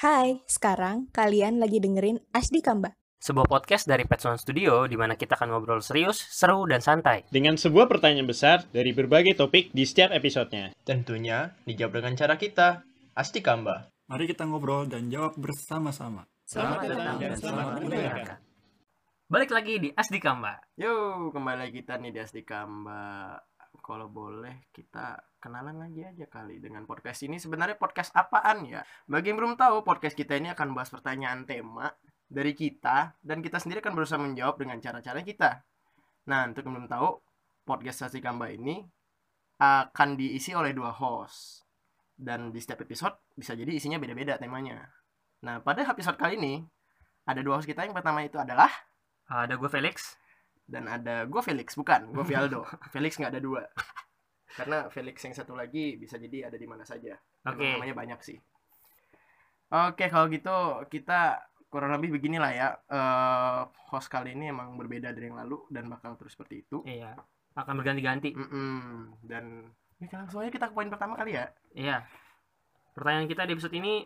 Hai, 0.00 0.40
sekarang 0.48 1.12
kalian 1.12 1.60
lagi 1.60 1.76
dengerin 1.76 2.24
Asdi 2.32 2.64
Kamba. 2.64 2.96
Sebuah 3.20 3.44
podcast 3.44 3.84
dari 3.84 4.08
Petson 4.08 4.40
Studio 4.40 4.88
di 4.88 4.96
mana 4.96 5.12
kita 5.12 5.36
akan 5.36 5.52
ngobrol 5.52 5.84
serius, 5.84 6.16
seru, 6.16 6.64
dan 6.64 6.80
santai. 6.80 7.28
Dengan 7.28 7.60
sebuah 7.60 7.84
pertanyaan 7.84 8.24
besar 8.24 8.64
dari 8.72 8.96
berbagai 8.96 9.36
topik 9.36 9.76
di 9.76 9.84
setiap 9.84 10.08
episodenya. 10.16 10.72
Tentunya 10.88 11.52
dijawab 11.68 12.00
dengan 12.00 12.16
cara 12.16 12.40
kita, 12.40 12.80
Asti 13.12 13.44
Kamba. 13.44 13.92
Mari 14.08 14.24
kita 14.24 14.48
ngobrol 14.48 14.88
dan 14.88 15.12
jawab 15.12 15.36
bersama-sama. 15.36 16.24
Selamat 16.48 16.80
datang 16.88 17.20
dan 17.20 17.36
selamat 17.36 17.72
mendengarkan. 17.84 18.38
Balik 19.28 19.52
lagi 19.52 19.74
di 19.84 19.88
Asdi 19.92 20.16
Kamba. 20.16 20.64
Yo, 20.80 21.28
kembali 21.28 21.68
lagi 21.68 21.76
kita 21.84 22.00
nih 22.00 22.16
di 22.16 22.24
Asti 22.24 22.40
Kamba. 22.40 23.36
Kalau 23.90 24.06
boleh 24.06 24.70
kita 24.70 25.18
kenalan 25.42 25.82
lagi 25.82 26.06
aja 26.06 26.22
kali 26.30 26.62
dengan 26.62 26.86
podcast 26.86 27.26
ini. 27.26 27.42
Sebenarnya 27.42 27.74
podcast 27.74 28.14
apaan 28.14 28.62
ya? 28.62 28.86
Bagi 29.10 29.34
yang 29.34 29.42
belum 29.42 29.58
tahu, 29.58 29.82
podcast 29.82 30.14
kita 30.14 30.38
ini 30.38 30.46
akan 30.54 30.78
bahas 30.78 30.94
pertanyaan 30.94 31.42
tema 31.42 31.90
dari 32.30 32.54
kita 32.54 33.18
dan 33.18 33.42
kita 33.42 33.58
sendiri 33.58 33.82
akan 33.82 33.98
berusaha 33.98 34.22
menjawab 34.22 34.62
dengan 34.62 34.78
cara-cara 34.78 35.26
kita. 35.26 35.66
Nah, 36.30 36.46
untuk 36.46 36.70
yang 36.70 36.78
belum 36.78 36.86
tahu, 36.86 37.18
podcast 37.66 38.06
Asti 38.06 38.22
Kamba 38.22 38.54
ini 38.54 38.78
akan 39.58 40.14
diisi 40.14 40.54
oleh 40.54 40.70
dua 40.70 40.94
host. 40.94 41.66
Dan 42.14 42.54
di 42.54 42.62
setiap 42.62 42.86
episode 42.86 43.18
bisa 43.34 43.58
jadi 43.58 43.74
isinya 43.74 43.98
beda-beda 43.98 44.38
temanya. 44.38 44.86
Nah, 45.42 45.58
pada 45.66 45.82
episode 45.82 46.14
kali 46.14 46.38
ini 46.38 46.62
ada 47.26 47.42
dua 47.42 47.58
host 47.58 47.66
kita. 47.66 47.82
Yang 47.82 47.98
pertama 47.98 48.22
itu 48.22 48.38
adalah 48.38 48.70
Ada 49.26 49.58
gue 49.58 49.66
Felix. 49.66 50.19
Dan 50.70 50.86
ada 50.86 51.26
gue 51.26 51.42
Felix 51.42 51.74
bukan 51.74 52.14
gue 52.14 52.24
Vialdo 52.24 52.62
Felix 52.94 53.18
nggak 53.18 53.34
ada 53.34 53.42
dua 53.42 53.62
karena 54.50 54.86
Felix 54.88 55.18
yang 55.22 55.34
satu 55.34 55.58
lagi 55.58 55.98
bisa 55.98 56.14
jadi 56.16 56.46
ada 56.46 56.56
di 56.56 56.66
mana 56.66 56.86
saja 56.86 57.18
Oke. 57.44 57.66
namanya 57.74 57.94
banyak 57.94 58.20
sih 58.22 58.38
oke 59.70 60.04
kalau 60.06 60.30
gitu 60.30 60.56
kita 60.86 61.42
kurang 61.70 61.94
lebih 61.98 62.18
beginilah 62.18 62.50
ya 62.50 62.68
Eh, 62.86 63.60
host 63.90 64.10
kali 64.10 64.34
ini 64.34 64.50
emang 64.50 64.74
berbeda 64.74 65.10
dari 65.10 65.30
yang 65.30 65.38
lalu 65.38 65.66
dan 65.70 65.86
bakal 65.86 66.14
terus 66.14 66.34
seperti 66.34 66.62
itu 66.66 66.82
Iya. 66.86 67.14
Akan 67.58 67.74
berganti-ganti. 67.82 68.30
Mm-mm. 68.30 69.18
dan 69.26 69.66
ya, 69.98 70.06
langsung 70.22 70.42
aja 70.42 70.54
kita 70.54 70.70
ke 70.70 70.74
poin 70.74 70.86
pertama 70.86 71.18
kali 71.18 71.34
ya 71.34 71.50
Iya. 71.74 72.06
Pertanyaan 72.94 73.26
kita 73.26 73.42
di 73.46 73.54
episode 73.54 73.74
ini 73.74 74.02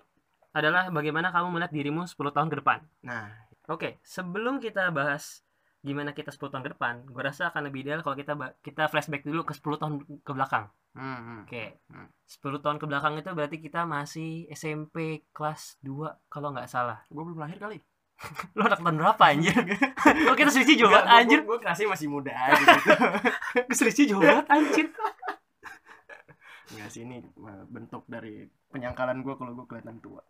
adalah 0.56 0.88
bagaimana 0.88 1.28
kamu 1.28 1.52
melihat 1.52 1.72
dirimu 1.72 2.04
10 2.08 2.16
tahun 2.32 2.48
ke 2.48 2.56
depan. 2.64 2.80
nah 3.04 3.28
Oke, 3.64 3.96
sebelum 4.04 4.60
kita 4.60 4.88
bahas 4.92 5.43
gimana 5.84 6.16
kita 6.16 6.32
10 6.32 6.48
tahun 6.48 6.64
ke 6.64 6.70
depan, 6.74 6.94
gue 7.04 7.22
rasa 7.22 7.52
akan 7.52 7.68
lebih 7.68 7.84
ideal 7.84 8.00
kalau 8.00 8.16
kita 8.16 8.32
kita 8.64 8.88
flashback 8.88 9.20
dulu 9.28 9.44
ke 9.44 9.52
10 9.52 9.76
tahun 9.76 9.94
ke 10.24 10.32
belakang. 10.32 10.72
hmm, 10.96 11.44
Oke. 11.44 11.76
Hmm. 11.92 12.08
10 12.24 12.64
tahun 12.64 12.76
ke 12.80 12.86
belakang 12.88 13.20
itu 13.20 13.30
berarti 13.36 13.56
kita 13.60 13.84
masih 13.84 14.48
SMP 14.48 15.28
kelas 15.36 15.76
2 15.84 16.32
kalau 16.32 16.56
nggak 16.56 16.72
salah. 16.72 17.04
gue 17.12 17.20
belum 17.20 17.36
lahir 17.36 17.60
kali 17.60 17.78
Lo 18.56 18.64
anak 18.64 18.80
tahun 18.80 18.96
berapa 18.96 19.24
anjir? 19.28 19.54
Lo 20.26 20.32
kita 20.40 20.48
selisih 20.48 20.80
jauh 20.80 20.90
banget 20.90 21.08
anjir. 21.12 21.40
gue 21.44 21.58
kasih 21.60 21.86
masih 21.90 22.08
muda 22.08 22.32
aja 22.32 22.62
gitu 22.64 22.90
Selisih 23.76 24.04
jauh 24.08 24.22
banget 24.24 24.46
anjir. 24.48 24.86
Nggak 26.72 26.88
sih 26.88 27.04
ini 27.04 27.20
eh, 27.20 27.64
bentuk 27.68 28.08
dari 28.08 28.48
penyangkalan 28.72 29.20
gue 29.20 29.34
kalau 29.36 29.52
gue 29.52 29.66
kelihatan 29.68 30.00
tua 30.00 30.24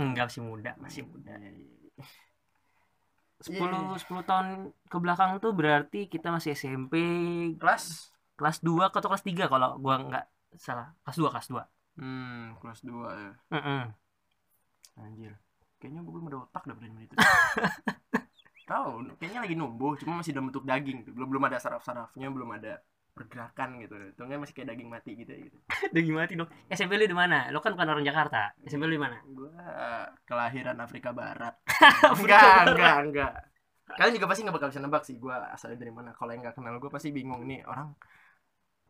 Enggak 0.00 0.32
masih 0.32 0.42
muda, 0.42 0.72
masih 0.80 1.02
muda. 1.04 1.34
Iya. 1.36 2.04
10 3.40 3.56
Iya. 3.56 3.96
10 3.96 4.22
tahun 4.22 4.48
ke 4.84 4.96
belakang 4.96 5.40
tuh 5.40 5.52
berarti 5.52 6.06
kita 6.06 6.28
masih 6.28 6.52
SMP 6.52 6.94
kelas 7.56 8.12
kelas 8.36 8.60
2 8.60 8.88
atau 8.88 9.00
kelas 9.02 9.24
3 9.24 9.46
kalau 9.46 9.76
gua 9.76 9.96
nggak 9.98 10.26
salah. 10.56 10.92
Kelas 11.02 11.16
2, 11.16 11.30
kelas 11.30 11.48
2. 11.48 11.64
hmm 11.96 12.56
kelas 12.58 12.80
2 12.80 13.08
ya 13.12 13.32
Heeh. 13.50 13.82
anjir 14.96 15.32
kayaknya 15.76 16.00
gue 16.00 16.12
belum 16.12 16.28
ada 16.28 16.38
otak 16.44 16.64
dah 16.64 16.76
menit 16.76 17.08
itu 17.08 17.14
tahu 18.70 19.00
kayaknya 19.16 19.40
lagi 19.42 19.56
numbuh 19.56 19.96
cuma 19.96 20.20
masih 20.20 20.32
dalam 20.32 20.48
bentuk 20.48 20.64
daging 20.64 21.02
belum 21.08 21.28
belum 21.28 21.44
ada 21.48 21.56
saraf-sarafnya 21.56 22.28
belum 22.28 22.52
ada 22.52 22.78
pergerakan 23.20 23.76
gitu 23.84 23.94
itu 24.00 24.16
kan 24.16 24.38
masih 24.40 24.54
kayak 24.56 24.68
daging 24.72 24.88
mati 24.88 25.12
gitu 25.12 25.28
gitu 25.28 25.58
Udah 25.92 26.02
gimana 26.08 26.24
sih, 26.24 26.36
dong? 26.40 26.48
SMP 26.72 26.96
lu 26.96 27.04
di 27.04 27.12
mana? 27.12 27.52
Lu 27.52 27.60
kan 27.60 27.76
bukan 27.76 27.88
orang 27.92 28.04
Jakarta. 28.08 28.56
SMP 28.64 28.88
lu 28.88 28.96
di 28.96 29.02
mana? 29.04 29.20
gue 29.20 29.52
kelahiran 30.24 30.76
Afrika 30.80 31.12
Barat 31.12 31.54
Afrika 32.12 32.40
enggak 32.40 32.40
Barat. 32.40 32.68
enggak 32.72 32.96
enggak 33.04 33.32
kalian 33.90 34.14
juga 34.16 34.26
pasti 34.30 34.40
nggak 34.46 34.56
bakal 34.56 34.68
bisa 34.70 34.80
nebak 34.80 35.02
sih 35.02 35.16
gue 35.18 35.34
asalnya 35.50 35.78
dari 35.82 35.92
mana 35.92 36.10
kalau 36.14 36.30
yang 36.32 36.42
nggak 36.46 36.56
kenal 36.56 36.78
gue 36.78 36.90
pasti 36.94 37.10
bingung 37.10 37.42
nih 37.44 37.66
orang 37.66 37.90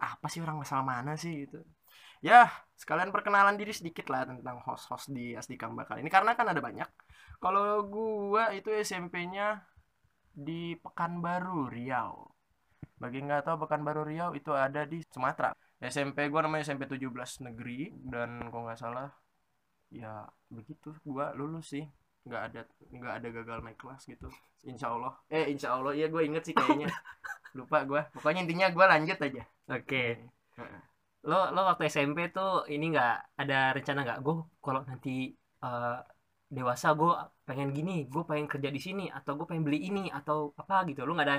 apa 0.00 0.26
sih 0.28 0.40
orang 0.44 0.60
asal 0.60 0.84
mana 0.84 1.16
sih 1.16 1.48
gitu 1.48 1.60
ya 2.20 2.48
sekalian 2.76 3.08
perkenalan 3.08 3.56
diri 3.56 3.72
sedikit 3.72 4.12
lah 4.12 4.28
tentang 4.28 4.60
host-host 4.60 5.08
di 5.08 5.32
Asdi 5.32 5.56
Kamba 5.56 5.88
kali 5.88 6.04
ini 6.04 6.12
karena 6.12 6.36
kan 6.36 6.52
ada 6.52 6.60
banyak 6.60 6.88
kalau 7.40 7.80
gue 7.88 8.44
itu 8.60 8.68
SMP-nya 8.76 9.64
di 10.36 10.76
Pekanbaru 10.76 11.72
Riau 11.72 12.29
bagi 13.02 13.18
nggak 13.26 13.40
tahu 13.46 13.56
Pekanbaru 13.62 14.00
Riau 14.08 14.30
itu 14.38 14.50
ada 14.66 14.80
di 14.92 14.98
Sumatera 15.14 15.48
SMP 15.80 16.18
gue 16.32 16.40
namanya 16.44 16.62
SMP 16.66 16.84
17 16.92 17.30
negeri 17.46 17.90
dan 18.12 18.30
kalau 18.50 18.62
nggak 18.68 18.80
salah 18.84 19.08
ya 19.90 20.12
begitu 20.56 20.88
gue 21.12 21.26
lulus 21.38 21.66
sih 21.74 21.84
nggak 22.26 22.42
ada 22.46 22.60
nggak 22.98 23.14
ada 23.18 23.28
gagal 23.36 23.58
naik 23.64 23.78
kelas 23.80 24.02
gitu 24.12 24.28
insya 24.70 24.86
Allah 24.94 25.12
eh 25.32 25.44
insya 25.52 25.68
Allah 25.76 25.92
ya 26.00 26.06
gue 26.12 26.22
inget 26.28 26.42
sih 26.46 26.54
kayaknya 26.54 26.88
lupa 27.58 27.78
gue 27.90 28.00
pokoknya 28.14 28.40
intinya 28.44 28.66
gue 28.76 28.84
lanjut 28.92 29.18
aja 29.26 29.42
Oke. 29.70 29.96
Heeh. 30.58 30.80
Lo 31.30 31.36
lo 31.54 31.60
waktu 31.68 31.82
SMP 31.94 32.18
tuh 32.36 32.66
ini 32.74 32.84
nggak 32.92 33.12
ada 33.40 33.54
rencana 33.76 33.98
nggak? 34.06 34.18
Gue 34.26 34.34
kalau 34.64 34.80
nanti 34.90 35.10
eh, 35.64 35.96
dewasa 36.56 36.86
gue 36.98 37.10
pengen 37.48 37.68
gini, 37.76 37.92
gue 38.12 38.22
pengen 38.30 38.46
kerja 38.52 38.70
di 38.76 38.80
sini 38.86 39.02
atau 39.16 39.32
gue 39.38 39.46
pengen 39.50 39.64
beli 39.66 39.78
ini 39.88 40.00
atau 40.18 40.38
apa 40.60 40.74
gitu. 40.88 41.00
Lo 41.06 41.12
nggak 41.14 41.28
ada 41.28 41.38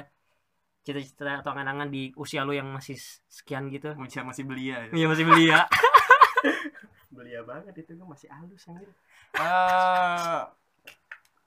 cita-cita 0.81 1.45
atau 1.45 1.53
angan-angan 1.53 1.89
di 1.93 2.09
usia 2.17 2.41
lo 2.41 2.53
yang 2.53 2.69
masih 2.73 2.97
sekian 3.29 3.69
gitu? 3.69 3.93
masih 3.97 4.25
masih 4.25 4.43
belia 4.45 4.89
ya. 4.89 4.91
Iya 4.93 5.05
masih 5.09 5.25
beli 5.29 5.45
ya. 5.53 5.61
belia 7.15 7.41
banget 7.45 7.73
itu 7.85 7.91
gue 7.93 8.07
masih 8.07 8.27
halus 8.31 8.65
anjir 8.71 8.89
Eh, 9.31 10.41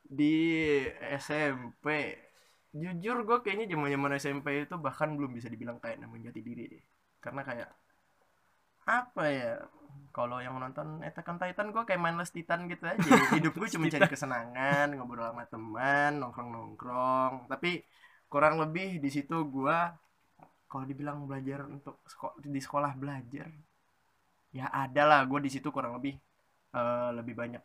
di 0.09 0.37
SMP 1.21 2.17
jujur 2.75 3.23
gue 3.23 3.39
kayaknya 3.45 3.71
zaman 3.71 3.91
zaman 3.93 4.13
SMP 4.19 4.47
itu 4.67 4.77
bahkan 4.81 5.15
belum 5.15 5.31
bisa 5.37 5.47
dibilang 5.47 5.79
kayak 5.79 6.03
namanya 6.03 6.31
jati 6.31 6.41
diri 6.43 6.65
deh 6.67 6.85
karena 7.23 7.47
kayak 7.47 7.71
apa 8.85 9.25
ya 9.31 9.53
kalau 10.11 10.43
yang 10.43 10.59
nonton 10.59 10.99
Attack 11.07 11.31
on 11.31 11.39
Titan 11.39 11.71
gue 11.71 11.83
kayak 11.87 12.03
mindless 12.03 12.35
titan 12.35 12.67
gitu 12.67 12.83
aja 12.83 12.99
hidup 13.39 13.55
gue 13.55 13.69
cuma 13.71 13.87
cari 13.87 14.07
kesenangan 14.11 14.91
ngobrol 14.91 15.31
sama 15.31 15.47
teman 15.47 16.19
nongkrong 16.19 16.51
nongkrong 16.51 17.33
tapi 17.47 17.79
kurang 18.35 18.59
lebih 18.59 18.99
di 18.99 19.11
situ 19.15 19.47
gue 19.47 19.79
kalau 20.67 20.83
dibilang 20.91 21.23
belajar 21.23 21.71
untuk 21.71 22.03
di 22.43 22.59
sekolah 22.59 22.99
belajar 22.99 23.47
ya 24.51 24.67
ada 24.75 25.03
lah 25.07 25.21
gue 25.23 25.39
di 25.47 25.51
situ 25.55 25.71
kurang 25.71 26.03
lebih 26.03 26.19
eh, 26.75 27.11
lebih 27.15 27.35
banyak. 27.39 27.63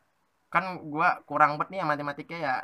Kan 0.53 0.85
gue 0.85 1.09
kurang 1.25 1.57
bet 1.57 1.74
nih 1.74 1.81
ya 1.81 1.85
matematikanya 1.90 2.41
ya. 2.46 2.57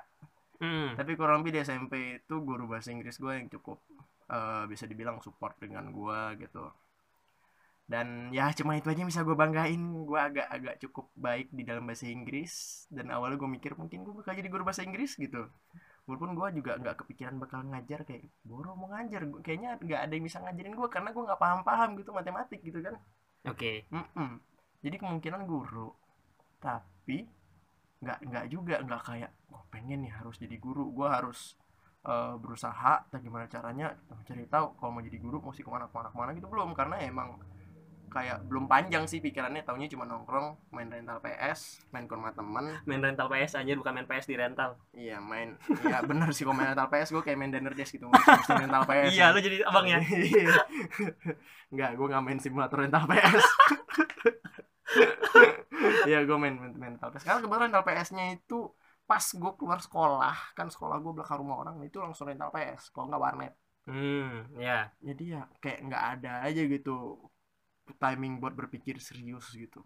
Hmm. 0.56 0.96
tapi 0.96 1.20
kurang 1.20 1.44
lebih 1.44 1.52
di 1.52 1.60
SMP 1.68 2.24
itu 2.24 2.36
guru 2.40 2.64
bahasa 2.72 2.88
Inggris 2.88 3.20
gue 3.20 3.28
yang 3.28 3.52
cukup 3.52 3.76
eh, 4.30 4.64
bisa 4.70 4.86
dibilang 4.86 5.18
support 5.26 5.58
dengan 5.58 5.90
gue 5.90 6.46
gitu. 6.46 6.70
Dan 7.90 8.30
ya 8.34 8.54
cuma 8.54 8.78
itu 8.78 8.90
aja 8.90 9.02
yang 9.02 9.10
bisa 9.10 9.26
gue 9.26 9.34
banggain 9.34 9.82
gue 9.82 10.20
agak-agak 10.22 10.76
cukup 10.86 11.10
baik 11.18 11.50
di 11.50 11.66
dalam 11.66 11.90
bahasa 11.90 12.06
Inggris. 12.06 12.86
Dan 12.94 13.10
awalnya 13.10 13.42
gue 13.42 13.50
mikir 13.50 13.74
mungkin 13.74 14.06
gue 14.06 14.14
bakal 14.14 14.38
jadi 14.38 14.50
guru 14.54 14.62
bahasa 14.62 14.86
Inggris 14.86 15.18
gitu 15.18 15.50
walaupun 16.06 16.32
gue 16.38 16.48
juga 16.62 16.72
nggak 16.82 16.96
kepikiran 17.06 17.36
bakal 17.42 17.60
ngajar 17.72 18.00
kayak 18.08 18.24
boro 18.46 18.72
mau 18.80 18.88
ngajar 18.94 19.22
Gua- 19.30 19.42
kayaknya 19.46 19.70
nggak 19.82 20.02
ada 20.06 20.14
yang 20.16 20.26
bisa 20.30 20.38
ngajarin 20.44 20.74
gue 20.80 20.88
karena 20.94 21.10
gue 21.16 21.24
nggak 21.28 21.42
paham-paham 21.42 21.90
gitu 22.00 22.10
matematik 22.14 22.60
gitu 22.62 22.80
kan 22.86 22.96
Oke. 23.46 23.86
Mm-mm. 23.94 24.42
Jadi 24.82 24.96
kemungkinan 25.02 25.46
guru, 25.46 25.94
tapi 26.62 27.26
nggak 28.04 28.20
nggak 28.30 28.46
juga 28.54 28.76
nggak 28.86 29.02
kayak 29.08 29.32
gue 29.50 29.62
pengen 29.74 30.00
nih 30.06 30.14
harus 30.18 30.36
jadi 30.38 30.58
guru, 30.62 30.90
gue 30.98 31.08
harus 31.10 31.40
eh, 32.06 32.34
berusaha 32.42 32.94
dan 33.10 33.20
gimana 33.26 33.46
caranya 33.50 33.88
cari 34.28 34.46
tahu 34.50 34.78
kalau 34.78 34.92
mau 34.94 35.02
jadi 35.06 35.18
guru 35.18 35.38
mesti 35.42 35.62
ke 35.66 35.72
mana 35.74 35.86
ke 35.90 35.96
mana 35.98 36.10
ke 36.14 36.18
mana 36.18 36.32
gitu 36.38 36.48
belum 36.50 36.70
karena 36.78 36.96
emang 37.02 37.30
kayak 38.08 38.48
belum 38.48 38.66
panjang 38.66 39.04
sih 39.06 39.20
pikirannya 39.20 39.62
taunya 39.62 39.88
cuma 39.88 40.04
nongkrong 40.04 40.56
main 40.72 40.88
rental 40.88 41.20
PS 41.20 41.84
main 41.92 42.06
ke 42.06 42.14
rumah 42.16 42.32
temen 42.32 42.80
Main 42.84 43.02
rental 43.02 43.28
PS 43.28 43.60
aja 43.60 43.72
bukan 43.76 43.92
main 43.92 44.08
PS 44.08 44.26
di 44.26 44.36
rental. 44.36 44.80
iya 44.92 45.20
main 45.20 45.60
iya 45.84 46.00
bener 46.02 46.32
sih 46.32 46.48
kalau 46.48 46.56
main 46.56 46.72
rental 46.72 46.88
PS 46.88 47.10
gue 47.12 47.22
kayak 47.22 47.38
main 47.38 47.52
dinner 47.52 47.74
desk 47.74 47.96
gitu 47.96 48.08
mesti 48.08 48.54
rental 48.56 48.84
PS 48.84 49.12
Iya, 49.12 49.26
lo 49.32 49.40
jadi 49.40 49.58
abangnya. 49.64 49.98
Iya. 50.02 50.56
Enggak, 51.72 51.90
gue 51.96 52.06
gak 52.08 52.24
main 52.24 52.40
simulator 52.40 52.78
rental 52.82 53.04
PS. 53.06 53.44
Iya, 56.08 56.24
gue 56.28 56.38
main, 56.42 56.56
main 56.56 56.74
main 56.76 56.94
rental 56.96 57.10
PS. 57.12 57.24
Karena 57.26 57.40
kebetulan 57.44 57.64
rental 57.70 57.84
PS-nya 57.86 58.26
itu 58.36 58.60
pas 59.06 59.22
gue 59.22 59.52
keluar 59.60 59.80
sekolah, 59.82 60.36
kan 60.58 60.68
sekolah 60.72 60.98
gue 60.98 61.12
belakang 61.14 61.38
rumah 61.42 61.62
orang 61.62 61.76
itu 61.86 62.02
langsung 62.02 62.26
rental 62.30 62.50
PS. 62.50 62.90
Kalau 62.90 63.10
nggak 63.10 63.22
warnet. 63.22 63.54
Hmm, 63.86 64.50
ya. 64.58 64.90
Jadi 64.98 65.24
ya 65.36 65.46
kayak 65.62 65.80
nggak 65.86 66.04
ada 66.18 66.32
aja 66.48 66.62
gitu 66.66 67.22
timing 67.94 68.42
buat 68.42 68.54
berpikir 68.58 68.98
serius 68.98 69.54
gitu. 69.54 69.86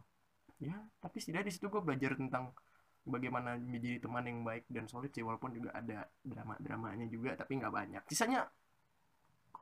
Ya, 0.59 0.75
tapi 0.99 1.23
setidaknya 1.23 1.47
di 1.51 1.53
situ 1.55 1.67
gue 1.71 1.79
belajar 1.83 2.15
tentang 2.19 2.51
bagaimana 3.07 3.55
menjadi 3.55 4.03
teman 4.03 4.23
yang 4.27 4.39
baik 4.43 4.67
dan 4.67 4.85
solid 4.91 5.11
sih 5.15 5.23
walaupun 5.23 5.55
juga 5.55 5.71
ada 5.71 6.05
drama 6.21 6.55
dramanya 6.59 7.07
juga 7.07 7.35
tapi 7.39 7.57
nggak 7.59 7.73
banyak. 7.73 8.03
Sisanya 8.11 8.43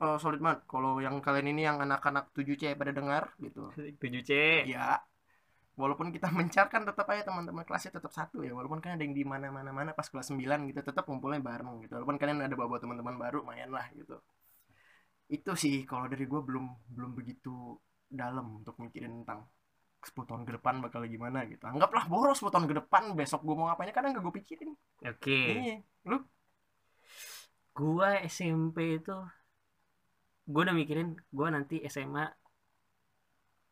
eh, 0.03 0.17
solid 0.21 0.39
banget. 0.45 0.61
Kalau 0.71 0.91
yang 1.05 1.15
kalian 1.25 1.47
ini 1.53 1.61
yang 1.69 1.77
anak-anak 1.85 2.33
7C 2.35 2.63
pada 2.79 2.91
dengar 2.93 3.23
gitu. 3.41 3.69
7C 4.01 4.31
ya. 4.65 4.97
Walaupun 5.77 6.09
kita 6.09 6.27
mencar 6.33 6.65
kan 6.73 6.81
tetap 6.89 7.05
aja 7.13 7.21
teman-teman 7.29 7.61
kelasnya 7.67 7.91
tetap 7.97 8.11
satu 8.13 8.41
ya. 8.41 8.51
Walaupun 8.57 8.79
kan 8.83 8.97
ada 8.97 9.03
yang 9.05 9.13
di 9.13 9.23
mana 9.25 9.53
mana 9.53 9.69
mana 9.69 9.91
pas 9.93 10.07
kelas 10.09 10.33
9 10.33 10.69
gitu 10.69 10.79
tetap 10.81 11.05
ngumpulnya 11.05 11.41
bareng 11.41 11.85
gitu. 11.85 11.93
Walaupun 12.01 12.17
kalian 12.21 12.41
ada 12.41 12.55
bawa 12.57 12.77
teman-teman 12.81 13.15
baru 13.21 13.45
lumayan 13.45 13.69
lah 13.69 13.85
gitu. 13.93 14.17
Itu 15.29 15.51
sih 15.59 15.83
kalau 15.89 16.05
dari 16.11 16.25
gue 16.25 16.41
belum 16.41 16.65
belum 16.95 17.11
begitu 17.13 17.77
dalam 18.07 18.63
untuk 18.63 18.75
mikirin 18.79 19.23
tentang 19.23 19.45
10 20.01 20.27
tahun 20.29 20.43
ke 20.47 20.51
depan 20.61 20.79
bakal 20.79 21.03
gimana 21.05 21.43
gitu. 21.45 21.63
Anggaplah 21.67 22.07
boros 22.07 22.39
10 22.39 22.53
tahun 22.53 22.67
ke 22.71 22.75
depan 22.83 23.03
besok 23.13 23.43
gue 23.43 23.55
mau 23.57 23.67
ngapain 23.67 23.91
kadang 23.91 24.15
gak 24.15 24.23
gue 24.23 24.35
pikirin. 24.39 24.71
Oke. 25.03 25.39
Iya 25.57 25.75
lu? 26.07 26.17
Gua 27.77 28.17
SMP 28.25 28.97
itu 28.97 29.13
gua 30.47 30.61
udah 30.65 30.75
mikirin 30.75 31.13
gua 31.29 31.51
nanti 31.53 31.83
SMA 31.85 32.25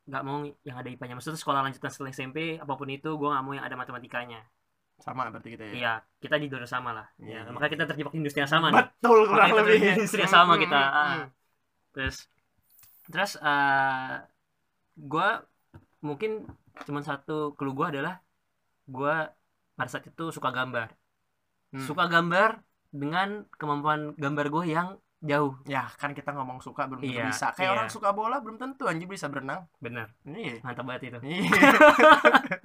nggak 0.06 0.22
mau 0.22 0.46
yang 0.62 0.78
ada 0.78 0.86
IPA-nya 0.94 1.18
maksudnya 1.18 1.42
sekolah 1.42 1.66
lanjutan 1.66 1.90
setelah 1.90 2.14
SMP 2.14 2.62
apa 2.62 2.74
pun 2.78 2.86
itu 2.94 3.10
gua 3.18 3.34
nggak 3.34 3.44
mau 3.44 3.54
yang 3.58 3.66
ada 3.66 3.74
matematikanya. 3.74 4.46
Sama 5.02 5.28
berarti 5.28 5.50
kita 5.58 5.64
ya? 5.66 5.74
Iya 5.74 5.94
kita 6.22 6.36
di 6.38 6.46
jurusan 6.48 6.70
sama 6.80 6.92
lah. 6.94 7.08
Ya, 7.18 7.42
Iya. 7.44 7.52
makanya 7.52 7.72
kita 7.74 7.84
terjebak 7.90 8.14
di 8.14 8.20
industri 8.22 8.40
yang 8.46 8.54
sama 8.54 8.68
nih. 8.70 8.78
Betul 8.86 9.20
kurang 9.26 9.50
Makanya 9.50 9.66
kita 9.66 9.74
lebih. 9.74 9.94
industri 9.98 10.20
yang 10.22 10.34
sama 10.34 10.54
kita. 10.62 10.82
Hmm. 10.86 11.26
terus 11.96 12.28
terus 13.12 13.38
eh 13.38 14.14
gua 14.98 15.44
mungkin 16.02 16.46
cuman 16.86 17.04
satu 17.06 17.54
clue 17.58 17.74
gua 17.78 17.88
adalah 17.94 18.16
gua 18.88 19.30
pada 19.78 19.90
saat 19.92 20.08
itu 20.08 20.32
suka 20.32 20.52
gambar 20.52 20.90
Hmm. 21.74 21.84
suka 21.84 22.08
gambar 22.08 22.64
dengan 22.88 23.44
kemampuan 23.60 24.16
gambar 24.16 24.48
gue 24.48 24.66
yang 24.72 24.96
jauh 25.20 25.60
ya 25.68 25.92
kan 26.00 26.16
kita 26.16 26.32
ngomong 26.32 26.64
suka 26.64 26.88
belum 26.88 27.04
tentu 27.04 27.20
Iya, 27.20 27.28
bisa 27.28 27.52
kayak 27.52 27.68
iya. 27.68 27.76
orang 27.76 27.90
suka 27.92 28.10
bola 28.16 28.40
belum 28.40 28.56
tentu 28.56 28.88
anjir 28.88 29.12
bisa 29.12 29.28
berenang 29.28 29.68
bener 29.84 30.08
iya 30.24 30.56
mantap 30.64 30.88
banget 30.88 31.12
itu 31.12 31.20
Iya. 31.20 31.44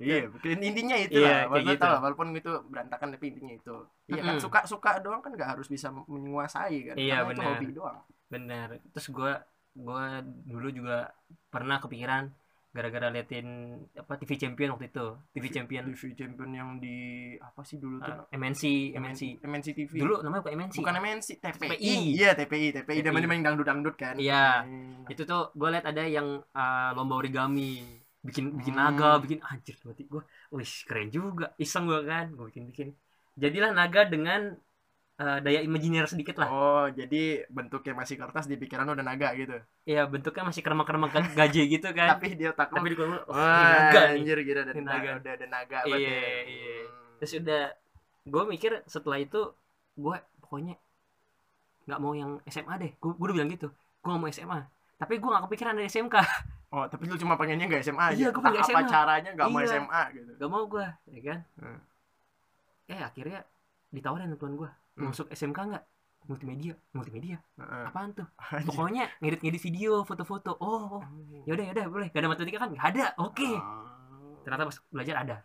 iya, 0.00 0.28
mungkin 0.32 0.58
intinya 0.64 0.96
itu 0.96 1.20
Iya, 1.20 1.48
lah. 1.50 1.60
gitu. 1.60 1.80
tahu, 1.82 1.96
walaupun 2.04 2.26
itu 2.36 2.50
berantakan 2.72 3.08
tapi 3.16 3.24
intinya 3.32 3.52
itu. 3.52 3.76
Iya 4.08 4.20
kan 4.24 4.34
Mm-mm. 4.36 4.44
suka-suka 4.44 4.90
doang 5.04 5.20
kan 5.20 5.32
nggak 5.36 5.50
harus 5.56 5.66
bisa 5.68 5.92
menguasai 5.92 6.92
kan. 6.92 6.94
Iya, 6.96 7.24
Karena 7.24 7.32
itu 7.36 7.42
hobi 7.44 7.66
doang. 7.74 7.98
Bener 8.30 8.78
terus 8.94 9.10
gue 9.10 9.32
gue 9.74 10.04
dulu 10.46 10.68
juga 10.70 11.10
pernah 11.50 11.78
kepikiran 11.78 12.30
gara-gara 12.70 13.10
liatin 13.10 13.74
apa 13.98 14.14
TV 14.14 14.38
Champion 14.38 14.78
waktu 14.78 14.94
itu 14.94 15.06
TV 15.34 15.44
Champion 15.50 15.90
TV 15.90 16.14
Champion 16.14 16.50
yang 16.54 16.68
di 16.78 17.34
apa 17.42 17.66
sih 17.66 17.82
dulu 17.82 17.98
tuh? 17.98 18.30
eh, 18.30 18.38
MNC 18.38 18.94
MNC 18.94 19.22
MNC 19.42 19.66
TV. 19.74 19.92
dulu 19.98 20.22
namanya 20.22 20.46
bukan 20.46 20.54
MNC 20.54 20.74
bukan 20.78 20.94
MNC, 21.02 21.28
TPI. 21.42 21.94
Iya, 22.14 22.30
TPI, 22.38 22.66
TPI. 22.70 23.02
Dan 23.02 23.10
main 23.26 23.42
dangdut-dangdut 23.42 23.98
kan. 23.98 24.14
Iya. 24.14 24.62
Hmm. 24.62 25.02
itu 25.10 25.26
tuh 25.26 25.50
gue 25.50 25.66
liat 25.66 25.82
ada 25.82 26.06
yang 26.06 26.38
uh, 26.54 26.90
lomba 26.94 27.18
origami 27.18 27.82
bikin 28.22 28.54
bikin 28.54 28.78
Hmm. 28.78 28.86
naga 28.94 29.18
bikin 29.18 29.42
anjir 29.42 29.74
berarti 29.82 30.06
gue 30.06 30.22
wih 30.54 30.72
keren 30.86 31.08
juga 31.10 31.50
iseng 31.58 31.90
gue 31.90 32.00
kan 32.06 32.30
gue 32.30 32.46
bikin 32.54 32.64
bikin 32.70 32.88
jadilah 33.34 33.74
naga 33.74 34.06
dengan 34.06 34.54
uh, 35.20 35.38
daya 35.38 35.60
imajiner 35.60 36.04
sedikit 36.04 36.40
lah 36.40 36.48
Oh, 36.48 36.86
jadi 36.88 37.44
bentuknya 37.46 37.92
masih 37.94 38.16
kertas 38.16 38.44
di 38.44 38.56
pikiran 38.56 38.88
udah 38.88 39.00
naga 39.00 39.30
gitu. 39.34 39.60
Iya 39.84 40.04
bentuknya 40.04 40.42
masih 40.42 40.60
kerema-kerema 40.60 41.06
ga- 41.06 41.36
gaje 41.36 41.62
gitu 41.62 41.88
kan 41.90 42.16
Tapi 42.16 42.34
dia 42.34 42.50
otak 42.50 42.68
tapi 42.68 42.88
di 42.88 42.96
gua, 42.96 43.20
oh, 43.20 43.30
Wah, 43.30 43.92
naga 43.92 44.00
nih 44.08 44.16
anjir 44.18 44.38
gitu 44.40 44.58
ada 44.58 44.72
naga, 44.74 45.10
udah 45.18 45.32
ada 45.34 45.46
naga 45.46 45.78
Iya, 45.78 45.86
banget 45.86 46.00
ya. 46.02 46.20
iya. 46.42 46.78
Hmm. 46.80 47.14
terus 47.16 47.32
udah 47.36 47.62
gue 48.22 48.42
mikir 48.46 48.72
setelah 48.86 49.18
itu 49.18 49.40
gue 49.94 50.16
pokoknya 50.40 50.74
nggak 51.82 51.98
mau 51.98 52.12
yang 52.12 52.40
SMA 52.46 52.74
deh 52.78 52.92
gue 52.94 53.10
udah 53.12 53.34
bilang 53.34 53.50
gitu 53.50 53.68
gue 53.70 54.08
mau 54.10 54.24
SMA 54.26 54.60
tapi 54.96 55.16
gue 55.16 55.28
gak 55.28 55.44
kepikiran 55.44 55.74
dari 55.74 55.86
SMK 55.86 56.16
Oh, 56.70 56.86
tapi 56.86 57.02
lu 57.04 57.18
cuma 57.18 57.34
pengennya 57.34 57.66
gak 57.66 57.82
SMA 57.82 58.04
aja. 58.06 58.14
Iya, 58.14 58.28
gua 58.30 58.46
pengen 58.46 58.62
Entah 58.62 58.70
Apa 58.70 58.78
SMA. 58.78 58.92
caranya 58.94 59.30
gak 59.34 59.48
mau 59.48 59.58
Iya. 59.58 59.68
SMA 59.74 60.02
gitu. 60.14 60.30
gak 60.38 60.48
mau 60.48 60.64
gue 60.64 60.86
ya 61.08 61.20
kan 61.24 61.38
Hmm. 61.58 61.80
eh 62.86 63.00
akhirnya 63.00 63.40
ditawarin 63.90 64.30
tuan 64.34 64.54
gue. 64.54 64.70
Masuk 64.96 65.26
SMK 65.28 65.58
nggak 65.70 65.84
multimedia 66.22 66.74
multimedia 66.92 67.36
Heeh. 67.56 67.84
apaan 67.86 68.12
tuh 68.12 68.28
Anjir. 68.52 68.66
pokoknya 68.68 69.04
ngedit-ngedit 69.18 69.62
video 69.62 69.92
foto-foto 70.02 70.52
oh, 70.54 71.00
oh. 71.00 71.02
yaudah 71.44 71.64
yaudah 71.66 71.86
boleh 71.88 72.06
gak 72.08 72.20
ada 72.20 72.28
matematika 72.28 72.58
kan 72.60 72.70
nggak 72.70 72.86
ada 72.90 73.04
oke 73.18 73.50
Oh. 73.56 74.36
ternyata 74.42 74.68
pas 74.68 74.78
belajar 74.88 75.16
ada 75.18 75.36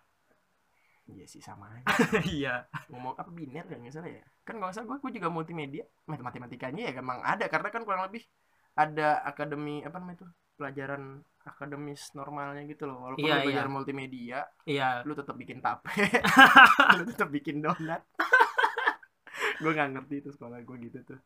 Iya 1.05 1.21
sih 1.29 1.37
sama 1.37 1.69
aja. 1.69 1.85
iya 2.25 2.65
Ngomong 2.89 3.13
apa 3.13 3.29
biner 3.29 3.61
kan 3.69 3.77
nggak 3.77 3.93
salah 3.93 4.09
ya? 4.09 4.25
Kan 4.41 4.57
nggak 4.57 4.73
salah 4.73 4.89
gue, 4.89 4.97
gue 5.05 5.21
juga 5.21 5.29
multimedia. 5.29 5.85
Mat- 6.09 6.17
Matematikanya 6.17 6.89
ya 6.89 6.97
emang 6.97 7.21
ada 7.21 7.45
karena 7.45 7.69
kan 7.69 7.85
kurang 7.85 8.09
lebih 8.09 8.25
ada 8.73 9.21
akademi 9.21 9.85
apa 9.85 10.01
namanya 10.01 10.25
itu 10.25 10.27
pelajaran 10.57 11.21
akademis 11.45 12.09
normalnya 12.11 12.65
gitu 12.65 12.89
loh. 12.89 13.05
Walaupun 13.05 13.21
Iya, 13.21 13.37
lu 13.37 13.41
belajar 13.45 13.67
iya. 13.69 13.69
multimedia, 13.69 14.39
iya 14.65 14.87
lu 15.05 15.13
tetap 15.13 15.37
bikin 15.37 15.61
tape, 15.61 15.85
lu 16.97 17.03
tetap 17.05 17.29
bikin 17.29 17.61
donat. 17.61 18.01
Gue 19.61 19.71
nggak 19.75 19.89
ngerti 19.95 20.15
itu 20.23 20.29
sekolah 20.35 20.57
gue 20.61 20.77
gitu 20.87 20.99
tuh. 21.03 21.19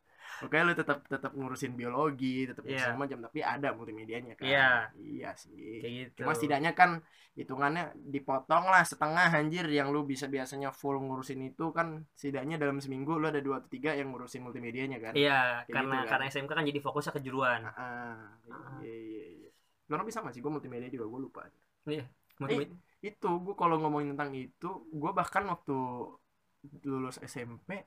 Oke, 0.45 0.55
lu 0.61 0.77
tetap 0.77 1.03
tetap 1.09 1.31
ngurusin 1.33 1.73
biologi, 1.73 2.45
tetap 2.45 2.61
ngurusin 2.63 2.93
Iya. 2.93 3.01
macam, 3.01 3.17
tapi 3.25 3.39
ada 3.41 3.67
multimedianya 3.73 4.33
kan. 4.37 4.45
Iya. 4.45 4.69
Iya 4.95 5.29
sih. 5.35 5.81
kayak 5.81 5.93
gitu 6.05 6.19
Cuma 6.21 6.31
setidaknya 6.37 6.71
kan 6.77 7.01
hitungannya 7.33 7.95
dipotong 7.95 8.67
lah 8.67 8.83
setengah 8.83 9.31
anjir 9.31 9.63
yang 9.71 9.89
lu 9.95 10.03
bisa 10.03 10.27
biasanya 10.27 10.69
full 10.75 10.99
ngurusin 10.99 11.39
itu 11.49 11.71
kan 11.71 12.03
setidaknya 12.13 12.59
dalam 12.59 12.77
seminggu 12.83 13.15
lu 13.15 13.25
ada 13.31 13.39
dua 13.39 13.63
atau 13.63 13.69
tiga 13.71 13.95
yang 13.95 14.11
ngurusin 14.13 14.43
multimedianya 14.45 14.99
kan. 15.01 15.13
iya 15.15 15.63
Kayak 15.65 15.75
karena 15.75 15.95
gitu 15.95 16.03
kan. 16.05 16.11
karena 16.11 16.25
SMK 16.29 16.51
kan 16.53 16.65
jadi 16.67 16.79
fokusnya 16.83 17.13
kejuruan 17.17 17.59
Ah, 17.65 18.35
ah. 18.51 18.79
iya 18.83 18.95
iya 18.95 19.25
iya. 19.43 19.49
Lu 19.89 20.03
bisa 20.05 20.21
masih 20.21 20.39
gue 20.45 20.51
multimedia 20.53 20.89
juga 20.93 21.05
gue 21.09 21.19
lupa. 21.25 21.41
iya 21.89 22.05
multimedia 22.37 22.75
Itu 22.99 23.39
gue 23.39 23.55
kalau 23.55 23.79
ngomongin 23.79 24.11
tentang 24.13 24.35
itu, 24.35 24.69
gue 24.91 25.11
bahkan 25.15 25.47
waktu 25.47 25.73
lulus 26.83 27.17
SMP 27.23 27.79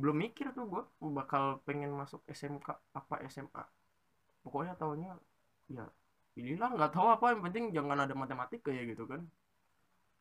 belum 0.00 0.16
mikir 0.24 0.46
tuh 0.56 0.64
gue 0.72 0.82
bakal 1.18 1.42
pengen 1.66 1.90
masuk 2.00 2.20
SMK 2.38 2.68
apa 2.98 3.14
SMA. 3.32 3.64
Pokoknya 4.44 4.74
tahunya 4.80 5.10
ya 5.76 5.84
inilah 6.40 6.68
nggak 6.76 6.92
tahu 6.96 7.06
apa 7.16 7.26
yang 7.32 7.42
penting 7.46 7.64
jangan 7.76 7.98
ada 8.04 8.14
matematika 8.22 8.70
ya 8.78 8.82
gitu 8.92 9.04
kan. 9.12 9.20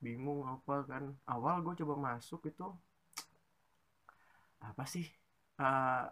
Bingung 0.04 0.42
apa 0.54 0.75
kan. 0.89 1.04
Awal 1.33 1.55
gue 1.65 1.74
coba 1.84 1.96
masuk 2.08 2.41
itu 2.51 2.65
apa 4.67 4.84
sih? 4.94 5.05
Eh, 5.62 6.03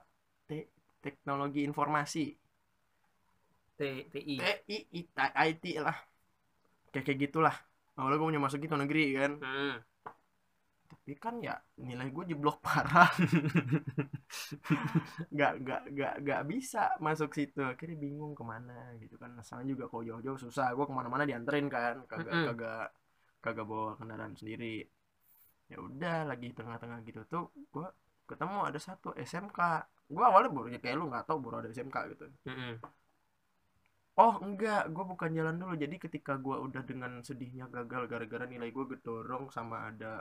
te- 0.48 0.70
teknologi 1.04 1.60
informasi 1.70 2.20
T 3.78 3.82
TI 4.12 4.38
TI 4.40 4.76
IT, 5.02 5.26
IT 5.36 5.64
lah 5.86 5.98
kayak 6.92 7.06
kayak 7.08 7.20
gitulah 7.30 7.56
awalnya 7.98 8.18
gue 8.22 8.28
mau 8.38 8.46
masuk 8.48 8.62
itu 8.66 8.76
negeri 8.82 9.04
kan 9.20 9.32
Hmm. 9.42 9.74
Tapi 10.90 11.12
kan 11.24 11.36
ya 11.48 11.54
nilai 11.88 12.08
gue 12.16 12.24
jeblok 12.32 12.58
parah. 12.66 13.10
Nggak 15.34 15.52
nggak 15.64 15.82
nggak 15.94 16.14
nggak 16.24 16.42
bisa 16.52 16.80
masuk 17.06 17.30
situ. 17.38 17.60
Akhirnya 17.72 17.98
bingung 18.06 18.34
ke 18.40 18.44
mana 18.52 18.74
gitu 19.02 19.16
kan. 19.22 19.32
Asalnya 19.42 19.66
juga 19.74 19.84
kalau 19.92 20.04
jauh-jauh 20.10 20.40
susah. 20.46 20.66
Gue 20.76 20.86
ke 20.90 20.94
mana-mana 20.98 21.24
dianterin 21.30 21.68
kan. 21.76 21.96
Kagak 22.10 22.34
Mm-mm. 22.34 22.46
kagak 22.48 22.86
kagak 23.44 23.66
bawa 23.72 23.90
kendaraan 24.00 24.36
sendiri. 24.40 24.66
Ya 25.72 25.78
udah 25.88 26.16
lagi 26.30 26.48
tengah-tengah 26.58 27.00
gitu 27.08 27.22
tuh 27.34 27.44
gue 27.74 27.88
ketemu 28.30 28.58
ada 28.70 28.80
satu 28.88 29.10
SMK 29.30 29.60
gue 30.16 30.24
awalnya 30.30 30.50
baru 30.56 30.68
ya 30.76 30.80
kayak 30.84 30.96
lu 31.00 31.06
nggak 31.12 31.26
tahu 31.28 31.38
baru 31.44 31.56
ada 31.62 31.70
SMK 31.76 31.98
gitu. 32.14 32.24
Mm-mm. 32.48 32.74
Oh 34.24 34.34
enggak, 34.46 34.82
gue 34.94 35.04
bukan 35.12 35.30
jalan 35.38 35.56
dulu. 35.62 35.74
Jadi 35.84 35.96
ketika 36.06 36.34
gue 36.46 36.58
udah 36.66 36.82
dengan 36.90 37.12
sedihnya 37.28 37.66
gagal 37.76 38.04
gara-gara 38.12 38.46
nilai 38.54 38.70
gue 38.76 38.86
gedorong 38.94 39.46
sama 39.56 39.78
ada 39.90 40.12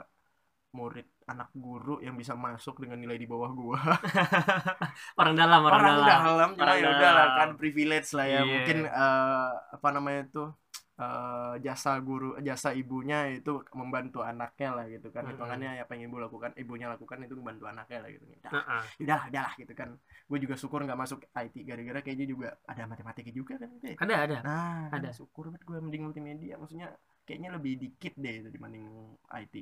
murid 0.73 1.05
anak 1.29 1.53
guru 1.55 2.01
yang 2.01 2.17
bisa 2.17 2.33
masuk 2.33 2.81
dengan 2.81 2.97
nilai 2.99 3.15
di 3.15 3.29
bawah 3.29 3.53
gue. 3.53 3.77
orang 5.21 5.33
dalam 5.37 5.61
orang, 5.63 5.79
Orang 5.79 5.95
dalam 6.01 6.21
dalam, 6.25 6.49
cuma 6.57 6.63
Orang 6.65 6.77
ya 6.81 6.89
udah 6.89 7.11
lah 7.13 7.27
kan 7.37 7.49
privilege 7.55 8.09
lah 8.17 8.25
ya. 8.27 8.41
Iya. 8.41 8.49
Mungkin 8.49 8.77
eh, 8.89 9.49
apa 9.71 9.87
namanya 9.93 10.21
tuh 10.33 10.49
eh, 10.97 11.53
jasa 11.61 11.95
guru, 12.01 12.35
jasa 12.41 12.73
ibunya 12.73 13.29
itu 13.29 13.61
membantu 13.77 14.25
anaknya 14.25 14.69
lah 14.73 14.85
gitu 14.89 15.13
kan. 15.13 15.29
Hitungannya 15.29 15.77
apa 15.79 15.93
yang 15.93 16.09
ibu 16.09 16.17
lakukan, 16.19 16.51
ibunya 16.57 16.89
lakukan 16.89 17.21
itu 17.21 17.33
membantu 17.37 17.69
anaknya 17.69 17.99
lah 18.03 18.09
gitu. 18.09 18.25
Udah, 18.27 18.51
Heeh. 18.51 18.81
udah, 19.05 19.19
udah 19.29 19.41
lah 19.45 19.53
gitu 19.55 19.73
kan. 19.77 19.89
Gue 20.25 20.37
juga 20.41 20.55
syukur 20.57 20.81
nggak 20.83 20.99
masuk 20.99 21.23
IT 21.37 21.55
gara-gara 21.63 22.01
kayaknya 22.01 22.27
juga 22.27 22.49
ada 22.65 22.83
matematika 22.89 23.29
juga 23.29 23.61
kan. 23.61 23.69
Deh. 23.79 23.95
ada 23.95 24.15
ada 24.25 24.37
Nah, 24.41 24.89
Ada. 24.89 24.97
ada. 24.97 25.09
syukur 25.13 25.53
banget 25.53 25.63
gue 25.69 25.77
mending 25.77 26.03
multimedia. 26.09 26.57
Maksudnya 26.57 26.89
kayaknya 27.23 27.55
lebih 27.55 27.79
dikit 27.79 28.17
deh 28.19 28.43
itu 28.43 28.49
dibanding 28.51 28.83
IT. 29.31 29.55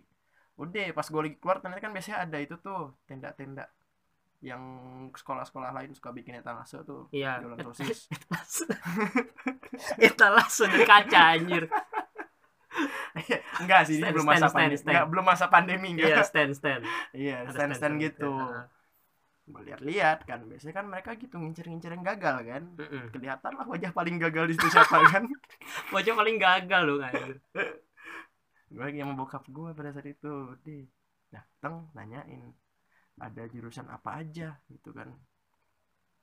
Udah, 0.61 0.93
pas 0.93 1.07
gue 1.09 1.21
lagi 1.25 1.37
keluar 1.41 1.57
ternyata 1.57 1.81
kan 1.81 1.91
biasanya 1.91 2.17
ada 2.29 2.37
itu 2.37 2.55
tuh 2.61 2.93
tenda-tenda 3.09 3.65
yang 4.41 4.61
sekolah-sekolah 5.13 5.69
lain 5.69 5.93
suka 5.93 6.09
bikin 6.09 6.41
etalase 6.41 6.81
tuh 6.81 7.05
iya. 7.13 7.37
jualan 7.41 7.61
sosis. 7.61 8.09
etalase. 10.09 10.65
Dari 10.65 10.85
kaca 10.85 11.21
anjir. 11.37 11.69
Enggak 13.61 13.85
sih 13.85 14.01
ini 14.01 14.05
Stand, 14.09 14.13
belum 14.17 14.25
stand, 14.25 14.41
masa 14.41 14.47
stand, 14.49 14.55
pandemi. 14.57 14.77
stand. 14.79 14.93
enggak 14.95 15.07
belum 15.11 15.25
masa 15.27 15.45
pandemi 15.51 15.89
iya 15.93 16.05
enggak 16.09 16.25
stand 16.25 16.51
stand. 16.57 16.83
Iya 17.13 17.37
stand 17.53 17.73
stand 17.77 17.95
gitu. 18.01 18.33
Ah. 18.33 18.65
lihat-lihat 19.51 20.23
kan 20.23 20.47
biasanya 20.47 20.73
kan 20.79 20.85
mereka 20.87 21.11
gitu 21.19 21.35
ngincer-ngincer 21.35 21.91
yang 21.91 22.05
gagal 22.07 22.35
kan. 22.41 22.63
Kelihatan 23.11 23.51
lah 23.59 23.65
wajah 23.67 23.91
paling 23.91 24.15
gagal 24.17 24.47
di 24.49 24.53
situ 24.55 24.67
siapa 24.71 24.97
kan. 25.11 25.27
Wajah 25.93 26.13
paling 26.15 26.39
gagal 26.39 26.81
loh 26.87 26.97
kan 27.03 27.35
gue 28.71 28.83
lagi 28.87 28.99
sama 29.03 29.13
bokap 29.19 29.43
gue 29.55 29.69
pada 29.77 29.89
saat 29.91 30.07
itu 30.07 30.31
di 30.65 30.77
datang 31.33 31.91
nanyain 31.95 32.43
ada 33.25 33.43
jurusan 33.53 33.87
apa 33.91 34.09
aja? 34.23 34.55
Gitu 34.71 34.89
kan. 34.97 35.09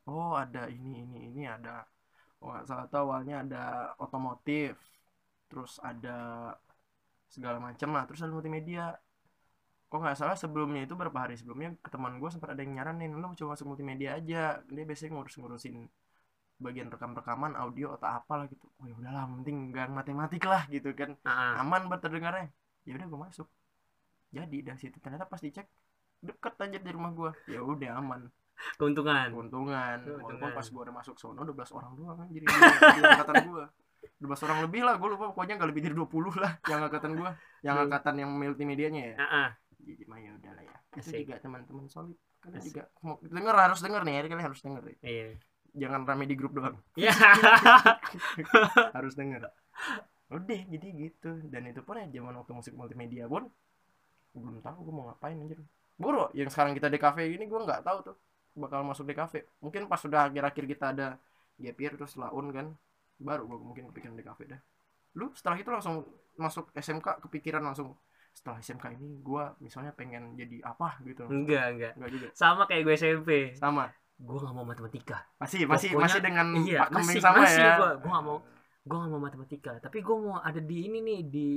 Oh 0.08 0.32
ada 0.44 0.66
ini 0.72 1.04
ini 1.04 1.18
ini 1.28 1.42
ada 1.44 1.84
oh 2.42 2.56
salah 2.68 2.86
tahu 2.92 3.12
awalnya 3.12 3.36
ada 3.44 3.62
otomotif 4.00 4.72
terus 5.48 5.72
ada 5.90 6.16
segala 7.28 7.58
macam 7.60 7.88
lah 7.94 8.04
terus 8.08 8.20
ada 8.24 8.32
multimedia. 8.32 8.96
Kok 9.88 9.98
nggak 10.04 10.18
salah 10.20 10.36
sebelumnya 10.36 10.84
itu 10.84 10.94
berapa 11.00 11.16
hari 11.16 11.34
sebelumnya 11.40 11.72
ke 11.84 11.88
teman 11.88 12.20
gue 12.20 12.28
sempat 12.28 12.52
ada 12.52 12.60
yang 12.60 12.76
nyaranin 12.76 13.12
lu 13.12 13.24
coba 13.36 13.56
masuk 13.56 13.66
multimedia 13.72 14.16
aja. 14.20 14.60
Dia 14.64 14.84
biasanya 14.88 15.10
ngurus-ngurusin 15.16 15.76
bagian 16.58 16.88
rekam-rekaman 16.88 17.54
audio 17.54 17.94
atau 17.94 18.08
apalah 18.12 18.46
gitu. 18.46 18.66
Oh 18.76 18.84
ya 18.84 18.94
udahlah 18.94 19.24
penting 19.32 19.70
gak 19.70 19.88
matematik 19.88 20.42
lah 20.42 20.66
gitu 20.66 20.90
kan. 20.92 21.14
Ah, 21.22 21.58
aman 21.58 21.86
buat 21.86 21.98
terdengarnya. 21.98 22.50
Ya 22.82 22.94
udah 22.94 23.06
gue 23.06 23.20
masuk. 23.22 23.48
Jadi 24.28 24.58
dari 24.60 24.76
situ 24.76 24.98
ternyata 24.98 25.24
pas 25.24 25.38
dicek 25.38 25.64
deket 26.18 26.54
aja 26.56 26.76
di 26.76 26.90
rumah 26.90 27.10
gue 27.10 27.30
ya 27.46 27.60
udah 27.60 27.96
aman. 27.96 28.26
Keuntungan. 28.74 29.30
Keuntungan. 29.30 29.98
Walaupun 30.18 30.50
pas 30.50 30.66
gue 30.66 30.82
udah 30.82 30.94
masuk 30.94 31.14
sono 31.14 31.42
12 31.42 31.54
orang 31.72 31.92
doang 31.94 32.18
anjir 32.18 32.42
yang 32.42 32.50
di 32.50 33.00
angkatan 33.00 33.34
gue 33.46 33.64
12 34.18 34.44
orang 34.44 34.58
lebih 34.60 34.82
lah 34.82 34.94
gue 34.94 35.08
lupa 35.08 35.30
pokoknya 35.30 35.54
gak 35.56 35.70
lebih 35.70 35.82
dari 35.84 35.94
20 35.94 36.10
lah 36.36 36.52
yang 36.64 36.80
angkatan 36.82 37.12
gue 37.14 37.30
yang 37.60 37.74
Hmm. 37.74 37.84
angkatan 37.86 38.14
yang 38.16 38.30
multimedianya 38.32 39.02
ya. 39.04 39.16
Ah. 39.16 39.50
jadi 39.78 40.02
mah 40.04 40.18
ya 40.18 40.34
udah 40.34 40.52
lah 40.52 40.64
ya. 40.64 40.76
Itu 40.92 41.06
Asik. 41.06 41.22
juga 41.22 41.34
teman-teman 41.38 41.86
solid. 41.86 42.18
Kalian 42.38 42.58
Asik. 42.58 42.70
juga 42.72 42.84
mau 43.00 43.14
denger 43.20 43.54
harus 43.56 43.78
denger 43.78 44.02
nih 44.02 44.12
ya 44.12 44.20
kalian 44.26 44.44
harus 44.44 44.60
denger 44.60 44.82
nih. 44.84 44.96
iya 45.00 45.26
jangan 45.76 46.04
rame 46.08 46.24
di 46.24 46.36
grup 46.38 46.56
doang. 46.56 46.76
Ya 46.98 47.12
harus 48.96 49.14
denger. 49.14 49.48
Udah 50.28 50.60
jadi 50.68 50.88
gitu. 50.94 51.30
Dan 51.48 51.68
itu 51.68 51.80
pun 51.84 52.00
ya 52.00 52.06
zaman 52.08 52.34
waktu 52.38 52.52
musik 52.52 52.74
multimedia 52.76 53.28
pun 53.28 53.48
belum 54.36 54.60
tahu 54.62 54.78
gue 54.86 54.94
mau 54.94 55.04
ngapain 55.10 55.36
anjir. 55.36 55.58
Buru 55.98 56.30
yang 56.36 56.48
sekarang 56.52 56.78
kita 56.78 56.86
di 56.86 56.98
cafe 57.00 57.26
ini 57.32 57.44
gue 57.48 57.58
nggak 57.58 57.82
tahu 57.82 57.98
tuh 58.12 58.16
bakal 58.58 58.82
masuk 58.82 59.06
di 59.06 59.14
cafe 59.14 59.46
mungkin 59.62 59.86
pas 59.86 60.02
sudah 60.02 60.26
akhir-akhir 60.26 60.64
kita 60.66 60.84
ada 60.90 61.06
gap 61.58 61.78
year 61.78 61.94
terus 61.94 62.18
laun 62.18 62.50
kan 62.50 62.66
baru 63.18 63.46
gue 63.46 63.58
mungkin 63.58 63.84
kepikiran 63.90 64.14
di 64.14 64.24
cafe 64.26 64.46
dah. 64.46 64.60
Lu 65.18 65.34
setelah 65.34 65.58
itu 65.58 65.70
langsung 65.70 66.06
masuk 66.38 66.70
SMK 66.74 67.22
kepikiran 67.26 67.62
langsung 67.66 67.98
setelah 68.30 68.62
SMK 68.62 68.94
ini 68.94 69.18
gue 69.18 69.44
misalnya 69.58 69.90
pengen 69.90 70.38
jadi 70.38 70.62
apa? 70.62 71.02
gitu. 71.02 71.26
Enggak 71.26 71.74
enggak. 71.74 71.92
Enggak 71.98 72.10
juga. 72.14 72.28
Sama 72.38 72.62
kayak 72.70 72.82
gue 72.86 72.94
SMP 72.94 73.30
sama 73.58 73.90
gue 74.18 74.36
gak 74.36 74.52
mau 74.52 74.62
matematika. 74.62 75.22
Masih 75.36 75.64
masih 75.64 75.94
Pokoknya- 75.94 76.02
masih 76.04 76.20
dengan 76.20 76.46
iya 76.60 76.78
pakem 76.82 76.96
masih 76.98 77.14
yang 77.14 77.24
sama 77.24 77.38
masih. 77.40 77.62
ya. 77.62 77.74
Gue 77.74 77.90
gue 77.96 78.10
gak 78.10 78.24
mau 78.24 78.38
gue 78.82 78.96
gak 78.96 79.10
mau 79.10 79.20
matematika. 79.20 79.72
Tapi 79.78 79.98
gue 80.00 80.16
mau 80.18 80.36
ada 80.38 80.60
di 80.60 80.76
ini 80.84 80.98
nih 81.00 81.20
di 81.24 81.48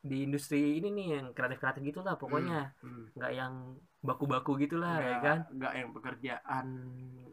di 0.00 0.22
industri 0.22 0.78
ini 0.78 0.88
nih 0.88 1.06
yang 1.12 1.26
kreatif 1.30 1.58
kreatif 1.58 1.82
gitulah 1.84 2.14
pokoknya. 2.14 2.70
Hmm. 2.78 3.10
nggak 3.12 3.32
yang 3.32 3.54
baku-baku 3.98 4.54
gitulah 4.56 4.96
ya 4.96 5.18
Nggak- 5.18 5.22
kan? 5.22 5.38
nggak 5.50 5.72
yang 5.74 5.88
pekerjaan 5.90 6.66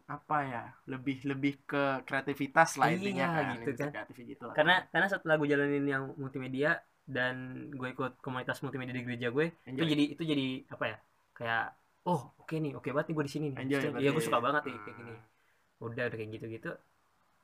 apa 0.04 0.38
ya 0.42 0.62
lebih 0.84 1.22
lebih 1.24 1.62
ke 1.62 2.02
kreativitas 2.02 2.74
lah 2.76 2.90
Iya, 2.90 2.98
intinya 2.98 3.26
kan 3.30 3.44
gitu 3.56 3.70
kan. 3.78 3.90
kreatif 3.94 4.16
gitu 4.18 4.42
lah 4.44 4.52
karena 4.52 4.74
karena 4.90 5.06
setelah 5.06 5.34
gue 5.38 5.48
jalanin 5.48 5.86
yang 5.86 6.04
multimedia 6.14 6.76
dan 7.06 7.34
gue 7.70 7.88
ikut 7.88 8.18
komunitas 8.18 8.58
multimedia 8.58 8.90
di 8.92 9.00
gereja 9.00 9.30
gue 9.30 9.54
itu 9.54 9.70
Enjoy. 9.70 9.86
jadi 9.86 10.04
itu 10.10 10.22
jadi 10.24 10.46
apa 10.66 10.84
ya 10.84 10.96
kayak 11.32 11.64
oh 12.04 12.20
oke 12.40 12.54
nih 12.56 12.72
oke 12.76 12.88
banget 12.92 13.12
nih 13.12 13.14
gue 13.16 13.24
di 13.26 13.32
sini 13.32 13.46
nih. 13.52 13.58
Iya 14.00 14.10
gue 14.12 14.22
suka 14.24 14.40
banget 14.40 14.62
nih 14.68 14.76
kayak 14.84 14.96
gini. 15.00 15.14
Udah 15.80 16.04
udah 16.08 16.16
kayak 16.18 16.30
gitu 16.36 16.46
gitu 16.48 16.72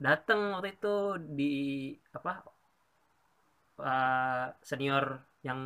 datang 0.01 0.57
waktu 0.57 0.73
itu 0.81 0.95
di 1.37 1.53
apa 2.09 2.41
eh, 3.77 4.45
senior 4.65 5.05
yang 5.45 5.59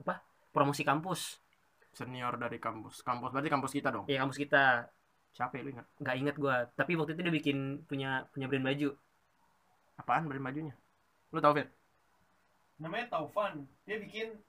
apa 0.00 0.24
promosi 0.52 0.82
kampus. 0.84 1.40
Senior 1.92 2.40
dari 2.40 2.56
kampus. 2.56 3.04
Kampus 3.04 3.30
berarti 3.34 3.50
kampus 3.52 3.72
kita 3.76 3.88
dong? 3.92 4.06
Ya 4.08 4.22
kampus 4.24 4.40
kita. 4.40 4.88
Siapa 5.30 5.60
ya 5.60 5.62
lu 5.62 5.70
ingat? 5.76 5.86
Nggak 6.00 6.16
inget 6.16 6.36
gue 6.40 6.56
tapi 6.74 6.92
waktu 6.98 7.12
itu 7.14 7.22
dia 7.22 7.34
bikin 7.34 7.58
punya 7.84 8.24
punya 8.32 8.48
brand 8.48 8.64
baju. 8.64 8.90
Apaan 10.00 10.24
brand 10.26 10.44
bajunya? 10.44 10.74
Lu 11.30 11.38
tau 11.38 11.52
Fit 11.52 11.68
namanya 12.80 13.06
Taufan. 13.12 13.68
Dia 13.84 14.00
bikin 14.00 14.40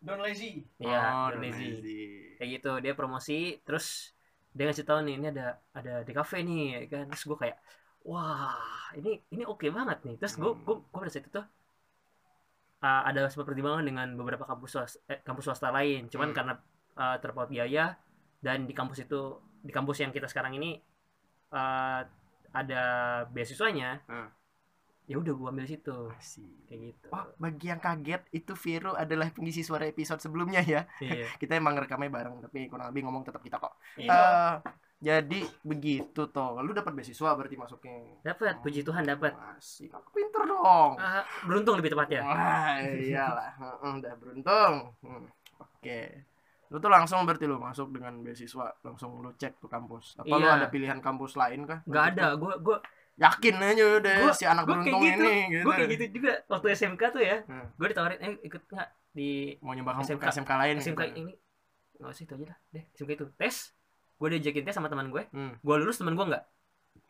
Don 0.00 0.20
Lazy 0.20 0.62
Iya, 0.78 1.00
Oh, 1.10 1.26
Don 1.32 1.40
Lazy. 1.42 1.66
Lazy. 1.78 2.00
kayak 2.36 2.50
gitu 2.60 2.72
dia 2.84 2.92
promosi 2.92 3.58
terus 3.64 4.12
dia 4.52 4.68
ngasih 4.68 4.84
tahu 4.84 5.00
nih 5.04 5.14
ini 5.16 5.26
ada 5.32 5.46
ada 5.72 6.04
di 6.04 6.12
cafe 6.12 6.40
nih 6.40 6.62
ya 6.72 6.80
kan 6.88 7.04
terus 7.08 7.24
gue 7.24 7.36
kayak 7.36 7.56
wah 8.04 8.56
ini 8.94 9.20
ini 9.30 9.42
oke 9.44 9.66
banget 9.68 9.98
nih 10.04 10.16
terus 10.16 10.36
gue 10.36 10.52
gue 10.52 10.74
gue 10.80 10.98
pada 11.00 11.08
saat 11.08 11.24
itu 11.24 11.32
tuh 11.32 11.46
uh, 12.84 13.02
ada 13.04 13.28
sebuah 13.28 13.46
pertimbangan 13.46 13.84
dengan 13.84 14.08
beberapa 14.14 14.44
kampus 14.44 14.70
swasta, 14.72 14.98
eh, 15.08 15.20
kampus 15.20 15.44
swasta 15.48 15.68
lain 15.72 16.08
cuman 16.08 16.28
Hmm. 16.30 16.36
karena 16.36 16.52
uh, 16.96 17.16
terpaut 17.20 17.48
biaya 17.48 17.96
dan 18.40 18.64
di 18.64 18.72
kampus 18.72 19.04
itu 19.04 19.20
di 19.60 19.72
kampus 19.72 20.00
yang 20.00 20.12
kita 20.12 20.28
sekarang 20.28 20.54
ini 20.54 20.78
uh, 21.52 22.00
ada 22.52 22.82
beasiswanya 23.28 24.00
Hmm. 24.06 24.28
Ya 25.06 25.16
udah 25.16 25.32
gue 25.32 25.48
ambil 25.48 25.64
situ 25.64 25.96
Asik. 26.12 26.66
kayak 26.66 26.80
gitu 26.84 27.06
Oh, 27.08 27.24
bagi 27.36 27.66
yang 27.66 27.78
kaget 27.78 28.22
itu 28.30 28.52
Viro 28.54 28.92
adalah 28.92 29.30
pengisi 29.30 29.62
suara 29.62 29.84
episode 29.84 30.18
sebelumnya 30.18 30.60
ya. 30.60 30.82
iya 30.98 31.30
Kita 31.40 31.54
emang 31.54 31.74
rekamnya 31.74 32.10
bareng, 32.10 32.42
tapi 32.42 32.66
kurang 32.66 32.90
lebih 32.90 33.02
ngomong 33.02 33.22
tetap 33.22 33.38
kita 33.38 33.56
kok. 33.56 33.78
iya. 33.94 34.10
Eh, 34.10 34.52
jadi 34.96 35.40
begitu 35.62 36.26
toh. 36.26 36.58
Lu 36.58 36.72
dapat 36.72 36.90
beasiswa 36.90 37.30
berarti 37.32 37.54
masuknya. 37.54 38.18
dapat 38.20 38.58
puji 38.58 38.80
Tuhan 38.80 39.04
dapat 39.04 39.36
Asik, 39.54 39.92
aku 39.92 40.10
pinter 40.12 40.42
dong. 40.42 40.96
Ah, 40.96 41.22
beruntung 41.42 41.76
lebih 41.76 41.92
tepatnya 41.92 42.24
Wah, 42.24 42.80
iyalah. 42.82 43.50
Heeh, 43.62 43.90
udah 43.94 44.14
beruntung. 44.16 44.74
Hmm, 45.00 45.24
Oke. 45.56 46.26
Lu 46.66 46.82
tuh 46.82 46.90
langsung 46.90 47.22
berarti 47.22 47.46
lu 47.46 47.62
masuk 47.62 47.94
dengan 47.94 48.18
beasiswa, 48.18 48.74
langsung 48.82 49.22
lu 49.22 49.30
cek 49.32 49.62
tuh 49.62 49.70
kampus. 49.70 50.18
Apa 50.18 50.34
lu 50.34 50.42
Iya. 50.42 50.58
ada 50.58 50.66
pilihan 50.66 50.98
kampus 50.98 51.38
lain 51.38 51.62
kah? 51.62 51.78
nggak 51.84 52.04
ada 52.10 52.34
gue 52.34 52.52
gue 52.58 52.76
Yakin 53.16 53.54
aja 53.56 53.84
udah 53.96 54.16
Gua- 54.22 54.32
si 54.32 54.44
anak 54.44 54.62
kayak 54.62 54.76
beruntung 54.76 55.00
gitu 55.02 55.24
ini 55.24 55.36
gitu. 55.50 55.62
gue 55.62 55.72
kayak 55.72 55.90
gitu 55.90 56.04
juga 56.14 56.32
waktu 56.46 56.66
SMK 56.70 57.02
tuh 57.10 57.22
ya 57.22 57.36
Hmm. 57.42 57.66
gue 57.70 57.86
ditawarin 57.86 58.20
eh 58.20 58.32
ikut 58.42 58.62
nggak 58.62 58.88
di 59.10 59.30
Mau 59.58 59.72
nyoba 59.72 59.96
SMK. 59.98 60.20
SMK, 60.20 60.24
SMK 60.36 60.50
lain 60.54 60.76
SMK 60.78 61.00
gitu. 61.02 61.16
ini 61.18 61.32
nggak 61.96 62.10
usah 62.10 62.22
itu 62.22 62.32
aja 62.34 62.46
lah 62.46 62.58
deh 62.70 62.84
SMK 62.92 63.10
itu 63.14 63.26
tes 63.34 63.56
gue 64.14 64.28
diajakin 64.30 64.62
tes 64.62 64.74
sama 64.74 64.86
teman 64.86 65.08
gue 65.08 65.22
Hmm. 65.30 65.56
gue 65.56 65.74
lulus 65.76 65.96
teman 65.96 66.12
gue 66.12 66.26
nggak 66.26 66.44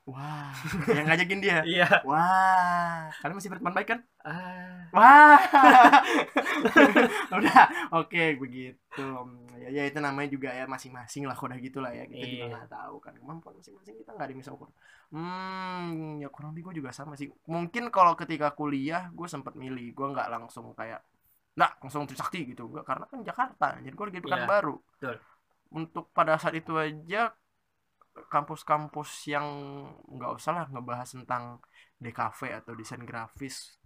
Wah, 0.04 0.54
yang 0.86 1.02
ngajakin 1.04 1.38
dia. 1.40 1.58
iya 1.72 1.86
Wah, 2.06 3.10
kalian 3.16 3.34
masih 3.34 3.50
berteman 3.50 3.74
baik 3.74 3.88
kan? 3.88 3.98
Ah 4.26 4.74
Wah, 4.96 5.36
udah, 7.36 7.62
oke 7.92 8.22
begitu. 8.40 9.04
Ya, 9.60 9.68
ya 9.68 9.82
itu 9.90 9.98
namanya 10.00 10.28
juga 10.32 10.48
ya 10.56 10.64
masing-masing 10.64 11.28
lah, 11.28 11.36
udah 11.36 11.58
gitulah 11.60 11.92
ya. 11.92 12.08
Kita 12.08 12.24
juga 12.24 12.44
Iya. 12.48 12.52
nggak 12.54 12.68
tahu 12.72 12.96
kan 13.04 13.12
kemampuan 13.20 13.54
masing-masing 13.60 13.94
kita 14.00 14.10
nggak 14.16 14.24
ada 14.24 14.32
yang 14.32 14.40
bisa 14.40 14.52
ukur. 14.56 14.70
Hmm, 15.12 16.16
ya 16.22 16.28
kurang 16.32 16.56
lebih 16.56 16.70
gue 16.70 16.74
juga 16.80 16.90
sama 16.96 17.12
sih. 17.20 17.28
Mungkin 17.44 17.92
kalau 17.92 18.16
ketika 18.16 18.56
kuliah 18.56 19.12
gue 19.12 19.28
sempat 19.28 19.52
milih, 19.58 19.92
gue 19.92 20.06
nggak 20.16 20.28
langsung 20.32 20.72
kayak, 20.72 21.02
nggak 21.58 21.72
langsung 21.82 22.08
Trisakti 22.08 22.40
gitu, 22.56 22.70
gue 22.72 22.80
karena 22.86 23.04
kan 23.10 23.20
Jakarta, 23.20 23.76
jadi 23.84 23.92
gue 23.94 24.06
lagi 24.08 24.20
Iya, 24.24 24.26
bukan 24.26 24.42
baru. 24.48 24.74
betul. 24.96 25.16
Untuk 25.76 26.04
pada 26.16 26.40
saat 26.40 26.56
itu 26.56 26.72
aja 26.78 27.36
kampus-kampus 28.32 29.28
yang 29.28 29.44
nggak 30.08 30.30
usah 30.40 30.52
lah 30.56 30.66
ngebahas 30.72 31.10
tentang 31.12 31.60
DKV 32.00 32.64
atau 32.64 32.72
desain 32.72 33.02
grafis 33.04 33.76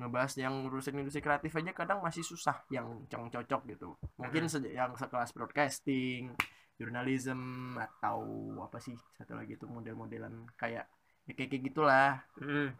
ngebahas 0.00 0.32
yang 0.40 0.54
ngurusin 0.64 0.96
industri 0.96 1.20
kreatif 1.20 1.52
aja 1.60 1.70
kadang 1.76 2.00
masih 2.00 2.24
susah 2.24 2.56
yang 2.72 3.04
cocok 3.10 3.60
gitu. 3.76 3.88
Mungkin 4.16 4.48
se- 4.48 4.72
yang 4.72 4.96
sekelas 4.96 5.30
broadcasting 5.36 6.32
journalism 6.80 7.40
atau 7.76 8.20
apa 8.64 8.80
sih 8.80 8.96
satu 9.20 9.36
lagi 9.36 9.60
itu 9.60 9.68
model-modelan 9.68 10.48
kayak 10.56 10.88
ya 11.28 11.32
kayak 11.36 11.48
kayak 11.52 11.64
gitulah. 11.68 12.10
Mm, 12.40 12.72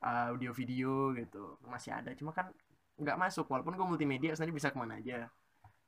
audio 0.00 0.52
video 0.56 1.12
gitu 1.16 1.56
masih 1.68 1.92
ada. 1.92 2.10
Cuma 2.16 2.32
kan 2.32 2.48
nggak 3.00 3.16
masuk 3.20 3.48
walaupun 3.48 3.76
gue 3.76 3.86
multimedia 3.88 4.32
sebenarnya 4.36 4.56
bisa 4.60 4.70
ke 4.72 4.78
mana 4.80 4.94
aja. 5.00 5.28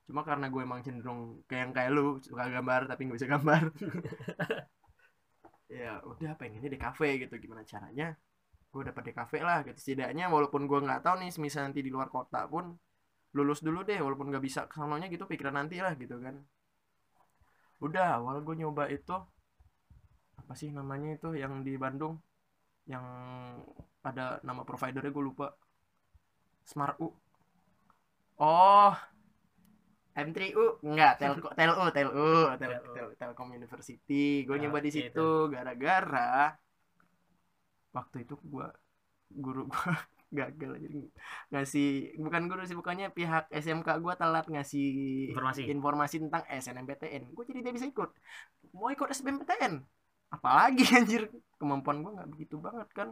Cuma 0.09 0.23
karena 0.29 0.47
gue 0.53 0.63
emang 0.65 0.81
cenderung 0.87 1.41
kayak 1.49 1.61
yang 1.69 1.73
kayak 1.77 1.91
lu 1.97 2.07
suka 2.25 2.45
gambar 2.51 2.81
tapi 2.91 3.01
nggak 3.09 3.19
bisa 3.21 3.31
gambar. 3.31 3.63
Ya 5.73 5.93
udah 6.05 6.33
pengennya 6.41 6.69
di 6.75 6.79
kafe 6.85 7.09
gitu 7.23 7.35
gimana 7.41 7.63
caranya 7.65 8.13
gue 8.73 8.83
dapat 8.89 9.03
di 9.05 9.13
kafe 9.13 9.39
lah 9.45 9.61
gitu 9.69 9.77
setidaknya 9.77 10.33
walaupun 10.33 10.65
gue 10.65 10.81
nggak 10.81 11.05
tahu 11.05 11.15
nih 11.21 11.29
misal 11.39 11.69
nanti 11.69 11.85
di 11.85 11.93
luar 11.93 12.09
kota 12.09 12.49
pun 12.49 12.73
lulus 13.37 13.61
dulu 13.61 13.85
deh 13.85 14.01
walaupun 14.01 14.33
nggak 14.33 14.45
bisa 14.45 14.61
ke 14.69 14.75
sananya 14.81 15.09
gitu 15.13 15.25
pikiran 15.29 15.57
nanti 15.61 15.77
lah 15.85 15.93
gitu 15.97 16.17
kan 16.21 16.41
udah 17.85 18.21
awal 18.21 18.41
gue 18.41 18.55
nyoba 18.57 18.89
itu 18.89 19.13
apa 20.41 20.53
sih 20.57 20.73
namanya 20.73 21.17
itu 21.17 21.37
yang 21.37 21.61
di 21.61 21.77
Bandung 21.77 22.17
yang 22.89 23.05
ada 24.03 24.41
nama 24.43 24.65
providernya 24.65 25.13
gue 25.13 25.25
lupa 25.25 25.53
Smart 26.65 26.97
U 26.99 27.09
Oh. 28.43 28.91
M3U 30.13 30.83
enggak 30.83 31.17
Telko 31.23 31.49
TELU 31.57 31.73
TELU 31.95 32.11
Tel, 32.59 32.59
TELU. 32.59 32.91
Tel- 32.93 33.15
Telkom 33.17 33.49
University. 33.55 34.43
Gue 34.45 34.59
Ah, 34.59 34.61
nyoba 34.67 34.79
di 34.83 34.91
itu. 34.91 34.99
situ 35.09 35.29
gara-gara 35.49 36.53
waktu 37.93 38.25
itu 38.25 38.35
gua 38.43 38.73
guru 39.31 39.69
gua 39.73 39.97
gagal 40.33 40.81
jadi 40.81 41.01
ngasih 41.53 41.89
bukan 42.17 42.43
guru 42.49 42.65
sih 42.65 42.73
bukannya 42.73 43.13
pihak 43.13 43.53
SMK 43.53 43.89
gua 44.01 44.17
telat 44.17 44.49
ngasih 44.49 44.87
Informasi. 45.33 45.63
informasi 45.69 46.17
tentang 46.25 46.43
SNMPTN. 46.49 47.37
Gue 47.37 47.45
jadi 47.45 47.61
tidak 47.61 47.75
bisa 47.77 47.87
ikut. 47.87 48.11
Mau 48.73 48.89
ikut 48.89 49.13
SBMPTN. 49.13 49.85
Apalagi 50.33 50.85
anjir 50.97 51.29
kemampuan 51.61 52.01
gua 52.01 52.17
nggak 52.17 52.31
begitu 52.33 52.57
banget 52.57 52.89
kan. 52.93 53.09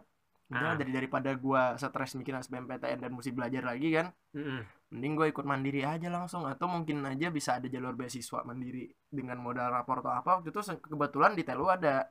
Udah 0.50 0.74
Ah. 0.74 0.74
dari 0.74 0.90
daripada 0.90 1.30
gua 1.38 1.78
stres 1.78 2.18
mikirin 2.18 2.40
SBMPTN 2.40 2.98
dan 2.98 3.12
mesti 3.14 3.30
belajar 3.30 3.62
lagi 3.62 3.94
kan 3.94 4.10
Mm-mm. 4.34 4.66
mending 4.90 5.14
gue 5.14 5.26
ikut 5.30 5.46
mandiri 5.46 5.86
aja 5.86 6.10
langsung 6.10 6.42
atau 6.42 6.66
mungkin 6.66 7.06
aja 7.06 7.30
bisa 7.30 7.62
ada 7.62 7.70
jalur 7.70 7.94
beasiswa 7.94 8.42
mandiri 8.42 8.90
dengan 9.06 9.38
modal 9.38 9.70
rapor 9.70 10.02
atau 10.02 10.10
apa 10.10 10.42
waktu 10.42 10.50
itu 10.50 10.58
kebetulan 10.82 11.38
di 11.38 11.46
Telu 11.46 11.70
ada 11.70 12.02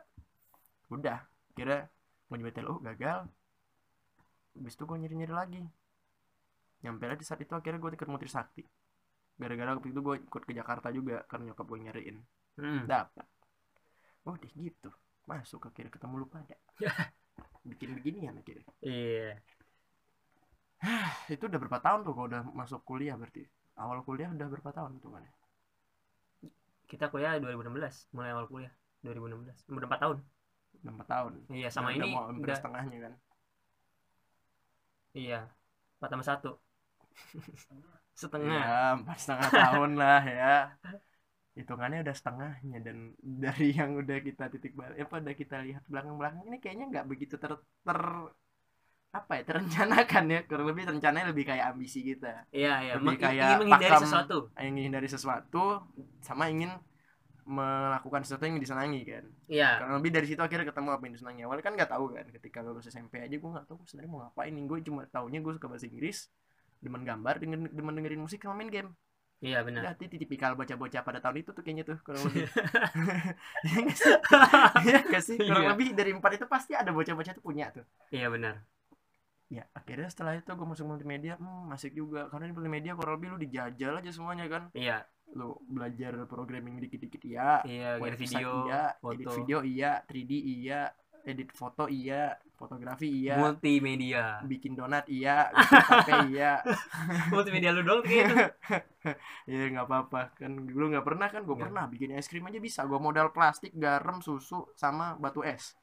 udah 0.88 1.20
kira 1.52 1.84
mau 2.30 2.36
nyoba 2.38 2.54
Telu 2.54 2.76
gagal. 2.86 3.20
Habis 4.56 4.74
itu 4.78 4.84
gue 4.86 4.98
nyari-nyari 5.02 5.34
lagi. 5.34 5.62
Nyampe 6.86 7.04
lah 7.10 7.18
di 7.20 7.26
saat 7.28 7.42
itu 7.44 7.52
akhirnya 7.52 7.82
gue 7.82 7.90
ikut 7.98 8.10
Mutri 8.10 8.30
Sakti. 8.32 8.64
Gara-gara 9.36 9.76
waktu 9.76 9.90
itu 9.92 10.00
gue 10.00 10.16
ikut 10.24 10.44
ke 10.46 10.54
Jakarta 10.56 10.94
juga 10.94 11.26
karena 11.28 11.52
nyokap 11.52 11.66
gue 11.68 11.80
nyariin. 11.84 12.18
Mm. 12.60 12.92
dapat 12.92 13.24
oh 14.30 14.36
deh 14.38 14.52
gitu. 14.54 14.90
Masuk 15.26 15.70
akhirnya 15.70 15.92
ketemu 15.94 16.14
lu 16.22 16.28
pada. 16.30 16.56
Bikin 17.70 17.98
beginian 17.98 18.38
akhirnya. 18.38 18.66
Iya. 18.86 19.38
itu 21.34 21.44
udah 21.44 21.60
berapa 21.60 21.80
tahun 21.82 22.00
tuh 22.08 22.14
kalau 22.16 22.28
udah 22.30 22.42
masuk 22.54 22.82
kuliah 22.86 23.18
berarti? 23.18 23.46
Awal 23.80 24.06
kuliah 24.06 24.30
udah 24.30 24.48
berapa 24.48 24.72
tahun 24.76 25.00
tuh 25.00 25.12
kan 25.16 25.24
Kita 26.90 27.14
kuliah 27.14 27.38
2016, 27.38 28.18
mulai 28.18 28.34
awal 28.34 28.50
kuliah 28.50 28.74
2016. 29.06 29.70
Udah 29.70 29.88
4 29.88 30.02
tahun. 30.02 30.18
Empat 30.86 31.08
tahun 31.14 31.34
Iya, 31.52 31.68
sama 31.74 31.90
Udah 31.92 31.98
ini 32.00 32.10
mau 32.16 32.24
hampir 32.30 32.44
udah 32.46 32.56
setengahnya 32.56 32.98
kan 33.06 33.14
iya. 35.14 35.40
4 36.00 36.10
tambah 36.12 36.28
1. 36.28 36.50
Setengah. 38.20 38.52
ya 38.60 39.00
empat 39.00 39.18
setengah 39.24 39.50
tahun 39.50 39.92
lah 39.96 40.22
ya 40.28 40.54
hitungannya 41.56 42.00
udah 42.04 42.16
setengahnya 42.20 42.78
dan 42.86 42.98
dari 43.20 43.68
yang 43.76 43.92
udah 44.00 44.18
kita 44.24 44.48
titik 44.54 44.74
balik 44.80 44.98
apa 45.08 45.16
udah 45.24 45.36
kita 45.36 45.56
lihat 45.68 45.84
belakang 45.92 46.16
belakang 46.20 46.44
ini 46.48 46.58
kayaknya 46.64 46.86
nggak 46.92 47.06
begitu 47.12 47.36
ter 47.36 47.52
ter 47.84 48.00
apa 49.10 49.42
ya 49.42 49.44
terencanakan 49.50 50.24
ya 50.30 50.40
kurang 50.46 50.68
lebih 50.70 50.84
rencananya 50.86 51.28
lebih 51.34 51.46
kayak 51.50 51.66
ambisi 51.74 52.06
kita 52.06 52.46
Iya, 52.54 52.74
iya. 52.86 52.92
Lebih 53.02 53.08
Meng- 53.10 53.22
kayak 53.26 53.46
ingin 53.50 53.58
menghindari 53.66 53.90
pakam. 53.90 54.04
sesuatu. 54.06 54.36
ingin 54.62 54.74
menghindari 54.78 55.08
sesuatu 55.10 55.64
sama 56.22 56.44
ingin 56.54 56.72
melakukan 57.50 58.22
sesuatu 58.22 58.46
yang 58.46 58.62
disenangi 58.62 59.02
kan? 59.10 59.26
Iya. 59.50 59.82
kurang 59.82 59.98
lebih 59.98 60.12
dari 60.14 60.28
situ 60.30 60.38
akhirnya 60.38 60.70
ketemu 60.70 60.90
apa 60.94 61.04
yang 61.10 61.14
disenangi 61.18 61.42
awalnya 61.50 61.66
kan 61.66 61.74
nggak 61.74 61.90
tahu 61.90 62.06
kan? 62.14 62.26
Ketika 62.30 62.62
lulus 62.62 62.86
SMP 62.86 63.18
aja 63.26 63.34
gue 63.34 63.50
nggak 63.50 63.66
tahu 63.66 63.82
sebenarnya 63.90 64.12
mau 64.14 64.20
ngapain 64.24 64.54
nih. 64.54 64.64
Gue 64.70 64.78
cuma 64.86 65.02
taunya 65.10 65.40
gue 65.42 65.54
suka 65.58 65.66
bahasa 65.66 65.90
Inggris 65.90 66.30
demen 66.80 67.02
gambar 67.04 67.42
demen, 67.42 67.68
demen 67.74 67.94
dengerin 67.98 68.22
musik 68.22 68.40
sama 68.46 68.54
main 68.56 68.70
game. 68.70 68.94
Iya, 69.40 69.64
benar. 69.64 69.96
Itu 69.96 70.20
tipikal 70.20 70.52
bocah-bocah 70.54 71.00
pada 71.00 71.24
tahun 71.24 71.42
itu 71.42 71.56
tuh 71.56 71.64
kayaknya 71.64 71.88
tuh 71.88 71.98
kurang 72.04 72.28
lebih. 72.28 72.44
Iya 73.64 73.96
sih? 73.96 74.16
Iya 75.10 75.20
sih? 75.24 75.38
Kurang 75.40 75.64
Iya. 75.64 75.72
lebih 75.74 75.88
dari 75.96 76.12
empat 76.12 76.32
itu 76.36 76.46
pasti 76.46 76.76
ada 76.76 76.92
bocah-bocah 76.92 77.34
tuh 77.34 77.44
punya 77.44 77.72
tuh. 77.72 77.88
Iya, 78.12 78.30
benar. 78.30 78.62
ya 79.50 79.66
akhirnya 79.74 80.06
setelah 80.14 80.38
itu 80.38 80.46
gue 80.46 80.68
masuk 80.70 80.86
multimedia. 80.86 81.34
Hmm, 81.42 81.74
asik 81.74 81.98
juga. 81.98 82.30
Karena 82.30 82.46
di 82.46 82.54
multimedia 82.54 82.94
kurang 82.94 83.18
lebih 83.18 83.28
lu 83.34 83.38
dijajal 83.42 83.98
aja 83.98 84.12
semuanya 84.14 84.46
kan? 84.46 84.64
Iya, 84.78 85.02
lu 85.38 85.54
belajar 85.70 86.18
programming 86.26 86.82
dikit-dikit 86.82 87.22
iya. 87.28 87.62
Iya, 87.62 87.90
edit 88.02 88.20
video, 88.26 88.66
iya. 88.66 88.84
Edit 88.98 89.28
foto, 89.30 89.38
video 89.44 89.60
iya. 89.62 89.92
3D 90.06 90.32
iya. 90.34 90.82
Edit 91.22 91.50
foto 91.54 91.86
iya. 91.86 92.34
Fotografi 92.60 93.08
iya. 93.08 93.40
Multimedia. 93.40 94.44
bikin 94.44 94.76
donat 94.76 95.08
iya. 95.08 95.48
Bikin 95.54 95.80
tape 95.88 96.16
iya. 96.34 96.52
Multimedia 97.32 97.72
lu 97.72 97.88
doang 97.88 98.04
tuh 98.04 98.10
kayaknya 98.12 98.34
tuh. 98.36 98.52
ya 99.48 99.68
nggak 99.72 99.88
apa-apa. 99.88 100.22
Kan 100.36 100.68
dulu 100.68 100.92
nggak 100.92 101.06
pernah 101.08 101.28
kan. 101.32 101.48
Gue 101.48 101.56
Nggak. 101.56 101.64
pernah 101.72 101.84
bikin 101.88 102.10
es 102.20 102.28
krim 102.28 102.44
aja 102.44 102.60
bisa. 102.60 102.84
Gue 102.84 103.00
modal 103.00 103.32
plastik 103.32 103.72
garam 103.80 104.20
susu 104.20 104.68
sama 104.76 105.16
batu 105.16 105.40
es. 105.46 105.80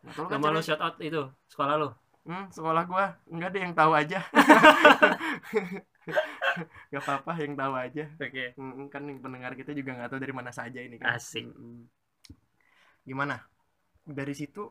Nah, 0.00 0.16
kalau 0.16 0.28
kan 0.32 0.40
lu 0.40 0.62
shout 0.64 0.80
out 0.80 0.96
itu 0.98 1.28
sekolah 1.52 1.74
lu. 1.76 1.88
hmm, 2.24 2.52
sekolah 2.52 2.84
gue 2.84 3.04
nggak 3.32 3.48
ada 3.48 3.58
yang 3.60 3.72
tahu 3.72 3.92
aja 3.96 4.20
nggak 6.90 7.02
apa-apa 7.02 7.32
yang 7.42 7.54
tahu 7.58 7.74
aja 7.76 8.04
Oke. 8.18 8.44
Hmm, 8.56 8.86
kan 8.92 9.02
yang 9.06 9.18
pendengar 9.22 9.52
kita 9.54 9.70
juga 9.74 9.96
nggak 9.96 10.10
tahu 10.10 10.20
dari 10.20 10.34
mana 10.34 10.50
saja 10.50 10.80
ini 10.82 10.96
kan 11.00 11.14
Asik. 11.16 11.46
Gimana 13.06 13.40
dari 14.04 14.34
situ 14.36 14.64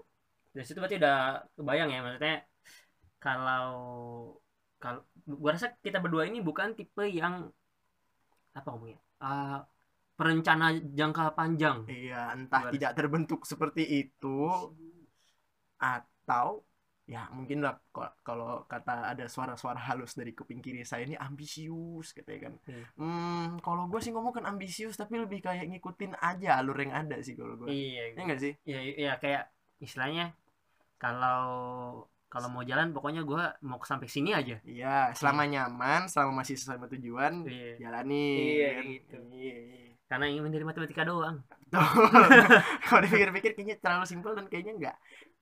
Dari 0.49 0.65
situ 0.65 0.77
berarti 0.81 0.97
udah 0.97 1.45
kebayang 1.55 1.89
ya 1.93 1.99
maksudnya 2.01 2.37
kalau 3.19 3.67
kalau 4.79 5.03
gua 5.27 5.51
rasa 5.53 5.75
kita 5.83 5.99
berdua 5.99 6.23
ini 6.25 6.39
bukan 6.39 6.71
tipe 6.73 7.03
yang 7.05 7.51
apa 8.55 8.67
ngomongnya? 8.73 8.99
Ah, 9.19 9.61
perencana 10.15 10.75
jangka 10.75 11.35
panjang. 11.35 11.77
Iya, 11.87 12.35
entah 12.35 12.61
Gimana? 12.67 12.73
tidak 12.75 12.91
terbentuk 12.95 13.41
seperti 13.47 13.83
itu 14.07 14.37
atau 15.79 16.63
ya 17.09 17.25
mungkin 17.33 17.65
lah 17.65 17.81
kalau 18.21 18.69
kata 18.69 19.17
ada 19.17 19.25
suara-suara 19.25 19.81
halus 19.81 20.13
dari 20.13 20.29
kuping 20.37 20.61
kiri 20.61 20.85
saya 20.85 21.09
ini 21.09 21.17
ambisius 21.17 22.13
katanya 22.13 22.39
kan. 22.45 22.53
Hmm. 22.69 22.85
Hmm, 23.01 23.45
kalau 23.65 23.89
gue 23.89 23.97
sih 23.97 24.13
ngomong 24.13 24.29
kan 24.29 24.45
ambisius 24.45 24.93
tapi 24.93 25.17
lebih 25.17 25.41
kayak 25.41 25.65
ngikutin 25.73 26.13
aja 26.21 26.61
alur 26.61 26.77
yang 26.77 26.93
ada 26.93 27.17
sih 27.25 27.33
kalau 27.33 27.57
gue. 27.57 27.73
Iya, 27.73 28.13
Ya 28.13 28.21
enggak 28.21 28.39
sih? 28.45 28.53
iya, 28.61 28.79
iya 28.93 29.13
kayak 29.17 29.49
istilahnya 29.81 30.37
kalau 31.01 31.49
kalau 32.29 32.45
mau 32.53 32.61
jalan 32.61 32.93
pokoknya 32.93 33.25
gua 33.25 33.57
mau 33.65 33.81
sampai 33.81 34.05
sini 34.05 34.29
aja. 34.37 34.61
Iya, 34.61 35.09
selama 35.17 35.49
nyaman, 35.49 36.05
selama 36.05 36.45
masih 36.45 36.61
sesuai 36.61 36.77
sama 36.77 36.85
tujuan, 36.93 37.41
Iya. 37.49 37.89
jalani. 37.89 38.29
Iya, 38.53 38.69
kan? 38.69 38.83
gitu. 38.85 39.17
Iya, 39.33 39.55
iya. 39.65 39.89
Karena 40.05 40.25
ingin 40.29 40.53
dari 40.53 40.65
matematika 40.65 41.01
doang. 41.09 41.41
Kalau 42.85 43.01
dipikir-pikir 43.01 43.57
kayaknya 43.57 43.77
terlalu 43.81 44.05
simpel 44.05 44.33
dan 44.37 44.45
kayaknya 44.45 44.73
enggak 44.77 44.97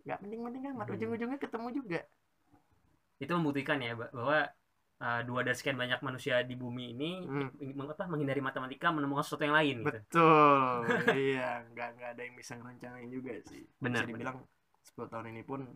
enggak 0.08 0.20
penting-penting 0.24 0.64
amat. 0.72 0.86
Hmm. 0.88 0.96
Ujung-ujungnya 0.96 1.40
ketemu 1.44 1.68
juga. 1.76 2.00
Itu 3.20 3.32
membuktikan 3.36 3.78
ya 3.84 3.92
bah- 4.00 4.14
bahwa 4.16 4.40
uh, 5.04 5.22
dua 5.28 5.40
dari 5.44 5.58
sekian 5.60 5.76
banyak 5.76 6.00
manusia 6.00 6.42
di 6.48 6.56
bumi 6.56 6.96
ini 6.96 7.12
Hmm. 7.28 7.52
apa, 7.92 8.08
menghindari 8.08 8.40
matematika 8.40 8.88
menemukan 8.96 9.28
sesuatu 9.28 9.44
yang 9.44 9.58
lain 9.58 9.76
gitu. 9.84 9.92
Betul. 9.92 10.78
iya, 11.36 11.68
nggak 11.76 11.90
nggak 12.00 12.10
ada 12.16 12.22
yang 12.24 12.36
bisa 12.40 12.54
ngerencanain 12.56 13.10
juga 13.12 13.34
sih. 13.46 13.68
Benar, 13.84 14.08
Bisa 14.08 14.10
dibilang 14.16 14.38
10 14.88 15.12
tahun 15.12 15.26
ini 15.36 15.44
pun 15.44 15.68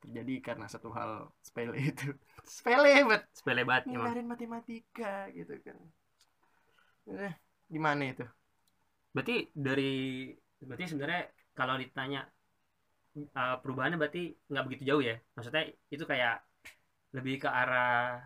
terjadi 0.00 0.34
karena 0.40 0.66
satu 0.70 0.88
hal 0.96 1.28
sepele 1.44 1.76
itu. 1.76 2.14
sepele 2.48 3.04
banget. 3.04 3.22
Sepele 3.34 3.62
banget 3.66 3.84
emang. 3.90 4.06
Ngindarin 4.06 4.26
matematika 4.30 5.28
gitu 5.34 5.54
kan. 5.60 5.76
Eh, 7.10 7.34
gimana 7.68 8.02
itu? 8.08 8.24
Berarti 9.10 9.50
dari 9.52 10.30
berarti 10.60 10.84
sebenarnya 10.86 11.22
kalau 11.56 11.74
ditanya 11.76 12.24
uh, 13.38 13.56
perubahannya 13.62 13.98
berarti 14.00 14.20
nggak 14.50 14.64
begitu 14.66 14.82
jauh 14.90 15.02
ya. 15.10 15.14
Maksudnya 15.34 15.62
itu 15.94 16.04
kayak 16.10 16.34
lebih 17.16 17.34
ke 17.42 17.48
arah 17.60 18.22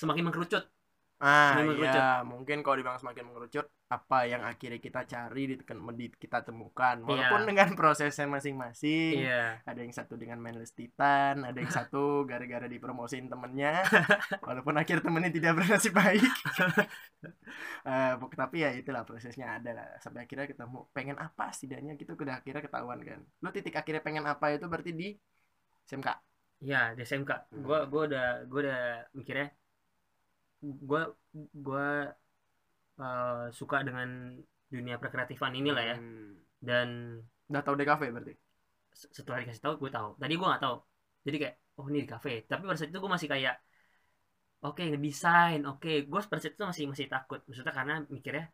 semakin 0.00 0.24
mengkerucut. 0.28 0.64
Ah, 1.22 1.54
iya, 1.62 2.26
mungkin 2.26 2.66
kalau 2.66 2.74
dibilang 2.74 2.98
semakin 2.98 3.30
mengerucut, 3.30 3.62
apa 3.86 4.26
yang 4.26 4.42
akhirnya 4.42 4.82
kita 4.82 5.06
cari, 5.06 5.54
di, 5.54 5.54
kita 6.18 6.42
temukan, 6.42 6.98
walaupun 7.06 7.40
Iya. 7.44 7.48
dengan 7.48 7.68
prosesnya 7.78 8.26
masing-masing. 8.26 9.22
Iya. 9.22 9.62
ada 9.62 9.78
yang 9.78 9.94
satu 9.94 10.18
dengan 10.18 10.42
mindless 10.42 10.74
titan 10.74 11.46
ada 11.46 11.54
yang 11.54 11.70
satu 11.70 12.02
gara-gara 12.30 12.66
dipromosin 12.66 13.30
temennya 13.30 13.86
walaupun 14.48 14.74
akhir 14.74 14.98
temennya 15.06 15.30
tidak 15.30 15.52
bernasib 15.62 15.94
baik 15.94 16.26
Eh, 17.86 18.12
pok- 18.18 18.34
tapi 18.34 18.62
ya 18.66 18.70
itulah 18.74 19.02
prosesnya 19.06 19.58
ada 19.58 19.70
lah 19.74 19.86
sampai 20.02 20.26
akhirnya 20.26 20.46
ketemu 20.50 20.78
pengen 20.90 21.16
apa 21.18 21.50
setidaknya 21.54 21.94
gitu 21.94 22.14
udah 22.14 22.42
akhirnya 22.42 22.62
ketahuan 22.62 22.98
kan 23.02 23.20
lu 23.42 23.48
titik 23.54 23.74
akhirnya 23.78 24.02
pengen 24.02 24.24
apa 24.26 24.54
itu 24.54 24.66
berarti 24.66 24.90
di 24.90 25.08
SMK 25.86 26.08
Iya, 26.62 26.94
di 26.94 27.02
SMK. 27.02 27.30
Hmm. 27.50 27.62
Gua 27.66 27.90
gua 27.90 28.02
udah 28.06 28.26
gua 28.46 28.60
udah 28.62 28.80
mikirnya 29.18 29.50
gua 30.62 31.02
gua 31.52 31.86
uh, 32.98 33.46
suka 33.50 33.82
dengan 33.82 34.38
dunia 34.72 34.96
perkreatifan 35.02 35.52
inilah 35.58 35.84
ya. 35.84 35.96
Hmm. 35.98 36.38
Dan 36.62 36.88
udah 37.50 37.62
tahu 37.66 37.74
DKV 37.76 38.02
berarti 38.14 38.34
se- 38.94 39.10
setelah 39.12 39.42
dikasih 39.42 39.62
tahu 39.64 39.74
gue 39.82 39.90
tahu. 39.90 40.08
Tadi 40.16 40.34
gua 40.38 40.46
nggak 40.54 40.62
tahu. 40.62 40.76
Jadi 41.26 41.36
kayak 41.42 41.54
oh 41.78 41.86
ini 41.90 41.98
di 42.04 42.08
kafe. 42.08 42.32
Tapi 42.46 42.62
pada 42.64 42.78
saat 42.78 42.90
itu 42.92 42.98
gue 43.00 43.12
masih 43.12 43.28
kayak 43.30 43.54
oke 44.62 44.82
ngedesain, 44.82 45.60
oke. 45.66 45.92
Gue 46.06 46.20
pada 46.30 46.40
saat 46.40 46.54
itu 46.54 46.64
masih 46.64 46.84
masih 46.92 47.06
takut. 47.10 47.40
Maksudnya 47.48 47.74
karena 47.74 47.94
mikirnya 48.08 48.44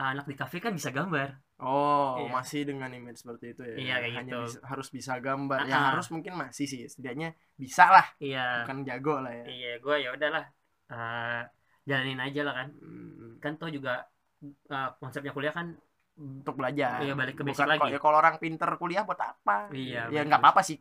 "Ah, 0.00 0.16
anak 0.16 0.24
di 0.32 0.36
kafe 0.38 0.64
kan 0.64 0.72
bisa 0.72 0.88
gambar. 0.94 1.28
oh 1.60 2.24
Iya. 2.24 2.32
masih 2.32 2.60
dengan 2.64 2.88
image 2.88 3.20
seperti 3.20 3.52
itu 3.52 3.60
ya 3.68 3.76
Iya, 3.76 3.94
kayak 4.00 4.14
hanya 4.16 4.32
gitu. 4.32 4.38
bisa- 4.48 4.64
harus 4.64 4.88
bisa 4.88 5.12
gambar 5.20 5.58
ya 5.68 5.76
Ah-ah. 5.76 5.88
harus 5.92 6.08
mungkin 6.08 6.32
masih 6.40 6.64
sih 6.64 6.88
setidaknya 6.88 7.36
bisa 7.60 7.84
lah 7.92 8.06
Iya. 8.16 8.64
bukan 8.64 8.78
jago 8.88 9.20
lah 9.20 9.28
ya 9.28 9.44
Iya, 9.44 9.70
gue 9.84 9.96
ya 10.00 10.08
udahlah. 10.16 10.44
Eh, 10.90 11.42
jalanin 11.86 12.20
aja 12.20 12.40
lah 12.42 12.54
kan. 12.64 12.68
Hmm, 12.82 13.38
kan 13.38 13.52
toh 13.56 13.70
juga 13.70 14.04
uh, 14.70 14.88
konsepnya 14.98 15.30
kuliah 15.30 15.54
kan 15.54 15.78
untuk 16.20 16.60
belajar. 16.60 17.00
Iya, 17.00 17.16
balik 17.16 17.40
ke 17.40 17.42
bukan 17.46 17.64
lagi. 17.64 17.80
kok- 17.80 17.92
ya 17.96 17.98
kalau 18.02 18.16
orang 18.20 18.36
pinter 18.36 18.68
kuliah 18.76 19.02
buat 19.08 19.16
apa? 19.16 19.72
Iya, 19.72 20.12
ya 20.12 20.20
nggak 20.28 20.40
apa-apa 20.42 20.60
sih 20.60 20.76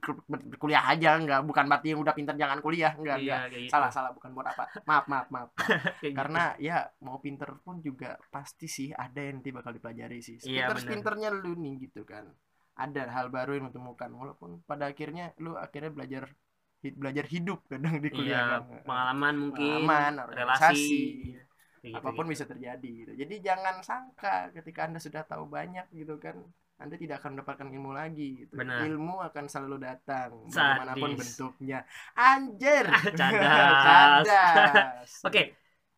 kuliah 0.59 0.83
aja 0.83 1.15
nggak 1.15 1.47
bukan 1.47 1.63
berarti 1.71 1.95
yang 1.95 2.01
udah 2.03 2.11
pinter 2.11 2.35
jangan 2.35 2.59
kuliah 2.59 2.91
nggak 2.99 3.17
iya 3.23 3.47
gitu. 3.47 3.71
salah 3.71 3.87
salah 3.87 4.11
bukan 4.11 4.35
buat 4.35 4.51
apa. 4.51 4.67
Maaf 4.83 5.05
maaf 5.07 5.27
maaf. 5.31 5.49
Gitu. 6.03 6.15
karena 6.15 6.55
ya 6.59 6.87
mau 7.03 7.19
pinter 7.23 7.55
pun 7.63 7.79
juga 7.79 8.19
pasti 8.31 8.67
sih 8.67 8.91
ada 8.91 9.19
yang 9.19 9.39
nanti 9.39 9.51
bakal 9.55 9.71
dipelajari 9.71 10.19
sih. 10.19 10.35
Iya, 10.43 10.67
pinter 10.67 10.75
benar. 10.75 10.89
pinternya 10.91 11.29
lu 11.31 11.51
nih 11.55 11.73
gitu 11.87 12.03
kan. 12.03 12.27
Ada 12.75 13.11
hal 13.11 13.27
baru 13.31 13.55
yang 13.55 13.71
lu 13.71 13.73
temukan 13.75 14.11
walaupun 14.11 14.63
pada 14.67 14.91
akhirnya 14.91 15.31
lu 15.39 15.55
akhirnya 15.55 15.91
belajar 15.91 16.23
belajar 16.79 17.25
hidup 17.27 17.59
kadang 17.67 17.99
di 17.99 18.07
kuliah 18.07 18.39
iya 18.39 18.43
kan 18.55 18.61
pengalaman 18.87 19.35
mungkin 19.37 19.83
Pengalaman, 19.83 20.13
relasi 20.31 20.63
organisasi, 20.63 21.01
Kayak 21.79 21.91
gitu, 21.91 21.99
apa 21.99 22.09
pun 22.11 22.25
gitu. 22.25 22.31
bisa 22.35 22.43
terjadi 22.43 22.89
gitu 23.03 23.11
jadi 23.15 23.35
jangan 23.41 23.75
sangka 23.79 24.35
ketika 24.51 24.79
anda 24.87 24.99
sudah 24.99 25.23
tahu 25.23 25.47
banyak 25.47 25.85
gitu 25.91 26.15
kan 26.17 26.39
anda 26.79 26.95
tidak 26.95 27.19
akan 27.19 27.35
mendapatkan 27.35 27.67
ilmu 27.67 27.91
lagi 27.91 28.27
gitu. 28.39 28.55
Benar. 28.55 28.87
ilmu 28.87 29.19
akan 29.19 29.45
selalu 29.47 29.77
datang 29.83 30.31
Sadis. 30.47 30.55
bagaimanapun 30.55 31.11
bentuknya 31.15 31.79
anjir 32.15 32.87
Cadas. 33.19 34.23
Cadas. 34.27 35.09
oke 35.27 35.43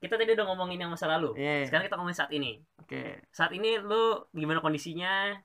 kita 0.02 0.17
tadi 0.17 0.34
udah 0.34 0.46
ngomongin 0.50 0.82
yang 0.82 0.89
masa 0.89 1.06
lalu 1.06 1.38
Iya. 1.38 1.70
sekarang 1.70 1.86
kita 1.86 1.96
ngomongin 1.98 2.17
saat 2.17 2.32
ini 2.34 2.58
Oke. 2.82 3.22
saat 3.30 3.54
ini 3.54 3.78
lu 3.78 4.26
gimana 4.34 4.58
kondisinya 4.58 5.38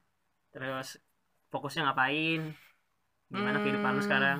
terus 0.49 0.96
fokusnya 1.49 1.85
ngapain 1.85 2.57
gimana 3.29 3.61
kehidupan 3.61 3.92
lu 3.92 4.01
Hmm. 4.01 4.09
sekarang 4.09 4.38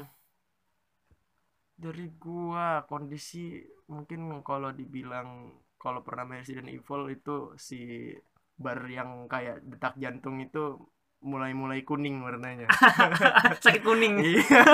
Dari 1.77 2.09
gua 2.17 2.89
kondisi 2.89 3.61
mungkin 3.93 4.41
kalau 4.41 4.73
dibilang 4.73 5.53
kalau 5.77 6.01
pernah 6.01 6.25
main 6.25 6.41
Resident 6.43 6.73
Evil 6.73 7.13
itu 7.13 7.53
si 7.61 8.11
bar 8.57 8.81
yang 8.89 9.29
kayak 9.29 9.61
detak 9.69 9.95
jantung 10.01 10.41
itu 10.41 10.81
mulai-mulai 11.25 11.85
kuning 11.85 12.21
warnanya. 12.25 12.69
sakit 13.65 13.83
kuning 13.85 14.21
Iya. 14.25 14.65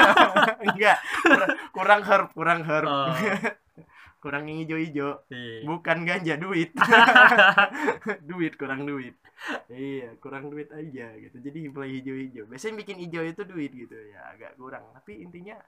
Enggak, 0.63 0.99
kurang, 1.23 1.51
kurang 1.75 2.01
herb, 2.07 2.29
kurang 2.35 2.61
herb. 2.67 2.89
Oh. 2.89 3.15
kurang 4.23 4.47
yang 4.47 4.63
hijau-hijau. 4.63 5.27
Iya. 5.35 5.67
Bukan 5.67 5.99
ganja 6.07 6.35
duit. 6.39 6.71
duit 8.23 8.55
kurang 8.55 8.87
duit. 8.87 9.19
Iya, 9.67 10.15
kurang 10.23 10.55
duit 10.55 10.71
aja 10.71 11.19
gitu. 11.19 11.37
Jadi 11.43 11.67
mulai 11.67 11.99
hijau-hijau. 11.99 12.47
Biasanya 12.47 12.75
bikin 12.87 13.03
hijau 13.03 13.27
itu 13.27 13.43
duit 13.43 13.75
gitu 13.75 13.97
ya, 13.99 14.31
agak 14.31 14.55
kurang. 14.55 14.87
Tapi 14.95 15.27
intinya 15.27 15.59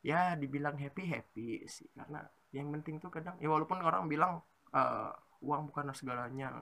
ya 0.00 0.34
dibilang 0.34 0.80
happy 0.80 1.04
happy 1.04 1.68
sih 1.68 1.88
karena 1.92 2.24
yang 2.50 2.72
penting 2.72 2.96
tuh 2.98 3.12
kadang 3.12 3.36
ya 3.38 3.48
walaupun 3.52 3.78
orang 3.84 4.08
bilang 4.08 4.40
eh, 4.72 5.12
uang 5.40 5.72
bukanlah 5.72 5.96
segalanya. 5.96 6.60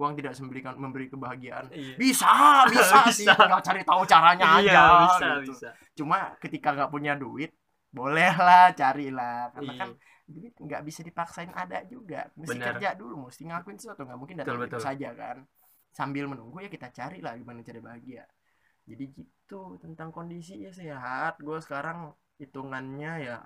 Uang 0.00 0.16
tidak 0.16 0.32
memberikan 0.40 0.80
memberi 0.80 1.12
kebahagiaan. 1.12 1.68
Iya. 1.76 1.96
Bisa, 2.00 2.28
bisa, 2.72 3.04
sih. 3.12 3.28
Bisa. 3.28 3.36
Tinggal 3.36 3.60
cari 3.60 3.82
tahu 3.84 4.02
caranya 4.08 4.44
Iya, 4.56 4.72
aja. 4.72 4.84
bisa 5.04 5.26
gitu. 5.44 5.52
bisa 5.52 5.68
Cuma 5.92 6.18
ketika 6.40 6.72
nggak 6.72 6.88
punya 6.88 7.12
duit, 7.20 7.52
bolehlah 7.92 8.72
carilah. 8.72 9.52
Karena 9.52 9.72
Iya. 9.76 9.80
kan 9.84 9.90
duit 10.24 10.52
nggak 10.56 10.82
bisa 10.88 11.00
dipaksain 11.04 11.52
ada 11.52 11.84
juga. 11.84 12.32
Mesti 12.32 12.56
Benar. 12.56 12.66
kerja 12.80 12.88
dulu, 12.96 13.28
mesti 13.28 13.44
ngelakuin 13.44 13.76
sesuatu. 13.76 14.08
Nggak 14.08 14.18
mungkin 14.20 14.36
datang 14.40 14.56
Betul, 14.56 14.66
gitu 14.72 14.76
betul. 14.80 14.86
saja 14.88 15.08
kan. 15.12 15.36
Sambil 15.92 16.24
menunggu 16.32 16.56
ya 16.64 16.70
kita 16.72 16.88
cari 16.96 17.18
lah 17.20 17.36
gimana 17.36 17.60
cara 17.60 17.80
bahagia. 17.84 18.24
Jadi 18.88 19.04
gitu 19.12 19.76
tentang 19.84 20.08
kondisi 20.16 20.64
ya 20.64 20.72
sehat. 20.72 21.36
Gue 21.44 21.60
sekarang 21.60 22.16
hitungannya 22.40 23.12
ya 23.28 23.36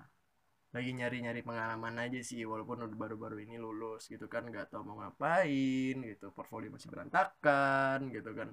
lagi 0.74 0.90
nyari-nyari 0.98 1.40
pengalaman 1.48 1.94
aja 2.04 2.18
sih 2.28 2.42
walaupun 2.50 2.78
udah 2.86 2.98
baru-baru 3.02 3.36
ini 3.46 3.56
lulus 3.64 4.02
gitu 4.12 4.26
kan 4.34 4.42
nggak 4.50 4.66
tahu 4.74 4.82
mau 4.88 4.96
ngapain 5.00 5.94
gitu 6.10 6.24
portfolio 6.36 6.68
masih 6.74 6.90
berantakan 6.92 7.98
gitu 8.16 8.30
kan. 8.38 8.48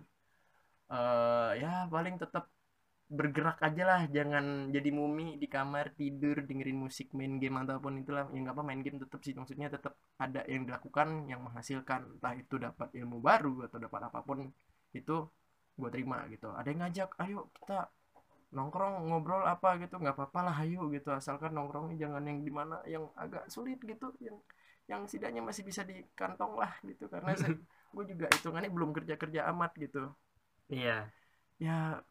Eh 0.94 1.52
ya 1.62 1.70
paling 1.94 2.16
tetap 2.24 2.46
bergerak 3.18 3.58
aja 3.68 3.84
lah 3.90 4.02
jangan 4.16 4.46
jadi 4.76 4.90
mumi 5.00 5.26
di 5.42 5.48
kamar 5.56 5.86
tidur 6.00 6.36
dengerin 6.48 6.78
musik 6.86 7.08
main 7.18 7.34
game 7.42 7.58
ataupun 7.64 7.94
itulah. 8.02 8.24
Yang 8.38 8.46
apa 8.54 8.62
main 8.68 8.82
game 8.86 8.98
tetap 9.04 9.20
sih 9.26 9.34
maksudnya 9.40 9.68
tetap 9.76 9.94
ada 10.26 10.42
yang 10.54 10.64
dilakukan 10.70 11.08
yang 11.32 11.42
menghasilkan. 11.46 12.02
Entah 12.22 12.34
itu 12.42 12.56
dapat 12.66 12.90
ilmu 13.02 13.18
baru 13.18 13.66
atau 13.66 13.78
dapat 13.86 14.02
apa 14.10 14.20
pun 14.28 14.46
itu 15.00 15.16
gue 15.80 15.90
terima 15.90 16.18
gitu. 16.34 16.54
Ada 16.54 16.68
yang 16.70 16.80
ngajak 16.86 17.10
ayo 17.24 17.50
kita 17.58 17.78
nongkrong 18.52 19.08
ngobrol 19.08 19.48
apa 19.48 19.80
gitu 19.80 19.96
nggak 19.96 20.16
apa-apa 20.16 20.40
lah 20.52 20.56
ayo 20.64 20.92
gitu. 20.92 21.10
Asalkan 21.12 21.56
nongkrongnya 21.56 21.96
jangan 22.08 22.24
yang 22.28 22.40
di 22.44 22.52
mana 22.52 22.84
yang 22.88 23.08
agak 23.16 23.48
sulit 23.48 23.80
gitu 23.84 24.12
yang 24.20 24.38
yang 24.92 25.02
setidaknya 25.08 25.40
masih 25.40 25.64
bisa 25.64 25.88
di 25.88 26.04
kantong 26.14 26.60
lah 26.60 26.72
gitu. 26.84 27.08
Karena 27.08 27.32
gue 27.96 28.06
juga 28.08 28.28
hitungannya 28.32 28.72
belum 28.72 28.92
kerja 28.92 29.16
kerja 29.16 29.48
amat 29.56 29.72
gitu. 29.80 30.12
Iya. 30.68 31.08
Ya 31.60 32.04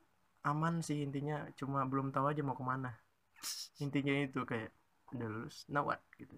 aman 0.44 0.80
sih 0.80 1.04
intinya. 1.04 1.44
Cuma 1.56 1.84
belum 1.84 2.12
tahu 2.12 2.32
aja 2.32 2.40
mau 2.40 2.56
ke 2.56 2.64
mana. 2.64 2.96
Intinya 3.80 4.12
itu 4.24 4.40
kayak 4.44 4.72
udah 5.12 5.28
lulus 5.28 5.68
now 5.68 5.84
what? 5.84 6.00
gitu. 6.16 6.36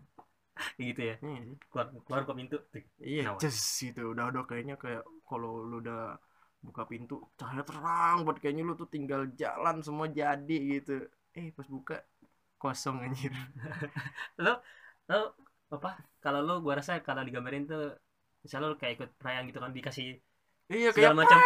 Gitu 0.78 1.00
ya. 1.00 1.16
Iya 1.22 1.54
keluar 1.70 1.86
keluar 2.06 2.22
ke 2.26 2.32
pintu 2.34 2.56
iya 2.98 3.38
just 3.38 3.62
gitu. 3.78 4.14
Udah 4.14 4.34
udah 4.34 4.42
kayaknya 4.50 4.74
kayak 4.74 5.06
kalau 5.26 5.62
lu 5.62 5.78
udah 5.78 6.18
buka 6.62 6.82
pintu 6.86 7.18
cahaya 7.34 7.66
terang 7.66 8.22
buat 8.22 8.38
kayaknya 8.38 8.62
lu 8.62 8.74
tuh 8.78 8.86
tinggal 8.86 9.26
jalan 9.34 9.82
semua 9.82 10.06
jadi 10.06 10.58
gitu 10.78 11.04
eh 11.34 11.50
pas 11.50 11.66
buka 11.66 11.96
kosong 12.62 13.02
anjir 13.02 13.34
lo 14.44 14.62
lo 15.10 15.34
apa 15.74 15.98
kalau 16.22 16.40
lo 16.46 16.62
gua 16.62 16.78
rasa 16.78 17.02
kalau 17.02 17.26
digambarin 17.26 17.66
tuh 17.66 17.98
misalnya 18.46 18.70
lo 18.70 18.76
kayak 18.78 18.94
ikut 19.02 19.10
perayaan 19.18 19.50
gitu 19.50 19.58
kan 19.58 19.74
dikasih 19.74 20.22
iya 20.70 20.88
kayak 20.94 21.10
segala 21.10 21.18
macam 21.26 21.38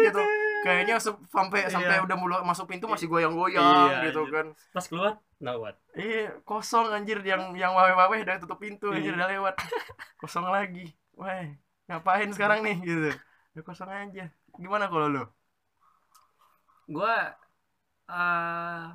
gitu 0.00 0.22
kayaknya 0.60 0.94
se- 1.00 1.24
sampai 1.32 1.60
sampai 1.72 1.96
Iya. 2.00 2.04
udah 2.04 2.16
mulai 2.20 2.40
masuk 2.44 2.68
pintu 2.68 2.84
masih 2.88 3.08
goyang-goyang 3.08 3.64
Iya, 3.64 4.12
gitu 4.12 4.24
iya. 4.28 4.32
kan 4.32 4.46
pas 4.72 4.84
keluar 4.88 5.12
now 5.40 5.56
what 5.60 5.76
Iya, 5.96 6.36
kosong 6.48 6.92
anjir 6.92 7.18
yang 7.24 7.52
yang 7.56 7.72
wawe-wawe 7.76 8.16
udah 8.24 8.36
tutup 8.40 8.60
pintu 8.60 8.92
anjir 8.92 9.12
Iya. 9.12 9.18
udah 9.20 9.28
lewat. 9.36 9.54
Kosong 10.22 10.46
lagi. 10.52 10.86
Wah, 11.18 11.48
ngapain 11.90 12.30
sekarang 12.30 12.62
nih 12.62 12.76
gitu. 12.84 13.10
Udah 13.54 13.64
kosong 13.66 13.90
aja. 13.90 14.24
Gimana 14.58 14.86
kalau 14.86 15.08
lu? 15.10 15.24
gua 16.90 17.38
eh 18.10 18.86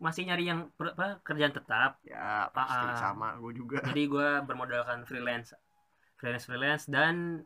masih 0.00 0.22
nyari 0.28 0.44
yang 0.48 0.60
per- 0.76 0.96
apa, 0.96 1.20
kerjaan 1.20 1.54
tetap 1.54 2.00
Ya, 2.04 2.48
pasti 2.56 2.84
Ah. 2.88 2.96
sama 2.96 3.28
gue 3.40 3.52
juga. 3.60 3.84
jadi 3.84 4.02
gua 4.08 4.40
bermodalkan 4.44 5.04
freelance 5.08 5.52
freelance 6.16 6.44
freelance 6.48 6.84
dan 6.88 7.44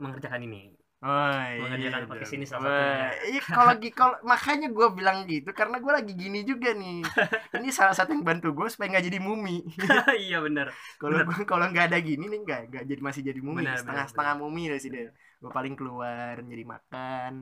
mengerjakan 0.00 0.42
ini 0.48 0.72
Oh, 1.02 1.58
Mengerjakan 1.60 2.00
iya 2.00 2.08
pakai 2.10 2.26
dong. 2.26 2.30
sini 2.32 2.44
salah 2.48 2.64
satunya. 2.72 3.08
Iya, 3.28 3.40
kalau 3.54 3.68
lagi 3.76 3.88
kalau 3.92 4.14
makanya 4.24 4.66
gue 4.76 4.86
bilang 4.98 5.18
gitu 5.28 5.48
karena 5.52 5.76
gue 5.84 5.92
lagi 5.98 6.12
gini 6.22 6.38
juga 6.50 6.68
nih. 6.72 6.94
Ini 7.60 7.68
salah 7.78 7.94
satu 7.96 8.10
yang 8.16 8.24
bantu 8.24 8.46
gue 8.56 8.66
supaya 8.72 8.88
nggak 8.92 9.06
jadi 9.12 9.18
mumi. 9.20 9.62
iya 10.24 10.36
bener 10.40 10.66
Kalau 11.00 11.16
Bener. 11.20 11.46
kalau 11.50 11.64
nggak 11.70 11.86
ada 11.92 11.98
gini 12.08 12.24
nih 12.32 12.38
nggak 12.44 12.60
nggak 12.72 12.84
jadi 12.90 13.00
masih 13.04 13.22
jadi 13.28 13.40
mumi. 13.44 13.62
Benar, 13.62 13.76
setengah 13.78 14.04
benar, 14.04 14.10
setengah 14.10 14.34
mumi 14.40 14.62
lah 14.72 14.78
sih 14.82 14.90
deh. 14.94 15.04
Gue 15.42 15.50
paling 15.52 15.74
keluar 15.78 16.34
nyari 16.40 16.64
makan, 16.64 17.32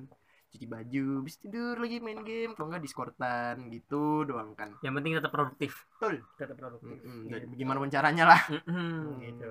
cuci 0.52 0.66
baju, 0.74 1.06
bis 1.24 1.36
tidur 1.42 1.74
lagi 1.82 1.96
main 2.04 2.20
game, 2.28 2.50
kalau 2.58 2.66
nggak 2.70 2.82
diskortan 2.84 3.56
gitu 3.74 4.26
doang 4.28 4.50
kan. 4.58 4.68
yang 4.84 4.92
penting 4.98 5.12
tetap 5.16 5.32
produktif 5.32 5.72
Betul. 5.96 6.14
tetap 6.36 6.56
produktif 6.60 6.98
Mm-mm, 6.98 7.18
Gitu. 7.24 7.32
dan 7.32 7.40
gimana 7.60 7.78
pun 7.82 7.90
caranya 7.96 8.24
lah. 8.30 8.40
Mm-mm, 8.52 9.22
gitu 9.24 9.48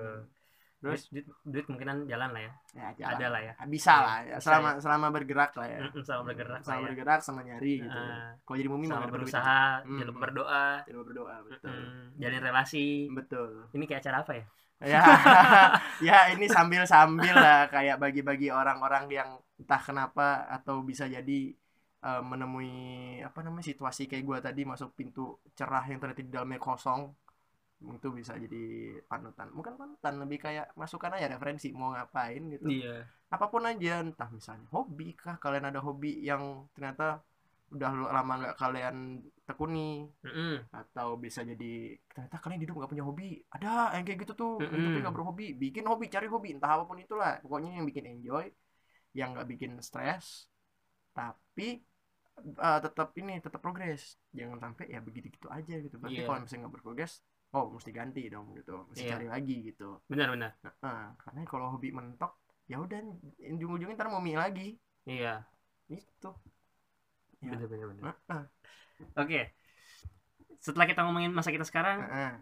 Terus 0.82 1.02
duit, 1.08 1.22
duit, 1.22 1.26
duit 1.46 1.64
kemungkinan 1.64 1.96
jalan 2.04 2.28
lah 2.28 2.42
ya 2.42 2.52
ya, 2.74 2.84
ada 2.90 3.14
jalan. 3.16 3.30
lah 3.30 3.40
ya 3.40 3.52
Bisa 3.64 3.94
lah 3.96 4.18
ya, 4.20 4.34
Bisa 4.34 4.44
selama 4.44 4.68
selama 4.82 5.06
bergerak 5.08 5.52
lah 5.54 5.68
ya. 5.70 5.78
Sama 6.02 6.22
bergerak 6.26 6.60
lah 6.60 6.74
ya. 6.74 6.82
bergerak 6.84 7.20
sama 7.22 7.40
nyari 7.40 7.74
gitu. 7.80 7.94
Ah, 7.96 8.34
Kalau 8.42 8.56
jadi 8.58 8.68
mumi 8.68 8.84
sama 8.84 8.98
ada 8.98 9.06
duit. 9.06 9.14
berusaha 9.16 9.60
Hmm. 9.82 9.94
jangan 9.94 10.08
lupa 10.10 10.20
berdoa 10.20 10.64
Jangan 10.82 10.94
lupa 10.98 11.06
berdoa, 11.06 11.36
betul. 11.46 11.70
Mm, 11.70 12.06
jalin 12.18 12.42
relasi 12.42 12.86
Betul. 13.08 13.50
ini 13.70 13.84
kayak 13.86 14.00
acara 14.02 14.18
apa 14.20 14.32
ya 14.34 14.44
ya 14.82 14.98
ya 16.02 16.18
ini 16.34 16.50
sambil 16.50 16.82
sambil 16.84 17.34
lah 17.34 17.70
kayak 17.70 18.02
bagi-bagi 18.02 18.50
orang-orang 18.50 19.06
yang 19.08 19.30
entah 19.54 19.78
kenapa 19.78 20.42
atau 20.50 20.82
bisa 20.82 21.06
jadi 21.06 21.54
eh, 22.02 22.22
menemui 22.22 22.74
apa 23.22 23.38
namanya 23.40 23.62
situasi 23.64 24.10
kayak 24.10 24.24
gua 24.26 24.38
tadi 24.42 24.66
masuk 24.66 24.90
pintu 24.92 25.22
cerah 25.54 25.86
yang 25.86 26.02
ternyata 26.02 26.18
di 26.18 26.32
dalamnya 26.34 26.58
kosong 26.58 27.14
itu 27.82 28.08
bisa 28.14 28.32
jadi 28.38 28.62
panutan. 29.10 29.50
Bukan 29.50 29.74
panutan 29.74 30.14
lebih 30.22 30.38
kayak 30.38 30.70
masukan 30.78 31.12
aja 31.18 31.26
referensi 31.32 31.74
mau 31.74 31.90
ngapain 31.90 32.42
gitu. 32.54 32.66
Iya. 32.70 33.06
Apa 33.32 33.50
pun 33.50 33.66
aja 33.66 34.04
entah 34.04 34.28
misalnya 34.30 34.68
hobi 34.70 35.16
kah 35.18 35.36
kalian 35.42 35.70
ada 35.70 35.80
hobi 35.82 36.22
yang 36.22 36.68
ternyata 36.76 37.18
udah 37.72 37.88
lama 38.12 38.32
nggak 38.36 38.56
kalian 38.60 38.96
tekuni 39.48 40.04
Mm-mm. 40.28 40.68
atau 40.76 41.16
bisa 41.16 41.40
jadi 41.40 41.96
ternyata 42.12 42.36
kalian 42.36 42.60
hidup 42.60 42.74
nggak 42.76 42.92
punya 42.92 43.04
hobi. 43.08 43.40
Ada 43.48 43.96
yang 43.96 44.04
kayak 44.04 44.18
gitu 44.28 44.32
tuh 44.36 44.52
Mm-mm. 44.60 44.76
hidupnya 44.76 45.00
nggak 45.08 45.16
berhobi. 45.16 45.46
Bikin 45.56 45.84
hobi 45.88 46.06
cari 46.12 46.28
hobi. 46.28 46.48
Entah 46.52 46.76
apa 46.76 46.84
pun 46.84 47.00
itulah. 47.00 47.40
Pokoknya 47.40 47.80
yang 47.80 47.88
bikin 47.88 48.04
enjoy 48.06 48.46
yang 49.16 49.32
nggak 49.36 49.48
bikin 49.48 49.76
stres 49.80 50.48
tapi 51.12 51.84
eh, 52.40 52.78
tetap 52.84 53.08
ini 53.16 53.40
tetap 53.40 53.60
progres. 53.64 54.16
Jangan 54.36 54.60
sampai 54.60 54.92
ya 54.92 55.00
begitu 55.00 55.32
gitu 55.32 55.48
aja 55.48 55.74
gitu. 55.80 55.96
Berarti 55.96 56.20
Iya. 56.20 56.28
kalau 56.28 56.38
misalnya 56.44 56.60
nggak 56.68 56.74
berprogres 56.76 57.12
oh 57.52 57.66
mesti 57.76 57.90
ganti 57.92 58.22
dong 58.32 58.52
gitu. 58.56 58.88
Mesti 58.90 59.04
Iya. 59.04 59.12
cari 59.16 59.26
lagi 59.28 59.56
gitu. 59.68 60.00
Benar 60.08 60.28
benar. 60.32 60.50
Nah, 60.80 61.12
karena 61.20 61.40
kalau 61.44 61.76
hobi 61.76 61.92
mentok 61.92 62.40
ya 62.70 62.80
udah 62.80 62.98
ujung-ujungnya 63.38 63.96
ntar 63.98 64.08
mau 64.08 64.22
mie 64.24 64.38
lagi. 64.38 64.76
Iya. 65.04 65.44
Itu 65.92 66.30
Ya. 67.42 67.58
benar 67.58 67.66
benar 67.68 67.86
benar. 67.90 68.04
Heeh. 68.30 68.42
oke. 69.18 69.40
Setelah 70.62 70.86
kita 70.86 71.02
ngomongin 71.02 71.34
masa 71.34 71.50
kita 71.50 71.66
sekarang 71.66 72.06
Heeh. 72.06 72.32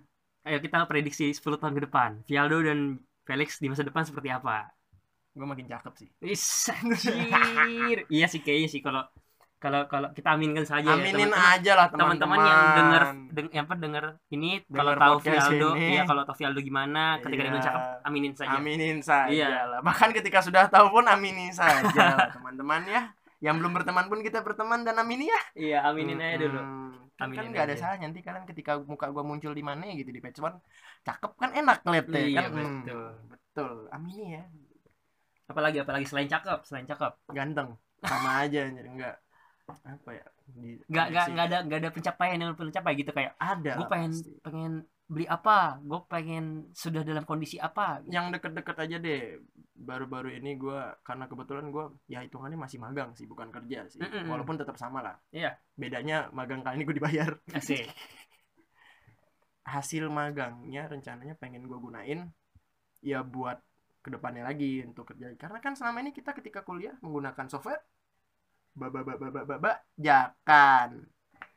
ayo 0.53 0.59
kita 0.61 0.85
prediksi 0.85 1.33
10 1.33 1.57
tahun 1.57 1.75
ke 1.77 1.83
depan. 1.89 2.11
Vialdo 2.29 2.61
dan 2.61 3.01
Felix 3.25 3.57
di 3.57 3.73
masa 3.73 3.81
depan 3.81 4.05
seperti 4.05 4.29
apa? 4.29 4.69
Gue 5.33 5.47
makin 5.47 5.65
cakep 5.71 5.95
sih. 5.95 6.09
Is, 6.21 6.45
anjir. 6.75 8.05
iya 8.11 8.27
sih 8.29 8.43
kayaknya 8.45 8.69
sih 8.69 8.83
kalau 8.85 9.07
kalau 9.61 9.85
kalau 9.87 10.09
kita 10.11 10.33
aminkan 10.33 10.65
saja 10.65 10.83
ya, 10.83 10.97
aminin 10.97 11.29
teman-teman. 11.29 11.53
aja 11.53 11.73
lah 11.77 11.87
teman-teman 11.87 12.39
yang 12.41 12.61
denger 12.75 13.03
deng, 13.29 13.49
apa 13.55 13.75
denger 13.77 14.05
ini 14.31 14.51
kalau 14.67 14.93
tahu 14.95 15.17
Vialdo 15.21 15.69
ini. 15.77 15.87
iya 15.93 16.03
kalau 16.03 16.23
tahu 16.25 16.37
Vialdo 16.41 16.61
gimana 16.61 17.03
ketika 17.21 17.41
dia 17.43 17.53
Iya. 17.53 17.61
cakep 17.63 17.83
aminin 18.03 18.33
saja. 18.33 18.57
Aminin 18.57 18.99
saja 19.01 19.29
Iya. 19.29 19.49
lah. 19.69 19.81
Bahkan 19.81 20.09
ketika 20.13 20.41
sudah 20.41 20.65
tahu 20.67 20.89
pun 20.91 21.05
aminin 21.05 21.53
saja 21.53 21.85
lah 22.17 22.29
teman-teman 22.35 22.89
ya. 22.89 23.03
Yang 23.39 23.55
belum 23.57 23.73
berteman 23.75 24.05
pun 24.07 24.21
kita 24.21 24.41
berteman 24.41 24.81
dan 24.81 24.97
amini 24.97 25.29
ya. 25.29 25.41
Iya 25.55 25.79
aminin 25.87 26.17
aja 26.17 26.41
dulu. 26.41 26.57
Hmm, 26.57 26.93
kan 27.15 27.27
Aminin 27.27 27.53
nggak 27.53 27.67
ada 27.67 27.75
salahnya 27.75 28.07
nanti 28.07 28.21
kalian 28.21 28.45
ketika 28.45 28.81
muka 28.81 29.07
gua 29.09 29.21
muncul 29.21 29.53
di 29.53 29.61
mana 29.61 29.85
gitu 29.91 30.09
di 30.09 30.19
page 30.19 30.41
one 30.41 30.57
cakep 31.03 31.37
kan 31.37 31.53
enak 31.55 31.79
ngeliatnya 31.83 32.17
Iya, 32.19 32.39
kan 32.39 32.51
Hmm, 32.51 32.65
betul. 32.81 33.05
betul. 33.29 33.77
Amini 33.91 34.25
ya. 34.35 34.45
Apalagi 35.47 35.79
apalagi 35.79 36.07
selain 36.07 36.29
cakep 36.29 36.65
selain 36.65 36.87
cakep. 36.87 37.13
Ganteng. 37.29 37.77
Sama 38.01 38.41
aja 38.41 38.65
anjir. 38.65 38.85
enggak 38.87 39.17
apa 39.85 40.11
ya 40.15 40.27
di, 40.51 40.71
nggak 40.91 41.07
nggak 41.13 41.25
sih. 41.27 41.33
nggak 41.35 41.47
ada 41.47 41.59
nggak 41.67 41.79
ada 41.81 41.91
pencapaian 41.95 42.39
yang 42.43 42.51
perlu 42.59 42.73
capai 42.75 42.93
gitu 42.99 43.11
kayak 43.15 43.33
ada 43.39 43.73
gue 43.79 43.87
pengen 43.87 44.13
pasti. 44.13 44.31
pengen 44.43 44.73
beli 45.11 45.27
apa 45.27 45.79
gue 45.83 46.01
pengen 46.07 46.45
sudah 46.71 47.03
dalam 47.03 47.27
kondisi 47.27 47.59
apa 47.59 48.03
gitu. 48.03 48.15
yang 48.15 48.31
deket-deket 48.31 48.77
aja 48.79 48.97
deh 49.03 49.23
baru-baru 49.81 50.37
ini 50.37 50.61
gua 50.61 50.93
karena 51.01 51.25
kebetulan 51.25 51.73
gua 51.73 51.89
ya 52.05 52.21
hitungannya 52.21 52.61
masih 52.61 52.77
magang 52.77 53.17
sih 53.17 53.25
bukan 53.25 53.49
kerja 53.49 53.89
sih 53.89 53.97
Mm-mm. 54.05 54.29
walaupun 54.29 54.61
tetap 54.61 54.77
sama 54.77 55.01
lah 55.01 55.17
Iya. 55.33 55.57
bedanya 55.73 56.29
magang 56.37 56.61
kali 56.61 56.77
ini 56.79 56.85
gue 56.85 56.97
dibayar 57.01 57.33
asik 57.57 57.89
hasil 59.73 60.13
magangnya 60.13 60.85
rencananya 60.85 61.35
pengen 61.41 61.65
gue 61.65 61.79
gunain 61.81 62.29
ya 63.01 63.25
buat 63.25 63.57
ke 64.01 64.09
depannya 64.13 64.45
lagi 64.45 64.85
untuk 64.85 65.09
kerja 65.13 65.33
karena 65.37 65.59
kan 65.61 65.73
selama 65.77 66.05
ini 66.05 66.13
kita 66.13 66.33
ketika 66.37 66.61
kuliah 66.65 66.97
menggunakan 67.01 67.49
software 67.49 67.81
baba 68.81 69.05
baba 69.05 69.29
baba 69.29 69.43
baba 69.45 69.73
jakan 70.01 71.05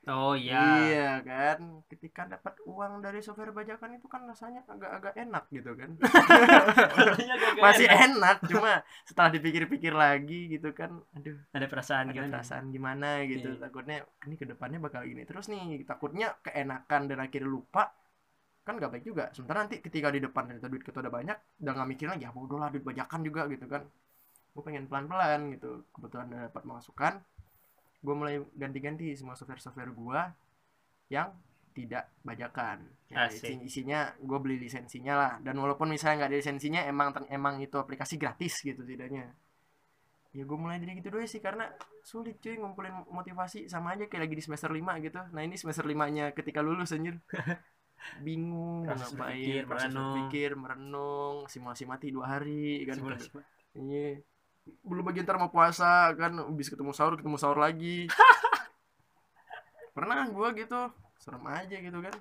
oh 0.07 0.35
iya. 0.35 0.59
Iya 0.83 1.11
kan? 1.23 1.59
Ketika 1.87 2.27
dapat 2.27 2.59
uang 2.67 2.99
dari 2.99 3.23
software 3.23 3.55
bajakan 3.55 3.95
itu 3.99 4.07
kan 4.11 4.27
rasanya 4.27 4.63
agak-agak 4.67 5.13
enak 5.15 5.43
gitu 5.51 5.71
kan. 5.75 5.95
Masih 7.63 7.87
enak. 7.87 8.43
cuma 8.51 8.83
setelah 9.07 9.31
dipikir-pikir 9.31 9.95
lagi 9.95 10.51
gitu 10.51 10.75
kan 10.75 10.91
aduh 11.15 11.37
ada 11.55 11.65
perasaan 11.69 12.11
ada 12.11 12.15
gimana? 12.15 12.31
perasaan 12.39 12.65
gimana 12.73 13.09
gitu. 13.29 13.55
Iya. 13.55 13.61
takutnya 13.63 13.97
ini 14.27 14.35
ke 14.35 14.45
depannya 14.47 14.79
bakal 14.83 15.01
gini 15.07 15.23
terus 15.23 15.47
nih. 15.47 15.87
Takutnya 15.87 16.35
keenakan 16.43 17.01
dan 17.07 17.19
akhirnya 17.23 17.47
lupa 17.47 17.95
kan 18.63 18.79
gak 18.79 18.91
baik 18.95 19.05
juga. 19.07 19.31
Sementara 19.35 19.67
nanti 19.67 19.79
ketika 19.79 20.11
di 20.11 20.19
depan 20.23 20.47
ternyata 20.47 20.67
duit 20.71 20.83
kita 20.83 20.99
udah 21.03 21.11
banyak 21.11 21.37
udah 21.63 21.71
nggak 21.75 21.89
mikir 21.95 22.07
lagi 22.11 22.23
ya 22.27 22.31
bodoh 22.31 22.59
lah 22.59 22.71
duit 22.71 22.83
bajakan 22.83 23.19
juga 23.23 23.47
gitu 23.51 23.67
kan 23.67 23.83
gue 24.53 24.63
pengen 24.63 24.85
pelan-pelan 24.85 25.49
gitu. 25.53 25.83
Kebetulan 25.91 26.29
udah 26.29 26.41
dapat 26.49 26.63
masukan. 26.63 27.13
Gue 28.03 28.15
mulai 28.15 28.37
ganti-ganti 28.53 29.15
semua 29.17 29.33
software-software 29.33 29.91
gue 29.91 30.21
yang 31.09 31.33
tidak 31.73 32.05
bajakan. 32.21 32.85
Ya, 33.09 33.25
Asik. 33.25 33.49
isi- 33.49 33.61
isinya 33.65 34.13
gue 34.21 34.37
beli 34.37 34.61
lisensinya 34.61 35.13
lah. 35.17 35.31
Dan 35.41 35.57
walaupun 35.57 35.89
misalnya 35.89 36.25
nggak 36.25 36.31
ada 36.31 36.39
lisensinya 36.39 36.81
emang 36.85 37.09
emang 37.29 37.57
itu 37.59 37.75
aplikasi 37.81 38.21
gratis 38.21 38.61
gitu 38.61 38.85
setidaknya. 38.85 39.33
Ya 40.33 40.43
gue 40.45 40.57
mulai 40.57 40.81
dari 40.81 40.97
gitu 40.97 41.13
doang 41.13 41.29
sih 41.29 41.41
karena 41.41 41.69
sulit 42.01 42.41
cuy 42.41 42.57
ngumpulin 42.57 43.05
motivasi. 43.09 43.69
Sama 43.69 43.93
aja 43.93 44.05
kayak 44.09 44.29
lagi 44.29 44.35
di 44.37 44.43
semester 44.45 44.69
5 44.69 44.97
gitu. 45.01 45.17
Nah 45.29 45.41
ini 45.41 45.57
semester 45.57 45.85
5 45.85 46.09
nya 46.09 46.29
ketika 46.33 46.61
lulus 46.61 46.93
anjir. 46.93 47.17
Bingung 48.19 48.83
Proses 48.83 49.15
ngapain 49.15 49.63
proses 49.63 49.87
merenung. 49.93 50.27
merenung 50.59 51.35
simulasi 51.47 51.87
mati 51.87 52.11
dua 52.11 52.35
hari 52.35 52.83
kan. 52.83 52.99
Simulasi. 52.99 53.29
iya 53.79 54.19
belum 54.63 55.03
bagian 55.07 55.23
ntar 55.27 55.37
mau 55.39 55.51
puasa 55.51 56.11
kan 56.15 56.31
habis 56.39 56.67
ketemu 56.71 56.91
sahur 56.95 57.13
ketemu 57.19 57.37
sahur 57.39 57.59
lagi. 57.59 58.07
Pernah 59.95 60.25
gua 60.33 60.49
gitu 60.57 60.79
serem 61.19 61.45
aja 61.47 61.77
gitu 61.79 61.99
kan. 62.05 62.15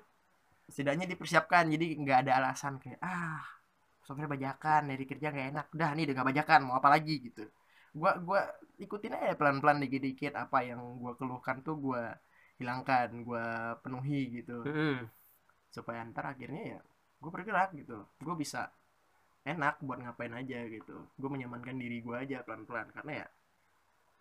Setidaknya 0.71 1.05
dipersiapkan 1.11 1.63
jadi 1.73 1.85
nggak 2.01 2.17
ada 2.27 2.31
alasan 2.39 2.79
kayak 2.83 2.99
ah 3.03 3.43
software 4.03 4.31
bajakan 4.31 4.81
dari 4.91 5.03
kerja 5.09 5.27
nggak 5.33 5.47
enak. 5.55 5.65
Udah 5.75 5.89
nih 5.95 6.03
udah 6.07 6.15
nggak 6.17 6.29
bajakan 6.31 6.59
mau 6.67 6.75
apa 6.79 6.89
lagi 6.93 7.15
gitu. 7.31 7.43
Gua 7.95 8.11
gua 8.27 8.41
ikutin 8.79 9.15
aja 9.17 9.35
pelan-pelan 9.39 9.77
dikit-dikit 9.83 10.33
apa 10.35 10.57
yang 10.65 10.81
gua 11.01 11.13
keluhkan 11.19 11.61
tuh 11.65 11.75
gua 11.79 12.01
hilangkan 12.59 13.09
gua 13.27 13.75
penuhi 13.83 14.43
gitu. 14.43 14.63
Mm-mm. 14.67 15.09
supaya 15.73 16.05
ntar 16.05 16.25
akhirnya 16.37 16.77
ya 16.77 16.79
gue 17.23 17.31
bergerak 17.31 17.69
gitu. 17.79 17.97
Gue 18.19 18.35
bisa 18.35 18.67
enak 19.43 19.83
buat 19.83 19.99
ngapain 19.99 20.33
aja 20.33 20.59
gitu. 20.71 20.95
Gue 21.19 21.29
menyamankan 21.29 21.75
diri 21.75 21.99
gue 21.99 22.15
aja 22.15 22.43
pelan-pelan 22.43 22.91
karena 22.95 23.23
ya 23.23 23.27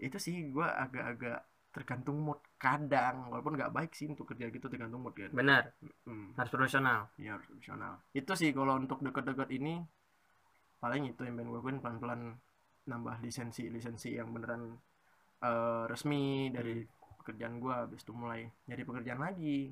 itu 0.02 0.18
sih 0.18 0.50
gue 0.50 0.66
agak-agak 0.66 1.46
tergantung 1.72 2.20
mood 2.20 2.42
kadang 2.60 3.32
walaupun 3.32 3.56
nggak 3.56 3.72
baik 3.72 3.96
sih 3.96 4.04
untuk 4.04 4.28
kerja 4.28 4.50
gitu 4.52 4.66
tergantung 4.68 5.00
mood 5.00 5.14
kan. 5.16 5.30
Benar. 5.32 5.72
Hmm, 6.04 6.34
harus 6.36 6.50
profesional. 6.52 7.08
Ya 7.16 7.38
harus 7.38 7.46
profesional. 7.48 8.02
Itu 8.12 8.34
sih 8.36 8.50
kalau 8.52 8.76
untuk 8.76 9.00
deket-deket 9.00 9.48
ini 9.54 9.80
paling 10.82 11.14
itu 11.14 11.22
yang 11.22 11.38
pengen 11.38 11.48
gue 11.54 11.58
lakuin 11.62 11.78
pelan-pelan 11.78 12.20
nambah 12.90 13.22
lisensi 13.22 13.70
lisensi 13.70 14.18
yang 14.18 14.34
beneran 14.34 14.74
eh, 15.40 15.84
resmi 15.86 16.50
dari 16.50 16.82
pekerjaan 17.22 17.62
gue 17.62 17.70
habis 17.70 18.02
itu 18.02 18.12
mulai 18.12 18.50
nyari 18.66 18.82
pekerjaan 18.82 19.22
lagi. 19.22 19.70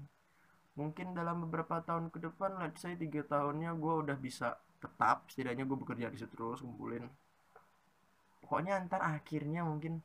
Mungkin 0.79 1.13
dalam 1.13 1.45
beberapa 1.45 1.83
tahun 1.83 2.15
ke 2.15 2.23
depan 2.31 2.63
let's 2.63 2.81
say 2.81 2.95
tiga 2.95 3.27
tahunnya 3.27 3.75
gue 3.75 3.95
udah 4.07 4.17
bisa 4.17 4.55
tetap 4.81 5.29
setidaknya 5.29 5.69
gue 5.69 5.79
bekerja 5.79 6.09
di 6.09 6.19
situ 6.19 6.33
terus 6.33 6.65
ngumpulin. 6.65 7.05
Pokoknya 8.41 8.81
ntar 8.89 9.05
akhirnya 9.05 9.63
mungkin 9.63 10.01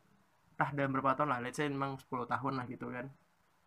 entah 0.55 0.69
dalam 0.75 0.91
berapa 0.93 1.15
tahun 1.17 1.29
lah 1.35 1.39
let's 1.43 1.57
say 1.57 1.67
memang 1.67 1.97
10 1.97 2.27
tahun 2.27 2.53
lah 2.59 2.65
gitu 2.67 2.91
kan. 2.91 3.07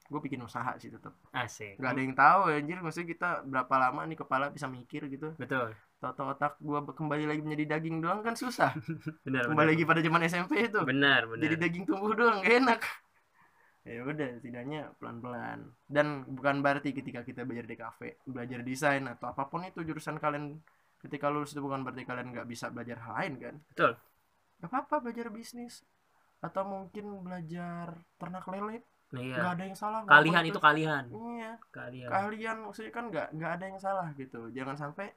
Gue 0.08 0.20
bikin 0.24 0.40
usaha 0.40 0.72
sih 0.80 0.88
tetap 0.88 1.12
asik. 1.32 1.76
Nggak 1.80 1.90
ada 1.92 2.00
yang 2.00 2.14
tahu 2.16 2.40
anjir 2.48 2.78
maksudnya 2.80 3.08
kita 3.12 3.28
berapa 3.44 3.74
lama 3.76 4.00
nih 4.08 4.18
kepala 4.20 4.48
bisa 4.52 4.68
mikir 4.68 5.08
gitu. 5.08 5.36
Betul. 5.36 5.76
Tahu 5.98 6.24
otak 6.30 6.56
gue 6.62 6.78
kembali 6.94 7.24
lagi 7.26 7.40
menjadi 7.42 7.76
daging 7.76 7.98
doang 8.04 8.20
kan 8.22 8.36
susah. 8.38 8.70
Benar 9.26 9.50
kembali 9.50 9.68
benar. 9.68 9.74
lagi 9.74 9.84
pada 9.84 10.00
zaman 10.04 10.20
SMP 10.28 10.52
itu. 10.68 10.80
Benar 10.84 11.26
benar. 11.28 11.42
Jadi 11.42 11.54
daging 11.58 11.84
tumbuh 11.88 12.12
doang 12.14 12.40
gak 12.40 12.54
enak. 12.56 12.80
Ya 13.88 14.04
udah 14.04 14.28
setidaknya 14.36 14.80
pelan-pelan. 15.00 15.72
Dan 15.88 16.28
bukan 16.28 16.60
berarti 16.60 16.92
ketika 16.92 17.24
kita 17.24 17.48
belajar 17.48 17.64
di 17.64 17.76
kafe 17.76 18.20
belajar 18.28 18.60
desain 18.60 19.04
atau 19.08 19.32
apa 19.32 19.48
pun 19.48 19.64
itu 19.64 19.80
jurusan 19.80 20.20
kalian 20.20 20.60
ketika 20.98 21.30
lulus 21.30 21.54
itu 21.54 21.62
bukan 21.62 21.86
berarti 21.86 22.02
kalian 22.02 22.34
nggak 22.34 22.48
bisa 22.50 22.70
belajar 22.74 22.98
hal 23.06 23.14
lain 23.22 23.34
kan? 23.38 23.54
Betul. 23.74 23.92
gak 24.58 24.70
apa-apa 24.74 25.06
belajar 25.06 25.30
bisnis. 25.30 25.86
Atau 26.42 26.66
mungkin 26.66 27.22
belajar 27.22 27.94
ternak 28.18 28.46
lele. 28.50 28.82
Nah, 29.08 29.24
nggak 29.24 29.40
iya 29.40 29.54
ada 29.56 29.64
yang 29.64 29.78
salah 29.78 30.04
kalian 30.04 30.44
itu 30.52 30.60
kalian 30.60 31.04
iya. 31.08 31.56
Kalian 31.72 32.08
kalian 32.12 32.56
maksudnya 32.60 32.92
kan 32.92 33.04
nggak 33.08 33.26
nggak 33.40 33.52
ada 33.56 33.64
yang 33.64 33.80
salah 33.80 34.08
gitu. 34.12 34.52
Jangan 34.52 34.76
sampai 34.76 35.16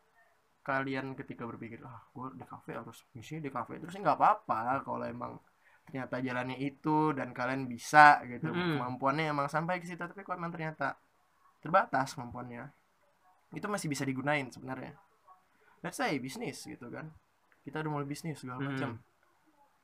kalian 0.64 1.12
ketika 1.18 1.44
berpikir 1.44 1.84
ah 1.84 2.00
gue 2.16 2.40
di 2.40 2.46
kafe 2.48 2.72
harus 2.78 3.04
misi 3.12 3.44
di 3.44 3.52
kafe 3.52 3.84
terus. 3.84 3.92
Nggak 3.92 4.16
apa-apa 4.16 4.88
kalau 4.88 5.04
emang 5.04 5.36
ternyata 5.84 6.24
jalannya 6.24 6.56
itu 6.62 7.12
dan 7.12 7.36
kalian 7.36 7.68
bisa 7.68 8.24
gitu. 8.32 8.48
Mm-mm. 8.48 8.80
kemampuannya 8.80 9.28
emang 9.36 9.52
sampai 9.52 9.84
ke 9.84 9.90
situ 9.90 10.00
tapi 10.00 10.24
kalau 10.24 10.40
emang 10.40 10.56
ternyata 10.56 10.96
terbatas 11.60 12.16
kemampuannya. 12.16 12.72
Itu 13.52 13.68
masih 13.68 13.92
bisa 13.92 14.08
digunain 14.08 14.48
sebenarnya 14.48 14.96
let's 15.82 15.98
say 15.98 16.18
bisnis 16.22 16.64
gitu 16.66 16.88
kan. 16.90 17.10
Kita 17.62 17.82
udah 17.82 17.92
mulai 17.92 18.08
bisnis 18.10 18.42
segala 18.42 18.62
Mm-mm. 18.62 18.74
macam. 18.74 18.90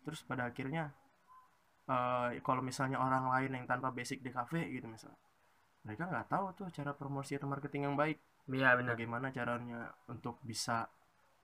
Terus 0.06 0.22
pada 0.26 0.50
akhirnya 0.50 0.94
eh, 1.88 2.40
kalau 2.42 2.62
misalnya 2.64 2.98
orang 3.02 3.30
lain 3.30 3.52
yang 3.62 3.66
tanpa 3.66 3.90
basic 3.94 4.22
di 4.24 4.32
kafe 4.34 4.66
gitu 4.72 4.88
misalnya 4.88 5.18
mereka 5.88 6.04
nggak 6.04 6.28
tahu 6.28 6.46
tuh 6.52 6.68
cara 6.76 6.92
promosi 6.92 7.40
atau 7.40 7.48
marketing 7.48 7.88
yang 7.92 7.96
baik. 7.96 8.20
Iya 8.52 8.76
benar. 8.80 8.96
Bagaimana 8.96 9.28
caranya 9.32 9.92
untuk 10.12 10.40
bisa 10.44 10.88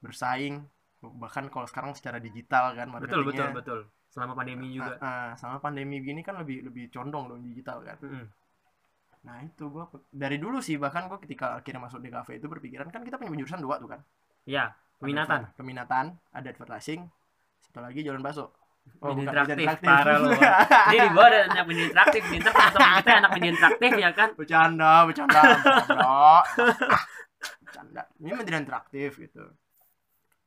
bersaing 0.03 0.63
bahkan 1.03 1.51
kalau 1.51 1.67
sekarang 1.67 1.91
secara 1.95 2.15
digital 2.19 2.75
kan 2.79 2.87
betul 2.99 3.27
betul 3.27 3.43
marketingnya. 3.43 3.51
betul 3.55 3.79
selama 4.07 4.33
pandemi 4.39 4.67
juga. 4.71 4.95
Ah, 5.03 5.07
ah, 5.07 5.29
sama 5.35 5.57
pandemi 5.59 5.99
gini 5.99 6.23
kan 6.23 6.39
lebih 6.39 6.63
lebih 6.67 6.87
condong 6.91 7.27
dong 7.27 7.39
digital 7.43 7.83
kan. 7.83 7.97
Mm-mm. 7.99 8.27
nah 9.23 9.39
itu 9.39 9.63
gua 9.71 9.87
pe- 9.87 10.03
dari 10.11 10.35
dulu 10.35 10.59
sih 10.59 10.75
bahkan 10.75 11.07
gua 11.07 11.19
ketika 11.23 11.55
akhirnya 11.59 11.87
masuk 11.87 12.03
di 12.03 12.11
kafe 12.11 12.39
itu 12.43 12.47
berpikiran 12.51 12.91
kan 12.91 13.07
kita 13.07 13.15
punya 13.15 13.39
jurusan 13.39 13.63
dua 13.63 13.79
tuh 13.79 13.87
kan 13.95 14.03
ya 14.43 14.75
peminatan 14.99 15.39
Ada 15.47 15.55
peminatan 15.55 16.05
ada 16.31 16.47
advertising. 16.47 17.01
Satu 17.63 17.79
lagi 17.83 17.99
jualan 18.03 18.23
bakso. 18.23 18.51
Oh, 18.99 19.15
media 19.15 19.47
interaktif, 19.47 19.67
parah 19.79 20.15
lu. 20.19 20.27
Bang. 20.35 20.43
Jadi 20.91 20.97
di 20.99 21.09
bawah 21.15 21.27
ada 21.31 21.39
anak 21.47 21.65
media 21.71 21.85
interaktif, 21.87 22.21
pinter 22.27 22.51
teman-teman 22.51 22.91
kita 22.99 23.11
anak 23.15 23.31
media 23.31 23.51
interaktif 23.55 23.91
ya 23.95 24.09
kan. 24.11 24.29
bercanda 24.35 24.93
bercanda. 25.07 25.39
Bercanda. 25.39 26.19
Bercanda. 27.63 28.01
Ini 28.19 28.31
media 28.35 28.59
interaktif 28.59 29.09
gitu. 29.23 29.43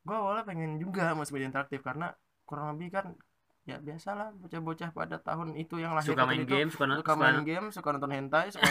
Gue 0.05 0.17
awalnya 0.17 0.45
pengen 0.45 0.77
juga 0.77 1.17
masuk 1.17 1.41
media 1.41 1.49
interaktif 1.49 1.81
karena 1.81 2.13
kurang 2.45 2.77
lebih 2.77 2.93
kan 2.93 3.07
ya 3.67 3.83
biasalah 3.83 4.31
bocah-bocah 4.39 4.95
pada 4.95 5.19
tahun 5.19 5.59
itu 5.59 5.83
yang 5.83 5.99
lahir 5.99 6.15
Suka 6.15 6.23
main 6.23 6.47
itu, 6.47 6.55
game, 6.55 6.71
suka 6.71 6.87
suka, 6.87 7.13
main 7.19 7.43
game 7.43 7.67
suka 7.75 7.89
nonton 7.99 8.15
hentai 8.15 8.47
suka 8.55 8.63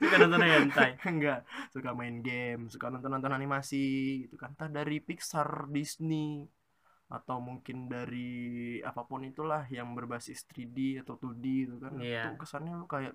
suka 0.00 0.16
nonton 0.20 0.42
hentai. 0.42 0.90
enggak. 1.10 1.38
Suka 1.70 1.90
main 1.94 2.20
game 2.20 2.66
suka 2.72 2.90
nonton 2.90 3.10
nonton 3.10 3.32
animasi 3.32 3.78
gitu 4.26 4.36
kan. 4.40 4.52
Entah 4.54 4.70
dari 4.70 4.98
Pixar 5.02 5.70
Disney 5.70 6.44
atau 7.10 7.42
mungkin 7.42 7.90
dari 7.90 8.78
apa 8.86 9.02
pun 9.02 9.26
itulah 9.26 9.66
yang 9.66 9.98
berbasis 9.98 10.46
3D 10.46 11.02
atau 11.02 11.18
2D 11.18 11.66
itu 11.66 11.76
kan. 11.82 11.92
Iya. 11.98 12.30
tuh 12.30 12.46
kesannya 12.46 12.72
lu 12.78 12.86
kayak 12.86 13.14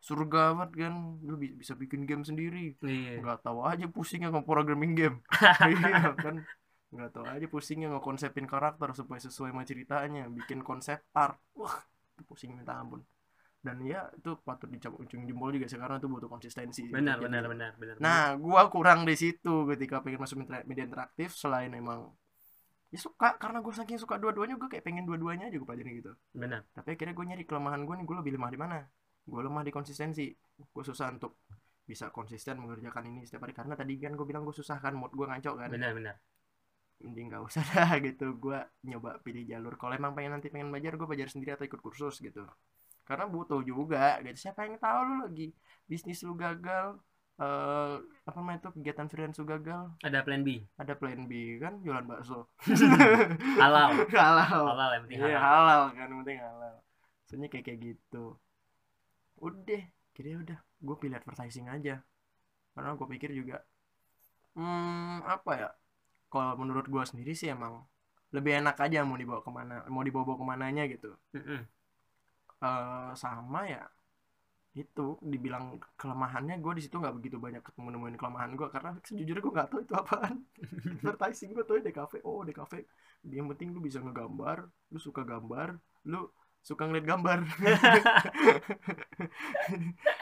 surga 0.00 0.40
banget 0.56 0.70
kan. 0.88 0.94
Lu 1.24 1.34
bi- 1.36 1.56
bisa 1.56 1.76
bikin 1.76 2.08
game 2.08 2.24
sendiri. 2.24 2.76
Iya. 2.80 3.20
nggak 3.20 3.40
tahu 3.44 3.64
aja 3.64 3.84
pusingnya 3.88 4.32
nge-programming 4.32 4.92
game. 4.96 5.16
Iya 5.72 6.16
kan. 6.16 6.44
Nggak 6.94 7.10
tahu 7.10 7.24
aja 7.26 7.46
pusingnya 7.50 7.88
ngekonsepin 7.92 8.46
karakter 8.48 8.88
supaya 8.96 9.20
sesuai 9.20 9.50
sama 9.52 9.64
ceritanya. 9.68 10.24
Bikin 10.30 10.64
konsep 10.64 11.04
art. 11.12 11.36
Wah 11.56 11.76
itu 12.14 12.22
pusing 12.30 12.54
minta 12.54 12.78
ampun 12.78 13.02
dan 13.64 13.80
ya 13.80 14.12
itu 14.12 14.36
patut 14.44 14.68
dicap 14.68 14.92
ujung 15.00 15.24
jempol 15.24 15.48
juga 15.48 15.64
sih 15.72 15.80
karena 15.80 15.96
itu 15.96 16.04
butuh 16.04 16.28
konsistensi 16.28 16.84
Benar, 16.92 17.16
untuk 17.16 17.32
benar, 17.32 17.44
benar, 17.48 17.72
benar. 17.80 17.96
nah 17.96 18.36
gua 18.36 18.68
kurang 18.68 19.08
di 19.08 19.16
situ 19.16 19.64
ketika 19.72 20.04
pengen 20.04 20.20
masuk 20.20 20.36
media- 20.44 20.84
interaktif 20.84 21.32
selain 21.32 21.72
emang 21.72 22.12
ya 22.92 23.00
suka 23.00 23.34
karena 23.42 23.58
gue 23.58 23.74
saking 23.74 23.98
suka 23.98 24.22
dua-duanya 24.22 24.54
gue 24.54 24.68
kayak 24.70 24.84
pengen 24.86 25.02
dua-duanya 25.02 25.50
aja 25.50 25.56
gue 25.58 25.66
pelajarin 25.66 25.98
gitu. 25.98 26.12
Benar. 26.30 26.62
tapi 26.70 26.94
akhirnya 26.94 27.10
gue 27.18 27.26
nyari 27.26 27.42
kelemahan 27.42 27.82
gue 27.82 27.94
nih 27.98 28.06
gue 28.06 28.16
lebih 28.22 28.32
lemah 28.38 28.50
di 28.54 28.58
mana? 28.60 28.78
Gue 29.26 29.40
lemah 29.42 29.66
di 29.66 29.72
konsistensi. 29.74 30.30
Gue 30.70 30.84
susah 30.86 31.10
untuk 31.10 31.42
bisa 31.82 32.14
konsisten 32.14 32.54
mengerjakan 32.62 33.02
ini 33.10 33.26
setiap 33.26 33.50
hari 33.50 33.52
karena 33.56 33.74
tadi 33.74 33.98
kan 33.98 34.14
gue 34.14 34.22
bilang 34.22 34.46
gue 34.46 34.54
susah 34.54 34.78
kan 34.78 34.94
mood 34.94 35.10
gue 35.10 35.26
ngaco 35.26 35.58
kan. 35.58 35.74
Benar, 35.74 35.90
benar. 35.98 36.16
mending 37.02 37.34
gak 37.34 37.42
usah 37.42 37.66
dah 37.74 37.98
gitu 37.98 38.38
gue 38.38 38.58
nyoba 38.86 39.18
pilih 39.26 39.42
jalur. 39.42 39.74
Kalau 39.74 39.98
emang 39.98 40.14
pengen 40.14 40.38
nanti 40.38 40.46
pengen 40.54 40.70
belajar 40.70 40.94
gue 40.94 41.06
belajar 41.10 41.28
sendiri 41.34 41.58
atau 41.58 41.66
ikut 41.66 41.80
kursus 41.82 42.22
gitu 42.22 42.46
karena 43.08 43.24
butuh 43.28 43.60
juga 43.64 44.18
gitu. 44.24 44.48
Siapa 44.48 44.64
yang 44.66 44.76
tahu 44.80 44.98
lu 45.08 45.14
lagi 45.28 45.48
bisnis 45.84 46.24
lu 46.24 46.34
gagal 46.34 46.96
eh 47.34 47.94
apa 48.22 48.36
namanya 48.38 48.58
itu 48.62 48.70
kegiatan 48.78 49.06
freelance 49.10 49.38
lu 49.42 49.46
gagal? 49.46 49.90
Ada 50.06 50.22
plan 50.22 50.42
B. 50.46 50.62
ada 50.78 50.94
plan 50.94 51.20
B 51.26 51.58
kan? 51.58 51.82
Jualan 51.82 52.06
bakso. 52.06 52.46
Halal. 53.62 54.06
halal. 54.14 54.62
Halal 54.70 54.90
yang 54.94 55.02
penting 55.06 55.18
iya 55.18 55.38
halal. 55.38 55.42
halal 55.42 55.82
kan? 55.98 56.06
Yang 56.08 56.20
penting 56.22 56.38
halal. 56.40 56.74
Soalnya 57.26 57.48
kayak 57.50 57.64
kayak 57.66 57.80
gitu. 57.82 58.24
Udah 59.42 59.82
kira 60.14 60.38
udah. 60.38 60.58
Gue 60.78 60.96
pilih 61.02 61.18
advertising 61.18 61.66
aja. 61.66 61.98
Karena 62.74 62.94
gue 62.94 63.06
pikir 63.18 63.30
juga 63.34 63.62
hmm 64.54 65.26
apa 65.26 65.52
ya? 65.58 65.70
Kalau 66.30 66.54
menurut 66.54 66.86
gue 66.86 67.02
sendiri 67.02 67.34
sih 67.34 67.50
emang 67.50 67.82
lebih 68.34 68.58
enak 68.62 68.74
aja 68.82 69.06
mau 69.06 69.14
dibawa 69.14 69.40
ke 69.46 69.50
mana 69.54 69.86
mau 69.86 70.02
dibawa 70.02 70.24
bawa 70.26 70.38
ke 70.38 70.46
mananya 70.46 70.82
gitu. 70.90 71.10
Eh 72.64 73.10
sama 73.12 73.60
ya 73.68 73.84
itu 74.74 75.06
dibilang 75.22 75.78
kelemahannya 75.94 76.58
gue 76.58 76.72
di 76.74 76.82
situ 76.82 76.98
nggak 76.98 77.14
begitu 77.14 77.38
banyak 77.38 77.62
ketemu 77.62 77.94
nemuin 77.94 78.18
kelemahan 78.18 78.58
gue 78.58 78.68
karena 78.74 78.90
sejujurnya 79.06 79.42
gue 79.46 79.54
nggak 79.54 79.68
tahu 79.70 79.80
itu 79.86 79.94
apaan. 79.94 80.34
Advertising 80.98 81.54
gue 81.54 81.62
tuh 81.62 81.78
DKV 81.78 82.12
oh 82.26 82.42
DKV 82.42 82.72
yang 83.30 83.46
penting 83.54 83.70
lu 83.70 83.78
bisa 83.78 84.02
ngegambar 84.02 84.66
lu 84.90 84.98
suka 84.98 85.22
gambar 85.22 85.78
lu 86.10 86.26
suka 86.64 86.90
ngeliat 86.90 87.06
gambar. 87.06 87.38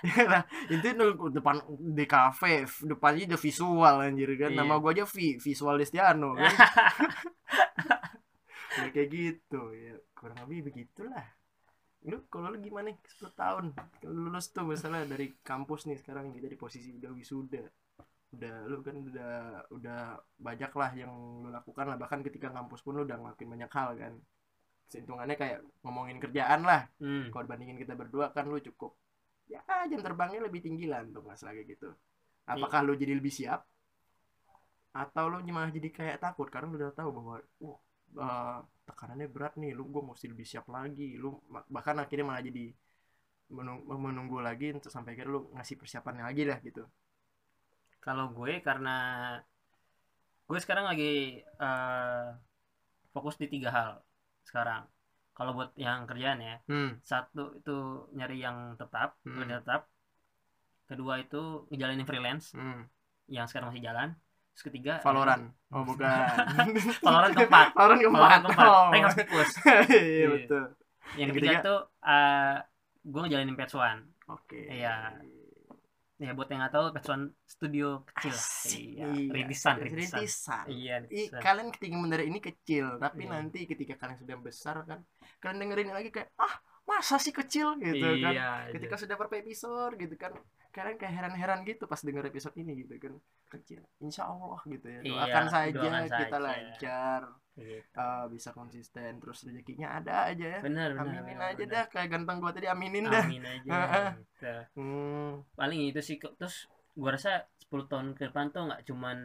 Ya 0.02 0.26
lah 0.26 0.42
itu 0.66 0.90
depan 1.30 1.62
DKV 1.78 2.42
depannya 2.90 3.24
udah 3.32 3.40
visual 3.40 3.94
anjir 4.02 4.30
kan. 4.34 4.50
Iya. 4.50 4.58
nama 4.58 4.82
gue 4.82 4.90
aja 4.98 5.04
V 5.06 5.38
visual 5.40 5.80
Destiano 5.80 6.36
kan. 6.36 6.52
Ya 8.72 8.88
kayak 8.88 9.08
gitu 9.12 9.62
ya 9.76 10.00
kurang 10.16 10.48
lebih 10.48 10.72
begitulah 10.72 11.41
lu 12.06 12.26
kalau 12.26 12.50
lu 12.50 12.58
gimana 12.58 12.90
nih? 12.90 12.98
10 12.98 13.32
tahun. 13.34 13.64
Kalau 14.02 14.14
lulus 14.14 14.50
tuh 14.50 14.66
misalnya 14.66 15.06
dari 15.06 15.38
kampus 15.42 15.86
nih 15.86 15.98
sekarang 16.02 16.34
kita 16.34 16.50
di 16.50 16.58
posisi 16.58 16.90
udah 16.94 17.10
wisuda. 17.14 17.62
Udah 18.32 18.54
lu 18.66 18.80
kan 18.80 18.96
udah 18.96 19.32
udah 19.70 20.00
banyak 20.40 20.72
lah 20.72 20.90
yang 20.98 21.12
lu 21.46 21.48
lakukan 21.52 21.86
lah. 21.86 21.96
Bahkan 22.00 22.20
ketika 22.26 22.50
kampus 22.50 22.82
pun 22.82 22.98
lu 22.98 23.06
udah 23.06 23.18
ngelakuin 23.20 23.50
banyak 23.54 23.70
hal 23.70 23.88
kan. 23.94 24.12
Sehitungannya 24.90 25.36
kayak 25.38 25.58
ngomongin 25.86 26.18
kerjaan 26.18 26.66
lah. 26.66 26.90
Hmm. 26.98 27.30
kalau 27.30 27.46
bandingin 27.48 27.78
kita 27.78 27.94
berdua 27.96 28.34
kan 28.34 28.50
lu 28.50 28.60
cukup 28.60 28.98
ya 29.52 29.60
jam 29.90 30.00
terbangnya 30.00 30.40
lebih 30.48 30.64
tinggi 30.64 30.88
lah 30.88 31.04
untuk 31.04 31.28
masalah 31.28 31.52
kayak 31.52 31.76
gitu. 31.76 31.92
Apakah 32.48 32.80
lu 32.82 32.96
jadi 32.96 33.14
lebih 33.14 33.30
siap? 33.30 33.62
Atau 34.92 35.28
lu 35.28 35.40
malah 35.52 35.72
jadi 35.72 35.88
kayak 35.92 36.18
takut? 36.20 36.48
Karena 36.48 36.72
lu 36.72 36.76
udah 36.80 36.92
tahu 36.96 37.10
bahwa 37.12 37.36
uh 38.16 38.22
eh, 38.24 38.58
tekanannya 38.88 39.28
berat 39.34 39.54
nih 39.62 39.72
lu 39.78 39.84
gue 39.92 40.02
mesti 40.10 40.26
lebih 40.32 40.46
siap 40.48 40.66
lagi 40.68 41.16
lu 41.22 41.38
bahkan 41.74 41.96
akhirnya 42.02 42.26
malah 42.28 42.44
jadi 42.44 42.64
menung- 43.56 43.84
menunggu 43.86 44.38
lagi 44.42 44.72
untuk 44.76 44.90
sampai 44.92 45.14
akhirnya 45.14 45.32
lu 45.36 45.40
ngasih 45.56 45.76
persiapannya 45.80 46.24
lagi 46.28 46.42
lah 46.50 46.58
gitu 46.64 46.84
Kalau 48.02 48.34
gue 48.34 48.58
karena 48.66 48.96
gue 50.48 50.58
sekarang 50.60 50.84
lagi 50.90 51.40
eh, 51.40 52.26
fokus 53.14 53.36
di 53.38 53.46
tiga 53.48 53.70
hal 53.72 53.90
sekarang. 54.48 54.82
Kalau 55.32 55.56
buat 55.56 55.72
yang 55.80 56.04
kerjaan 56.04 56.44
ya, 56.44 56.56
hmm 56.68 57.00
satu 57.00 57.56
itu 57.56 57.76
nyari 58.12 58.36
yang 58.44 58.76
tetap, 58.76 59.16
Hmm. 59.24 59.40
kerja 59.40 59.64
tetap. 59.64 59.82
Kedua 60.88 61.14
itu 61.24 61.64
ngejalanin 61.72 62.04
freelance 62.08 62.52
hmm 62.52 62.84
yang 63.32 63.46
sekarang 63.48 63.72
masih 63.72 63.84
jalan. 63.88 64.08
Terus 64.52 64.64
ketiga 64.64 64.92
Valorant 65.00 65.44
oh 65.74 65.82
bukan 65.82 66.28
Valorant 67.06 67.32
keempat. 67.32 67.66
Valorant 67.72 68.00
keempat 68.00 68.20
Valorant 68.20 68.42
keempat. 68.44 68.66
oh. 68.66 68.86
Rank 68.88 69.04
of 69.04 69.14
iya 69.18 69.26
Iya. 69.90 70.26
betul 70.30 70.62
Yang 70.62 71.18
Yang 71.18 71.28
ketiga 71.30 71.52
ketiga? 71.52 71.60
tuh 71.64 71.80
eh, 72.04 72.56
gue 73.02 73.20
ngejalanin 73.20 73.56
Patch 73.56 73.74
One. 73.74 74.00
oke 74.26 74.60
Iya. 74.62 74.94
Ya 76.16 76.30
buat 76.32 76.46
yang 76.46 76.62
nggak 76.62 76.70
tahu 76.70 76.84
Patch 76.92 77.10
One 77.10 77.24
studio 77.42 78.06
kecil. 78.06 78.30
Asik, 78.30 78.78
Iya, 78.94 79.06
iya. 79.10 79.30
rintisan, 79.34 79.74
rintisan. 79.76 80.22
Rintisan. 80.22 80.64
Iya, 80.70 80.94
rintisan. 81.02 81.40
kalian 81.42 81.68
ketika 81.70 81.94
mendengar 81.96 82.22
ini 82.22 82.38
kecil, 82.38 82.94
tapi 82.96 83.26
Iya. 83.26 83.32
nanti 83.34 83.58
ketika 83.66 83.98
kalian 83.98 84.22
sudah 84.22 84.36
besar 84.38 84.76
kan, 84.86 85.02
kalian 85.38 85.58
dengerin 85.60 85.90
lagi 85.90 86.14
kayak 86.14 86.30
ah 86.38 86.54
masa 86.82 87.18
sih 87.18 87.30
kecil 87.30 87.74
gitu 87.76 88.06
kan. 88.20 88.30
Iya, 88.30 88.50
Ketika 88.70 88.94
sudah 88.96 89.18
berapa 89.18 89.34
episode 89.34 89.98
gitu 89.98 90.14
kan, 90.14 90.30
kalian 90.72 90.96
kayak 90.96 91.12
heran-heran 91.12 91.60
gitu 91.62 91.84
pas 91.84 92.00
denger 92.00 92.24
episode 92.26 92.56
ini 92.56 92.72
gitu 92.80 92.96
kan 92.96 93.14
kecil. 93.48 93.84
Insya 94.00 94.24
Allah 94.26 94.58
gitu 94.64 94.86
ya. 94.88 95.00
Iya, 95.00 95.12
Doakan 95.12 95.46
saja 95.46 95.76
doakan 95.76 96.02
kita 96.08 96.24
saja. 96.26 96.38
lancar, 96.40 97.22
Gitu. 97.52 97.84
eh, 97.84 98.24
bisa 98.32 98.50
konsisten, 98.50 99.20
terus 99.20 99.44
rezekinya 99.44 100.00
ada 100.00 100.32
aja 100.32 100.46
ya. 100.56 100.60
Benar, 100.64 100.96
benar. 100.96 101.04
Aminin 101.04 101.36
benar, 101.36 101.52
aja 101.52 101.60
benar. 101.60 101.72
dah, 101.76 101.84
kayak 101.86 102.08
ganteng 102.08 102.36
gua 102.40 102.50
tadi 102.50 102.64
aminin 102.64 103.04
dah. 103.06 103.22
Amin 103.22 103.44
aja. 103.44 103.70
Heeh. 103.70 104.08
gitu. 104.16 104.52
Hmm, 104.80 105.30
Paling 105.52 105.80
itu 105.84 106.00
sih 106.00 106.16
kok. 106.16 106.32
terus 106.40 106.64
gua 106.96 107.12
rasa 107.12 107.44
10 107.60 107.84
tahun 107.84 108.16
ke 108.16 108.32
depan 108.32 108.48
tuh 108.48 108.72
nggak 108.72 108.82
cuman 108.88 109.18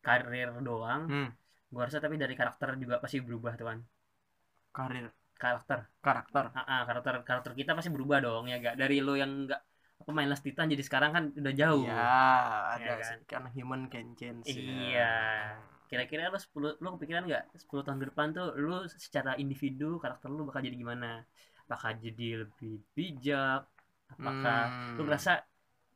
karir 0.00 0.48
doang. 0.60 1.02
hmm. 1.06 1.28
Gua 1.68 1.84
rasa 1.84 2.00
tapi 2.00 2.16
dari 2.16 2.32
karakter 2.32 2.72
juga 2.76 2.96
pasti 2.98 3.20
berubah 3.20 3.52
tuh 3.54 3.68
kan. 3.68 3.78
Karir, 4.72 5.12
Karakter. 5.36 5.84
karakter. 6.00 6.44
Ah, 6.54 6.64
ah, 6.64 6.82
karakter 6.84 7.14
karakter 7.20 7.52
kita 7.52 7.74
pasti 7.74 7.90
berubah 7.90 8.22
dong 8.22 8.46
ya 8.46 8.56
gak 8.58 8.78
dari 8.78 9.02
lo 9.02 9.12
yang 9.12 9.44
nggak 9.44 9.60
apa 10.02 10.10
main 10.16 10.28
Last 10.30 10.44
Titan 10.46 10.66
jadi 10.72 10.82
sekarang 10.88 11.10
kan 11.16 11.24
udah 11.40 11.54
jauh. 11.54 11.84
Iya, 11.86 12.02
ada 12.74 12.84
Ya 12.90 12.94
kan? 13.02 13.16
kan 13.30 13.42
human 13.56 13.82
can 13.92 14.06
change. 14.18 14.46
ya. 14.50 14.58
Iya. 14.60 15.10
Kira-kira 15.90 16.32
lo 16.32 16.38
10 16.40 16.72
lo 16.82 16.88
kepikiran 16.96 17.22
nggak 17.28 17.44
10 17.62 17.82
tahun 17.86 17.98
ke 18.02 18.06
depan 18.10 18.28
tuh 18.36 18.46
lo 18.64 18.76
secara 18.88 19.30
individu 19.42 20.00
karakter 20.02 20.28
lo 20.32 20.42
bakal 20.48 20.60
jadi 20.66 20.76
gimana? 20.82 21.22
Apakah 21.68 21.90
jadi 22.04 22.28
lebih 22.44 22.72
bijak? 22.96 23.60
Apakah 24.12 24.58
Hmm. 24.68 24.96
lu 24.98 25.02
merasa 25.08 25.30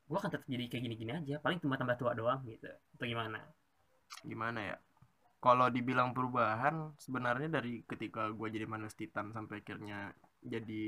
gua 0.09 0.19
akan 0.23 0.31
tetap 0.35 0.47
jadi 0.55 0.65
kayak 0.71 0.83
gini-gini 0.87 1.13
aja, 1.21 1.35
paling 1.45 1.59
cuma 1.63 1.75
tambah 1.81 1.97
tua 2.01 2.13
doang 2.21 2.41
gitu. 2.47 2.69
Atau 2.97 3.07
gimana? 3.09 3.41
gimana 4.31 4.61
ya 4.71 4.77
kalau 5.45 5.67
dibilang 5.77 6.11
perubahan 6.17 6.77
sebenarnya 7.05 7.49
dari 7.57 7.73
ketika 7.91 8.23
gue 8.39 8.49
jadi 8.57 8.67
manusia 8.75 8.99
titan 9.07 9.27
sampai 9.37 9.57
akhirnya 9.63 9.99
jadi 10.53 10.85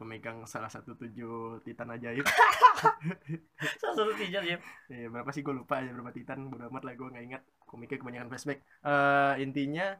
pemegang 0.00 0.48
salah 0.48 0.72
satu 0.72 0.96
tujuh 0.96 1.60
titan 1.60 1.92
ajaib. 1.92 2.24
Salah 3.80 3.94
satu 4.00 4.16
pijat 4.16 4.40
ya. 4.48 4.56
ya 4.88 5.06
berapa 5.12 5.28
sih? 5.36 5.44
Gue 5.44 5.52
lupa 5.52 5.84
aja 5.84 5.92
berapa 5.92 6.08
titan 6.16 6.48
bodo 6.48 6.64
amat 6.72 6.88
lah 6.88 6.94
gue 6.96 7.08
nggak 7.12 7.24
ingat. 7.28 7.42
Komiknya 7.68 8.00
kebanyakan 8.00 8.28
flashback. 8.32 8.64
Eh 8.64 9.34
intinya 9.44 9.92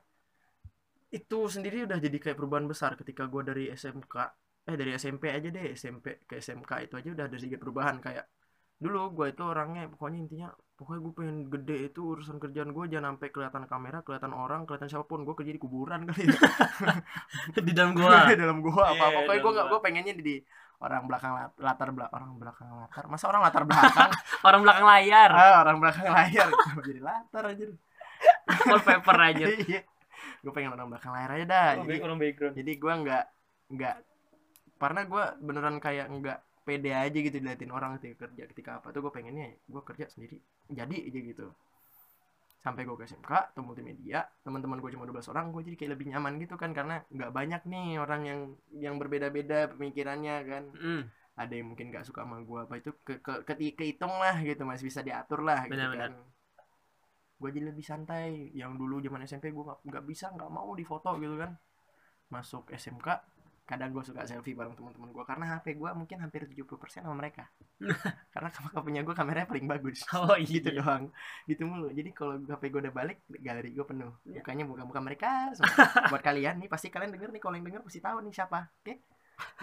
itu 1.13 1.39
sendiri 1.53 1.85
udah 1.85 2.01
jadi 2.01 2.17
kayak 2.17 2.37
perubahan 2.41 2.65
besar 2.65 2.97
ketika 2.97 3.29
gue 3.29 3.43
dari 3.45 3.65
SMK 3.69 4.15
eh 4.71 4.77
dari 4.81 4.91
SMP 4.97 5.29
aja 5.29 5.49
deh 5.51 5.75
SMP 5.77 6.25
ke 6.25 6.41
SMK 6.41 6.71
itu 6.89 6.95
aja 6.97 7.09
udah 7.13 7.25
ada 7.29 7.37
sedikit 7.37 7.61
perubahan. 7.61 8.01
Kayak 8.01 8.25
dulu 8.81 9.13
gue 9.13 9.27
itu 9.37 9.43
orangnya 9.45 9.85
pokoknya 9.93 10.19
intinya 10.25 10.49
pokoknya 10.81 11.01
gue 11.05 11.13
pengen 11.13 11.37
gede 11.53 11.77
itu 11.93 12.01
urusan 12.01 12.41
kerjaan 12.41 12.73
gue 12.73 12.85
jangan 12.89 13.13
sampai 13.13 13.29
kelihatan 13.29 13.69
kamera 13.69 14.01
kelihatan 14.01 14.33
orang 14.33 14.65
kelihatan 14.65 14.89
siapa 14.89 15.05
pun 15.05 15.29
gue 15.29 15.37
kerja 15.37 15.53
di 15.53 15.61
kuburan 15.61 16.09
kali 16.09 16.25
ya. 16.25 16.41
di 17.69 17.73
dalam 17.77 17.93
gua. 17.93 18.25
Di 18.33 18.37
dalam 18.41 18.65
gua 18.65 18.97
apa 18.97 19.05
Iya, 19.05 19.17
pokoknya 19.21 19.41
gue 19.45 19.53
gue 19.69 19.81
pengennya 19.85 20.15
di, 20.17 20.23
di 20.25 20.37
orang 20.81 21.05
belakang 21.05 21.33
lat- 21.37 21.59
latar 21.61 21.93
belakang 21.93 22.17
orang 22.17 22.33
belakang 22.41 22.69
latar. 22.73 23.05
Masa 23.13 23.29
orang 23.29 23.45
latar 23.45 23.69
belakang? 23.69 24.11
Orang 24.49 24.61
belakang 24.65 24.87
layar. 24.89 25.31
Ah, 25.37 25.61
orang 25.61 25.77
belakang 25.85 26.09
layar. 26.09 26.49
Jadi 26.81 27.01
latar 27.05 27.45
aja 27.53 27.65
wallpaper 28.65 29.17
aja. 29.21 29.45
Iya. 29.53 29.81
Gue 30.41 30.53
pengen 30.57 30.73
orang 30.73 30.89
belakang 30.89 31.13
layar 31.13 31.31
aja 31.37 31.45
dah. 31.45 31.69
Oh, 31.77 31.85
jadi, 31.85 32.01
orang 32.01 32.17
background. 32.17 32.55
jadi 32.57 32.73
gue 32.81 32.93
nggak 33.05 33.25
nggak 33.77 33.97
karena 34.81 35.01
gue 35.05 35.25
beneran 35.45 35.77
kayak 35.77 36.09
nggak 36.09 36.39
pede 36.67 36.93
aja 36.93 37.15
gitu 37.15 37.37
diliatin 37.41 37.73
orang 37.73 37.97
ketika 37.99 38.29
kerja 38.29 38.45
ketika 38.51 38.71
apa. 38.79 38.93
Tuh 38.95 39.01
gue 39.05 39.13
pengennya 39.13 39.57
gue 39.67 39.83
kerja 39.85 40.07
sendiri 40.13 40.37
jadi 40.69 40.97
aja 41.11 41.21
gitu. 41.21 41.47
Sampai 42.61 42.85
gue 42.85 42.93
ke 42.93 43.09
SMK 43.09 43.57
atau 43.57 43.65
multimedia 43.65 44.29
teman-teman 44.45 44.85
gue 44.85 44.91
cuma 44.93 45.09
12 45.09 45.33
orang 45.33 45.49
gue 45.49 45.65
jadi 45.73 45.77
kayak 45.81 45.93
lebih 45.97 46.07
nyaman 46.13 46.37
gitu 46.45 46.61
kan 46.61 46.77
karena 46.77 47.01
nggak 47.09 47.33
banyak 47.33 47.63
nih 47.65 47.97
orang 47.97 48.21
yang 48.29 48.41
yang 48.77 48.95
berbeda-beda 49.01 49.73
pemikirannya 49.73 50.37
kan. 50.45 50.65
Mm, 50.77 51.03
ada 51.41 51.53
yang 51.57 51.73
mungkin 51.73 51.89
nggak 51.89 52.05
suka 52.05 52.21
sama 52.29 52.45
gue 52.45 52.61
apa 52.69 52.75
itu 52.77 52.91
ke, 53.01 53.25
ke, 53.25 53.33
ke 53.49 53.55
kehitung 53.73 54.13
lah 54.13 54.37
gitu 54.45 54.61
masih 54.69 54.93
bisa 54.93 55.01
diatur 55.01 55.41
lah 55.41 55.65
gitu 55.65 55.73
Benar-benar. 55.73 56.13
kan. 56.13 56.21
Gue 57.41 57.49
jadi 57.57 57.73
lebih 57.73 57.81
santai. 57.81 58.53
Yang 58.53 58.73
dulu 58.77 59.01
zaman 59.01 59.25
SMP 59.25 59.49
gue 59.49 59.65
nggak 59.65 59.81
nggak 59.89 60.05
bisa 60.05 60.29
nggak 60.29 60.51
mau 60.53 60.69
difoto 60.77 61.17
gitu 61.17 61.41
kan. 61.41 61.57
Masuk 62.29 62.69
SMK 62.77 63.09
kadang 63.71 63.95
gue 63.95 64.03
suka 64.03 64.27
selfie 64.27 64.59
bareng 64.59 64.75
teman-teman 64.75 65.15
gue 65.15 65.23
karena 65.23 65.45
HP 65.55 65.79
gue 65.79 65.91
mungkin 65.95 66.19
hampir 66.19 66.43
70% 66.43 67.07
sama 67.07 67.15
mereka. 67.15 67.47
Karena 68.35 68.51
kakak 68.51 68.83
punya 68.83 69.01
gue 69.07 69.15
kameranya 69.15 69.47
paling 69.47 69.71
bagus. 69.71 70.03
Oh 70.11 70.35
iya. 70.35 70.59
gitu 70.59 70.83
doang. 70.83 71.15
Gitu 71.47 71.63
mulu. 71.63 71.89
Jadi 71.95 72.11
kalau 72.11 72.43
HP 72.43 72.63
gue 72.67 72.81
udah 72.83 72.95
balik 72.95 73.23
galeri 73.31 73.71
gue 73.71 73.87
penuh. 73.87 74.11
Iya. 74.27 74.43
mukanya 74.43 74.65
muka-muka 74.67 75.01
mereka 75.01 75.31
semua. 75.55 75.71
buat 76.13 76.19
kalian 76.19 76.59
nih 76.59 76.69
pasti 76.69 76.91
kalian 76.91 77.15
denger 77.15 77.31
nih. 77.31 77.41
Kalau 77.41 77.55
yang 77.55 77.67
denger 77.71 77.83
pasti 77.87 78.03
tahu 78.03 78.19
nih 78.27 78.35
siapa 78.35 78.59
oke? 78.83 78.95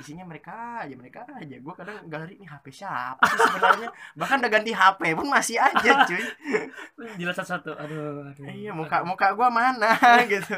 Isinya 0.01 0.25
mereka 0.25 0.87
aja 0.87 0.95
mereka 0.95 1.27
aja. 1.27 1.55
Gue 1.59 1.73
kadang 1.75 1.97
galeri 2.07 2.39
nih 2.39 2.47
HP 2.47 2.65
siapa 2.71 3.21
sih 3.27 3.39
sebenarnya? 3.43 3.89
Bahkan 4.15 4.37
udah 4.39 4.51
ganti 4.55 4.71
HP 4.71 5.01
pun 5.19 5.27
masih 5.27 5.57
aja 5.59 6.07
cuy. 6.07 6.23
Jelas 7.19 7.37
satu 7.43 7.75
aduh, 7.75 8.23
aduh. 8.23 8.47
Iya 8.47 8.71
muka 8.71 9.03
aduh. 9.03 9.11
muka 9.11 9.27
gue 9.35 9.49
mana 9.51 9.91
gitu 10.31 10.55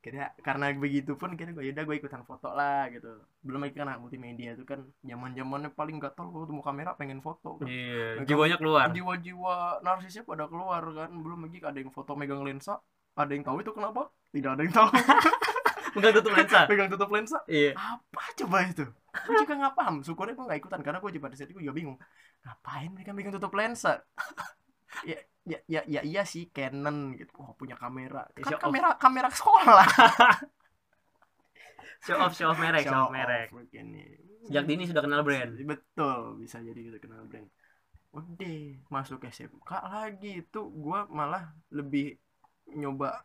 kira 0.00 0.32
karena 0.40 0.72
begitu 0.72 1.12
pun 1.20 1.36
kira 1.36 1.52
gue 1.52 1.64
yaudah 1.68 1.84
gue 1.84 1.96
ikutan 2.00 2.24
foto 2.24 2.48
lah 2.56 2.88
gitu. 2.88 3.20
Belum 3.44 3.60
lagi 3.60 3.76
karena 3.76 4.00
multimedia 4.00 4.56
itu 4.56 4.64
kan 4.64 4.80
zaman 5.04 5.36
zamannya 5.36 5.70
paling 5.76 6.00
gatel 6.00 6.32
kalau 6.32 6.48
mau 6.48 6.64
kamera 6.64 6.96
pengen 6.96 7.20
foto 7.20 7.60
kan. 7.60 7.68
Iya 7.68 8.24
jiwanya 8.24 8.56
keluar. 8.56 8.88
jiwa-jiwa 8.90 9.84
narsisnya 9.84 10.24
pada 10.24 10.48
keluar 10.48 10.82
kan. 10.96 11.10
Belum 11.12 11.44
lagi 11.44 11.60
ada 11.60 11.76
yang 11.76 11.92
foto 11.92 12.16
megang 12.16 12.40
lensa 12.40 12.80
ada 13.18 13.32
yang 13.34 13.44
tahu 13.44 13.60
itu 13.60 13.72
kenapa? 13.74 14.08
Tidak 14.30 14.50
ada 14.50 14.62
yang 14.62 14.74
tahu. 14.74 14.88
Enggak 15.98 16.12
tutup 16.22 16.32
lensa? 16.32 16.58
Pegang 16.70 16.88
tutup 16.88 17.10
lensa. 17.10 17.38
Iya. 17.50 17.74
Apa 17.74 18.22
coba 18.38 18.58
itu? 18.64 18.86
Gue 19.26 19.34
juga 19.42 19.54
nggak 19.58 19.74
paham. 19.74 19.94
Syukurnya 20.06 20.34
gue 20.38 20.46
nggak 20.46 20.60
ikutan 20.62 20.80
karena 20.80 20.98
gue 21.02 21.10
juga 21.10 21.24
pada 21.26 21.34
saat 21.36 21.50
itu 21.50 21.58
juga 21.58 21.74
bingung. 21.74 21.98
Ngapain 22.46 22.90
mereka 22.94 23.10
megang 23.12 23.34
tutup 23.34 23.52
lensa? 23.54 24.00
Ya 25.06 25.14
ya 25.48 25.58
ya, 25.68 25.80
ya 25.88 26.00
iya 26.04 26.22
sih 26.28 26.48
Canon 26.52 27.16
gitu. 27.18 27.32
Oh 27.40 27.52
punya 27.56 27.76
kamera. 27.76 28.28
Ya, 28.36 28.44
kan 28.44 28.52
show 28.52 28.58
off. 28.60 28.62
kamera 28.64 28.88
kamera 29.00 29.28
sekolah. 29.32 29.86
Show 32.00 32.16
off 32.16 32.32
show 32.36 32.48
off 32.52 32.58
merek 32.60 32.88
show, 32.88 32.96
off 32.96 33.12
Show 33.12 33.12
merek. 33.12 33.48
off 33.52 33.52
begini. 33.52 34.04
sejak 34.48 34.64
dini 34.64 34.88
sudah 34.88 35.02
kenal 35.04 35.20
brand. 35.26 35.52
Betul 35.60 36.40
bisa 36.40 36.56
jadi 36.64 36.80
gitu 36.80 36.96
kenal 36.96 37.28
brand. 37.28 37.48
Udah 38.16 38.60
masuk 38.88 39.28
SMK 39.28 39.70
lagi. 39.84 40.40
Itu 40.40 40.72
gua 40.72 41.04
malah 41.12 41.52
lebih 41.68 42.16
nyoba 42.72 43.20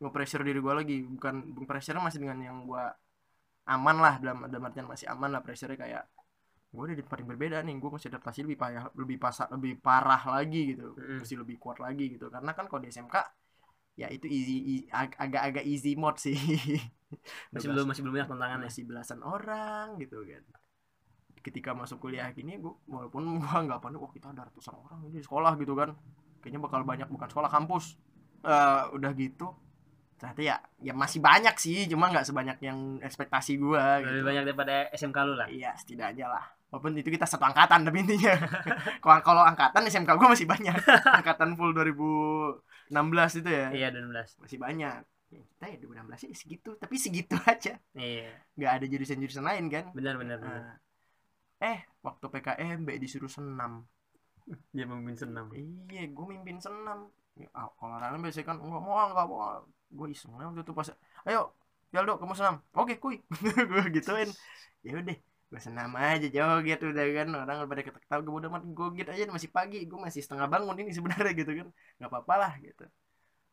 nge-pressure 0.00 0.44
diri 0.44 0.60
gua 0.60 0.74
lagi. 0.80 1.00
Bukan 1.04 1.56
pressure 1.64 1.96
masih 2.04 2.20
dengan 2.20 2.40
yang 2.44 2.58
gua 2.68 2.92
aman 3.64 3.96
lah. 3.96 4.14
Dalam 4.20 4.44
dalam 4.52 4.64
artian 4.68 4.88
masih 4.88 5.08
aman 5.08 5.30
lah 5.32 5.40
pressure 5.40 5.72
kayak 5.72 6.04
gue 6.68 6.82
udah 6.84 6.96
di 6.96 7.00
tempat 7.00 7.18
yang 7.24 7.30
berbeda 7.32 7.56
nih 7.64 7.74
gue 7.80 7.90
mesti 7.90 8.06
adaptasi 8.12 8.38
lebih 8.44 8.58
payah 8.60 8.84
lebih 8.92 9.16
pasar 9.16 9.46
lebih 9.56 9.80
parah 9.80 10.20
lagi 10.28 10.76
gitu. 10.76 10.92
Mm. 11.00 11.24
mesti 11.24 11.34
lebih 11.40 11.56
kuat 11.56 11.78
lagi 11.80 12.04
gitu. 12.12 12.28
Karena 12.28 12.52
kan 12.52 12.68
kalau 12.68 12.80
di 12.84 12.92
SMK 12.92 13.16
ya 13.98 14.06
itu 14.12 14.28
easy, 14.28 14.56
easy- 14.62 14.90
ag- 14.92 15.16
agak-agak 15.16 15.64
easy 15.64 15.96
mode 15.96 16.20
sih. 16.20 16.36
Masih 17.56 17.72
belum 17.72 17.88
masih 17.88 18.02
belum 18.04 18.14
banyak 18.20 18.28
tantangan 18.28 18.58
masih 18.60 18.82
belasan 18.84 19.20
orang 19.24 19.96
gitu 19.96 20.20
kan. 20.28 20.44
Ketika 21.40 21.72
masuk 21.72 22.04
kuliah 22.04 22.28
gini 22.36 22.60
gua 22.60 22.76
walaupun 22.84 23.24
gua 23.40 23.64
nggak 23.64 23.80
panik 23.80 23.98
wah 24.04 24.12
kita 24.12 24.28
ada 24.36 24.44
ratusan 24.52 24.76
orang 24.76 25.08
ini 25.08 25.18
di 25.18 25.24
sekolah 25.24 25.56
gitu 25.56 25.72
kan. 25.72 25.96
Kayaknya 26.44 26.60
bakal 26.60 26.80
banyak 26.84 27.08
bukan 27.08 27.28
sekolah 27.32 27.48
kampus. 27.48 27.96
Eh 28.44 28.82
udah 28.92 29.12
gitu 29.16 29.48
ternyata 30.18 30.42
ya 30.42 30.56
ya 30.82 30.90
masih 30.98 31.22
banyak 31.22 31.54
sih 31.62 31.86
cuma 31.86 32.10
nggak 32.10 32.26
sebanyak 32.26 32.58
yang 32.58 32.98
ekspektasi 32.98 33.54
gua 33.54 34.02
lebih 34.02 34.18
gitu. 34.18 34.26
banyak 34.26 34.42
daripada 34.50 34.74
SMK 34.90 35.18
lu 35.24 35.34
lah. 35.38 35.46
Iya 35.46 35.78
setidaknya 35.78 36.26
lah 36.26 36.57
walaupun 36.68 36.92
itu 37.00 37.08
kita 37.08 37.24
satu 37.24 37.44
angkatan 37.48 37.84
tapi 37.88 38.04
intinya. 38.04 38.34
Kalau 39.02 39.20
kalau 39.24 39.42
angkatan 39.44 39.88
SMK 39.88 40.10
gua 40.20 40.28
masih 40.36 40.44
banyak. 40.44 40.74
Angkatan 41.04 41.56
full 41.56 41.72
2016 41.72 43.40
itu 43.40 43.48
ya. 43.48 43.66
Iya 43.72 43.88
12 43.92 44.42
masih 44.44 44.58
banyak. 44.60 45.00
Ya, 45.28 45.42
kita 45.44 45.64
ya 45.68 45.76
2016 45.84 46.24
sih 46.24 46.30
segitu 46.32 46.70
tapi 46.80 46.94
segitu 46.96 47.36
aja. 47.52 47.76
Iya. 47.96 48.32
Nggak 48.56 48.72
ada 48.80 48.84
jurusan-jurusan 48.88 49.44
lain 49.44 49.64
kan? 49.72 49.84
Benar 49.96 50.14
benar 50.20 50.36
benar. 50.40 50.60
Nah, 50.60 50.76
eh 51.64 51.78
waktu 52.04 52.26
PKMB 52.28 52.88
disuruh 53.00 53.32
senam. 53.32 53.84
Dia 54.76 54.84
memimpin 54.84 55.16
senam. 55.16 55.48
Iya 55.56 56.04
gue 56.12 56.26
mimpin 56.28 56.60
senam. 56.60 57.08
Ya, 57.38 57.48
kalau 57.54 57.96
orang 57.96 58.20
biasanya 58.20 58.46
kan. 58.50 58.56
Nggak 58.60 58.82
mau 58.84 58.96
nggak 59.12 59.26
mau. 59.28 59.64
Gue 59.88 60.12
iseng 60.12 60.36
waktu 60.36 60.60
itu 60.60 60.72
pas 60.76 60.88
ayo 61.24 61.56
Yaldo 61.88 62.20
kamu 62.20 62.36
senam. 62.36 62.60
Oke 62.76 63.00
kuy 63.00 63.24
gue 63.72 63.84
gituin. 63.96 64.28
Ya 64.84 65.00
udah 65.00 65.16
gue 65.50 65.60
senam 65.66 65.90
aja 65.96 66.26
joget 66.36 66.78
udah 66.90 67.04
kan. 67.18 67.28
Orang 67.42 67.56
pada 67.70 67.82
ketawa 67.86 68.20
gue 68.26 68.34
udah 68.40 68.50
gue 68.78 68.86
gitu 69.00 69.10
aja 69.14 69.22
masih 69.36 69.50
pagi. 69.56 69.76
Gue 69.90 69.98
masih 70.06 70.20
setengah 70.24 70.46
bangun 70.52 70.76
ini 70.82 70.90
sebenarnya 70.96 71.32
gitu 71.40 71.52
kan. 71.58 71.68
Nggak 71.98 72.10
apa-apa 72.12 72.34
lah 72.42 72.52
gitu. 72.66 72.84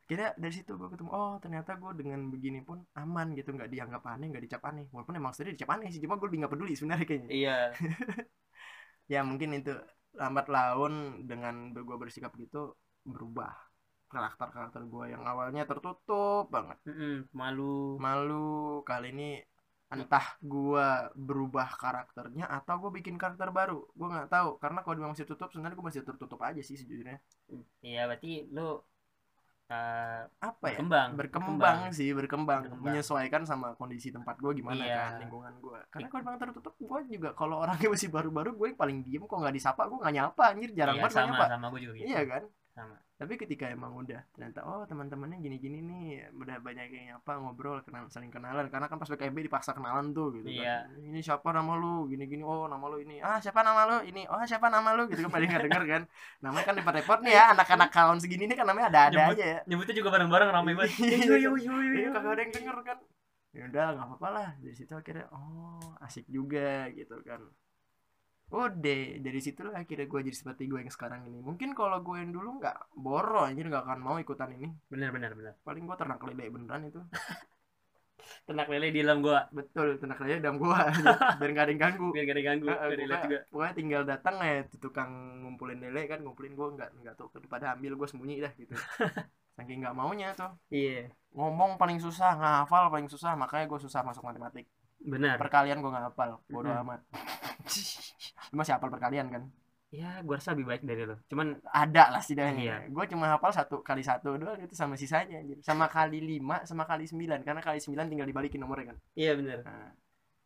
Kira 0.06 0.24
dari 0.38 0.54
situ 0.54 0.72
gue 0.78 0.88
ketemu 0.92 1.10
oh 1.18 1.34
ternyata 1.42 1.70
gue 1.82 1.92
dengan 2.00 2.20
begini 2.32 2.58
pun 2.68 2.78
aman 3.00 3.26
gitu. 3.38 3.48
Nggak 3.56 3.70
dianggap 3.74 4.02
aneh 4.12 4.26
nggak 4.30 4.44
dicap 4.46 4.62
aneh. 4.68 4.84
Walaupun 4.94 5.14
emang 5.20 5.32
sendiri 5.34 5.56
dicap 5.56 5.70
aneh 5.74 5.88
sih 5.92 6.00
cuma 6.04 6.14
gue 6.20 6.26
lebih 6.28 6.40
nggak 6.44 6.52
peduli 6.54 6.72
sebenarnya 6.78 7.06
kayaknya. 7.08 7.30
Iya. 7.32 7.56
Ya 9.12 9.20
mungkin 9.22 9.50
itu. 9.58 9.70
Lambat 10.16 10.46
laun 10.48 10.92
dengan 11.28 11.76
gue 11.76 11.96
bersikap 12.00 12.32
gitu 12.40 12.72
berubah. 13.04 13.52
Karakter 14.08 14.48
karakter 14.54 14.82
gue 14.88 15.04
yang 15.12 15.22
awalnya 15.28 15.62
tertutup 15.68 16.48
banget. 16.48 16.78
Mm-mm, 16.88 17.28
malu. 17.36 18.00
Malu. 18.00 18.80
Kali 18.88 19.12
ini 19.12 19.28
entah 19.86 20.26
gue 20.42 20.86
berubah 21.14 21.68
karakternya 21.78 22.50
atau 22.50 22.74
gue 22.82 22.90
bikin 22.98 23.14
karakter 23.14 23.54
baru. 23.54 23.86
Gue 23.94 24.08
nggak 24.10 24.28
tahu 24.28 24.58
karena 24.58 24.82
kalau 24.82 24.94
dia 24.98 25.06
masih 25.06 25.26
tutup 25.30 25.48
sebenarnya 25.54 25.76
gue 25.78 25.86
masih 25.86 26.02
tertutup 26.02 26.40
aja 26.42 26.58
sih 26.58 26.74
sejujurnya. 26.74 27.18
Iya 27.80 28.10
berarti 28.10 28.50
lu 28.50 28.82
eh, 29.66 30.22
apa 30.38 30.66
ya? 30.70 30.78
berkembang 30.78 31.08
berkembang 31.18 31.78
sih 31.90 32.10
berkembang, 32.14 32.60
Berkembang. 32.70 32.86
menyesuaikan 32.86 33.42
sama 33.46 33.74
kondisi 33.74 34.14
tempat 34.14 34.38
gue 34.38 34.52
gimana 34.58 34.78
Iya. 34.78 34.94
kan 34.94 35.12
lingkungan 35.22 35.54
gue 35.58 35.78
karena 35.90 36.06
kalau 36.06 36.22
memang 36.22 36.38
tertutup 36.42 36.74
gue 36.78 37.00
juga 37.10 37.30
kalau 37.34 37.56
orangnya 37.62 37.88
masih 37.90 38.10
baru-baru 38.10 38.50
gue 38.54 38.68
paling 38.78 39.02
diem 39.02 39.22
kok 39.26 39.38
nggak 39.38 39.54
disapa 39.58 39.90
gue 39.90 39.98
nggak 40.02 40.14
nyapa 40.14 40.42
anjir. 40.54 40.70
Jarang 40.74 40.96
iya, 40.98 41.02
banget 41.02 41.14
sama 41.18 41.26
nyapa. 41.34 41.44
sama 41.50 41.66
gue 41.74 41.80
juga 41.82 41.92
gitu. 41.98 42.06
Iya 42.10 42.20
kan? 42.26 42.42
Sama 42.74 42.94
tapi 43.16 43.34
ketika 43.34 43.64
emang 43.66 43.96
udah 43.96 44.20
ternyata 44.28 44.60
oh 44.62 44.84
teman-temannya 44.84 45.40
gini-gini 45.40 45.80
nih 45.80 46.04
udah 46.36 46.60
banyak 46.60 46.86
yang 46.88 47.16
apa 47.16 47.32
ngobrol 47.36 47.80
kenal 47.80 48.04
saling 48.06 48.28
kenalan. 48.28 48.68
Karena 48.68 48.86
kan 48.86 48.96
pas 48.96 49.08
PKB 49.08 49.40
dipaksa 49.42 49.72
kenalan 49.72 50.12
tuh 50.12 50.36
gitu 50.36 50.52
Iya. 50.52 50.84
kan 50.84 51.00
ini 51.00 51.20
siapa? 51.20 51.48
Nama 51.48 51.72
lu? 51.74 52.06
Gini-gini. 52.06 52.44
Oh 52.44 52.68
nama 52.68 52.84
lu 52.86 53.00
ini. 53.00 53.18
Ah 53.18 53.40
siapa 53.40 53.60
nama 53.60 53.82
lu? 53.84 53.96
Ini. 54.04 54.28
Oh 54.28 54.36
siapa 54.42 54.68
nama 54.68 54.92
lu? 54.92 55.08
Gitu 55.08 55.24
kan 55.24 55.32
paling 55.32 55.48
nggak 55.48 55.64
denger 55.64 55.82
kan. 55.88 56.02
Namanya 56.44 56.64
kan 56.64 56.74
repot-repot 56.76 57.18
nih 57.24 57.32
ya 57.32 57.44
anak-anak 57.50 57.88
kawan 57.88 58.18
segini 58.20 58.44
nih 58.44 58.54
kan 58.54 58.66
namanya 58.68 58.86
ada-ada 58.92 59.16
Nyebut- 59.18 59.34
aja 59.34 59.44
ya. 59.48 59.60
nyebutnya 59.64 59.94
juga 59.96 60.08
bareng-bareng 60.12 60.50
ramai 60.52 60.72
banget. 60.72 60.92
Iya, 61.00 61.24
Yo, 61.24 61.36
yo, 61.40 61.50
yo, 61.56 61.72
yo, 61.72 61.92
Iya, 61.96 62.00
yo. 62.04 62.10
kagak 62.12 62.32
ada 62.36 62.42
yang 62.44 62.52
denger 62.52 62.76
kan. 62.84 62.98
Ya 63.56 63.62
udah 63.64 63.84
nggak 63.96 64.06
apa-apa 64.12 64.28
lah. 64.28 64.48
Dari 64.60 64.76
situ 64.76 64.92
akhirnya 64.92 65.24
oh 65.32 65.80
asik 66.04 66.28
juga 66.28 66.92
gitu 66.92 67.16
kan 67.24 67.40
udah 68.46 68.98
dari 69.26 69.40
situ 69.42 69.60
lah 69.66 69.82
akhirnya 69.82 70.06
gue 70.06 70.20
jadi 70.30 70.38
seperti 70.38 70.62
gue 70.70 70.78
yang 70.82 70.92
sekarang 70.94 71.26
ini. 71.26 71.42
Mungkin 71.42 71.74
kalau 71.74 71.98
gue 72.06 72.16
yang 72.22 72.30
dulu 72.30 72.62
nggak 72.62 72.94
boro 72.94 73.42
anjir 73.42 73.66
nggak 73.66 73.84
akan 73.84 74.00
mau 74.02 74.16
ikutan 74.22 74.50
ini. 74.54 74.70
Benar 74.86 75.10
benar 75.10 75.32
benar. 75.34 75.54
Paling 75.66 75.82
gue 75.82 75.96
ternak 75.98 76.20
lele 76.22 76.44
beneran 76.54 76.82
itu. 76.86 77.00
Ternak 78.46 78.66
lele 78.70 78.90
di 78.90 79.00
dalam 79.02 79.22
gua. 79.22 79.46
Betul 79.54 79.98
ternak 80.00 80.18
lele 80.22 80.42
dalam 80.42 80.58
gua 80.58 80.90
biar 81.38 81.50
nggak 81.52 81.64
ada 81.66 81.72
yang 81.72 81.82
ganggu. 81.82 82.08
Biar 82.14 82.24
gak 82.26 82.38
diganggu 82.38 82.66
Heeh, 82.66 82.86
biar 82.90 82.98
dilihat 82.98 83.20
pokoknya, 83.22 83.22
juga. 83.22 83.38
pokoknya 83.50 83.74
tinggal 83.78 84.02
datang 84.06 84.34
ya 84.42 84.54
tuh 84.66 84.78
tukang 84.82 85.10
ngumpulin 85.42 85.78
lele 85.78 86.02
kan 86.10 86.18
ngumpulin 86.22 86.52
gue 86.58 86.68
nggak 86.74 86.90
nggak 87.02 87.14
tahu 87.18 87.28
daripada 87.38 87.64
ambil 87.74 87.92
gue 87.94 88.08
sembunyi 88.10 88.34
dah 88.42 88.52
gitu. 88.58 88.74
Saking 89.56 89.78
nggak 89.82 89.96
maunya 89.96 90.28
tuh. 90.34 90.50
Iya. 90.70 91.10
Ngomong 91.36 91.78
paling 91.80 91.98
susah 92.02 92.30
ngafal 92.36 92.90
paling 92.92 93.08
susah 93.08 93.32
makanya 93.38 93.66
gue 93.70 93.80
susah 93.82 94.00
masuk 94.02 94.24
matematik 94.24 94.66
benar. 95.06 95.36
Perkalian 95.38 95.78
gue 95.78 95.90
nggak 95.90 96.06
hafal 96.12 96.30
bodoh 96.50 96.70
Mm-mm. 96.70 96.82
amat. 96.82 97.00
Lu 98.50 98.54
masih 98.58 98.74
hafal 98.76 98.90
perkalian 98.90 99.26
kan? 99.30 99.42
Ya 99.94 100.18
gue 100.20 100.34
rasa 100.34 100.52
lebih 100.52 100.66
baik 100.66 100.82
dari 100.82 101.06
lo 101.06 101.16
cuman 101.30 101.62
ada 101.70 102.10
lah 102.10 102.18
setidaknya 102.20 102.58
Iya. 102.58 102.76
gue 102.90 103.04
cuma 103.06 103.30
hafal 103.30 103.54
satu 103.54 103.80
kali 103.86 104.02
satu 104.02 104.34
doang 104.34 104.58
itu 104.58 104.74
sama 104.74 104.98
sisanya 104.98 105.40
sama 105.62 105.86
kali 105.86 106.18
lima 106.20 106.66
sama 106.66 106.84
kali 106.84 107.06
sembilan. 107.06 107.40
Karena 107.46 107.62
kali 107.62 107.78
sembilan 107.78 108.06
tinggal 108.10 108.26
dibalikin 108.26 108.60
nomornya 108.60 108.92
kan? 108.92 108.98
Iya 109.14 109.32
bener 109.38 109.62
nah, 109.62 109.94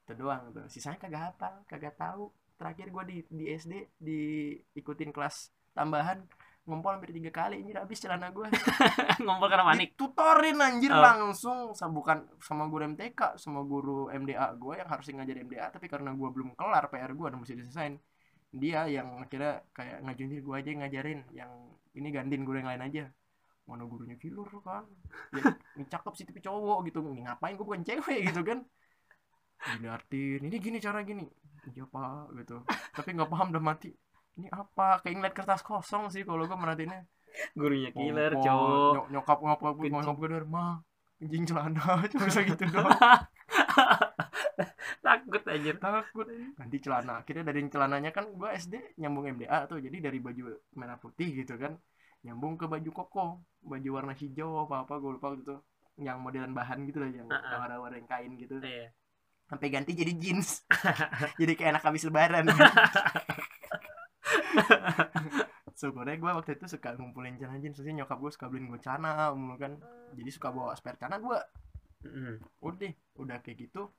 itu 0.05 0.13
doang 0.15 0.53
tuh. 0.53 0.69
Sisanya 0.69 1.01
kagak 1.01 1.23
hafal 1.33 1.55
kagak 1.67 1.97
tahu. 1.97 2.29
Terakhir 2.61 2.93
gue 2.93 3.05
di 3.09 3.17
di 3.33 3.45
SD 3.49 3.73
diikutin 3.99 5.11
kelas 5.11 5.49
tambahan 5.73 6.21
ngumpul 6.69 6.93
hampir 6.93 7.11
tiga 7.11 7.33
kali 7.33 7.65
ini 7.65 7.73
habis 7.75 7.99
celana 7.99 8.31
gue 8.31 8.47
ngompol 9.25 9.49
karena 9.49 9.65
panik. 9.73 9.97
Ditutorin 9.97 10.59
anjir 10.61 10.93
Oh. 10.93 11.01
langsung. 11.03 11.59
Sama 11.75 11.93
bukan 11.97 12.19
sama 12.39 12.65
guru 12.69 12.85
MTK 12.95 13.41
sama 13.41 13.61
guru 13.65 14.07
MDA 14.13 14.55
gue 14.55 14.75
yang 14.79 14.89
harusnya 14.89 15.25
ngajar 15.25 15.37
MDA 15.41 15.67
tapi 15.73 15.87
karena 15.89 16.13
gue 16.15 16.29
belum 16.31 16.55
kelar 16.55 16.87
PR 16.93 17.13
gue 17.17 17.27
dan 17.33 17.39
mesti 17.41 17.55
diselesain 17.59 17.95
dia 18.51 18.83
yang 18.91 19.23
akhirnya 19.23 19.63
kayak 19.71 20.03
ngajuin 20.05 20.31
gue 20.43 20.55
aja 20.59 20.69
yang 20.75 20.81
ngajarin 20.83 21.21
yang 21.31 21.51
ini 21.95 22.09
gantiin 22.11 22.43
guru 22.45 22.57
yang 22.63 22.71
lain 22.71 22.83
aja. 22.87 23.05
Mana 23.67 23.87
gurunya 23.87 24.19
filur 24.19 24.51
kan? 24.67 24.83
Ya, 25.31 25.55
cakep 25.87 26.13
sih 26.19 26.25
tapi 26.27 26.43
cowok 26.43 26.91
gitu. 26.91 27.03
Ini 27.03 27.23
ngapain 27.27 27.55
gue 27.55 27.67
bukan 27.67 27.83
cewek 27.83 28.19
gitu 28.31 28.43
kan? 28.43 28.63
Diliatin 29.61 30.41
ini 30.47 30.57
gini 30.57 30.79
cara 30.79 31.03
gini. 31.03 31.25
Iya 31.73 31.85
pak 31.87 32.33
gitu. 32.41 32.63
Tapi 32.95 33.09
nggak 33.15 33.31
paham 33.31 33.53
udah 33.53 33.63
mati 33.63 33.91
ini 34.41 34.49
apa 34.49 34.99
kayak 35.01 35.15
ngeliat 35.15 35.35
kertas 35.37 35.61
kosong 35.61 36.09
sih 36.09 36.25
kalau 36.25 36.43
gue 36.43 36.57
merhatiinnya 36.57 37.05
gurunya 37.53 37.91
killer 37.93 38.33
cowok 38.35 38.93
nyok- 38.97 39.09
nyokap 39.13 39.39
ngapa 39.39 39.67
Kencing. 39.71 39.93
ngomong 39.93 40.17
gue 40.17 40.29
dari 40.29 40.49
mah 40.49 40.73
anjing 41.21 41.45
celana 41.45 41.85
cuma 42.09 42.25
bisa 42.25 42.41
gitu 42.43 42.65
doang 42.67 42.97
takut 45.01 45.43
anjir 45.47 45.77
takut 45.77 46.27
ganti 46.57 46.79
celana 46.81 47.13
akhirnya 47.21 47.45
dari 47.45 47.61
celananya 47.67 48.11
kan 48.11 48.25
gue 48.31 48.49
SD 48.51 48.75
nyambung 48.97 49.29
MDA 49.31 49.59
tuh 49.67 49.79
jadi 49.79 49.97
dari 50.01 50.19
baju 50.19 50.43
merah 50.75 50.97
putih 50.97 51.29
gitu 51.37 51.55
kan 51.55 51.77
nyambung 52.21 52.57
ke 52.57 52.65
baju 52.65 52.91
koko 52.91 53.25
baju 53.63 53.89
warna 53.91 54.13
hijau 54.13 54.65
apa 54.65 54.85
apa 54.85 54.95
gue 54.97 55.11
lupa 55.15 55.29
gitu 55.37 55.57
yang 56.01 56.21
modelan 56.21 56.53
bahan 56.53 56.85
gitu 56.85 56.99
lah 56.99 57.11
yang 57.11 57.29
Ah, 57.29 57.37
ah. 57.37 57.59
warna-warna 57.61 57.97
yang 57.97 58.09
kain 58.09 58.33
gitu 58.37 58.57
iya 58.61 58.89
sampai 59.45 59.69
ganti 59.69 59.93
jadi 59.93 60.13
jeans 60.15 60.63
jadi 61.37 61.53
kayak 61.53 61.71
anak 61.77 61.85
habis 61.85 62.05
lebaran 62.07 62.49
syukurnya 65.81 66.17
gue 66.21 66.31
waktu 66.31 66.51
itu 66.61 66.67
suka 66.69 66.93
ngumpulin 66.99 67.41
celana 67.41 67.57
jeans 67.63 67.79
Terus 67.81 67.89
nyokap 67.95 68.19
gue 68.21 68.33
suka 68.33 68.47
beliin 68.53 68.69
gue 68.69 68.81
celana 68.81 69.33
mulu 69.33 69.57
kan. 69.57 69.81
Jadi 70.17 70.31
suka 70.31 70.49
bawa 70.53 70.77
spare 70.77 70.99
celana 71.01 71.19
gue 71.21 71.39
Mm. 72.01 72.41
udah 72.65 72.93
udah 73.21 73.45
kayak 73.45 73.69
gitu 73.69 73.93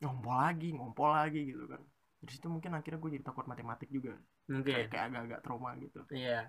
ngompol 0.00 0.40
lagi 0.40 0.72
ngompol 0.72 1.12
lagi 1.12 1.52
gitu 1.52 1.68
kan. 1.68 1.84
Dari 2.24 2.32
situ 2.32 2.48
mungkin 2.48 2.72
akhirnya 2.72 2.96
gue 2.96 3.10
jadi 3.20 3.24
takut 3.28 3.44
matematik 3.44 3.92
juga. 3.92 4.16
Mungkin. 4.48 4.72
Kayak 4.72 4.88
kayak 4.88 5.04
agak-agak 5.12 5.40
trauma 5.44 5.76
gitu. 5.76 6.00
Iya. 6.08 6.48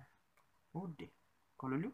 Udah. 0.72 1.12
Kalau 1.60 1.76
lu 1.76 1.92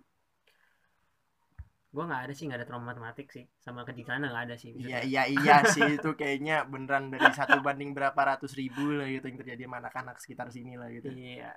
gue 1.93 2.05
nggak 2.09 2.23
ada 2.25 2.33
sih 2.33 2.49
nggak 2.49 2.59
ada 2.65 2.69
trauma 2.69 2.89
matematik 2.97 3.29
sih. 3.29 3.45
Sama 3.61 3.85
kejikan 3.85 4.25
nggak 4.25 4.45
ada 4.49 4.57
sih 4.57 4.73
iya 4.73 5.05
iya 5.05 5.29
iya 5.29 5.61
sih. 5.69 6.01
Itu 6.01 6.17
kayaknya 6.17 6.65
beneran 6.65 7.13
dari 7.13 7.29
satu 7.37 7.61
banding 7.61 7.93
berapa 7.93 8.17
ratus 8.17 8.57
ribu 8.57 8.97
lah 8.97 9.05
gitu 9.13 9.29
yang 9.29 9.39
terjadi 9.39 9.63
sama 9.69 9.77
anak-anak 9.85 10.17
sekitar 10.17 10.49
sini 10.49 10.81
lah 10.81 10.89
gitu. 10.89 11.13
Iya. 11.13 11.53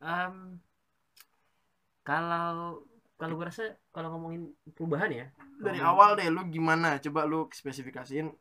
Em, 0.00 0.58
kalau 2.04 2.80
kalau 3.14 3.34
gue 3.38 3.46
rasa 3.46 3.76
kalau 3.94 4.16
ngomongin 4.16 4.52
perubahan 4.74 5.08
ya 5.12 5.26
dari 5.60 5.78
ngomongin- 5.80 5.86
awal 5.86 6.10
deh 6.18 6.28
lu 6.32 6.42
gimana? 6.48 6.96
Coba 7.00 7.28
lu 7.28 7.46
spesifikasiin 7.52 8.32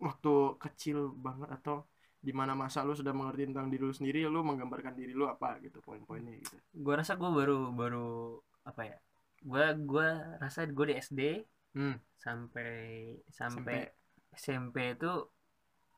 waktu 0.00 0.32
kecil 0.60 1.12
banget 1.16 1.48
atau 1.60 1.84
di 2.20 2.34
mana 2.34 2.58
masa 2.58 2.82
lu 2.82 2.92
sudah 2.92 3.14
mengerti 3.14 3.48
tentang 3.48 3.70
diri 3.70 3.84
lu 3.86 3.94
sendiri 3.94 4.26
lu 4.26 4.42
menggambarkan 4.42 4.98
diri 4.98 5.14
lu 5.14 5.30
apa 5.30 5.60
gitu 5.62 5.78
poin-poinnya 5.84 6.34
gitu. 6.40 6.56
Gue 6.74 6.94
rasa 6.98 7.14
gue 7.14 7.30
baru 7.30 7.70
baru 7.70 8.40
apa 8.66 8.82
ya 8.82 8.98
gue 9.42 9.64
gue 9.84 10.08
rasa 10.38 10.64
gue 10.64 10.86
di 10.86 10.94
SD 10.96 11.20
Hmm. 11.76 12.00
sampai 12.16 12.72
sampai 13.28 13.84
SMP 14.32 14.96
itu 14.96 15.12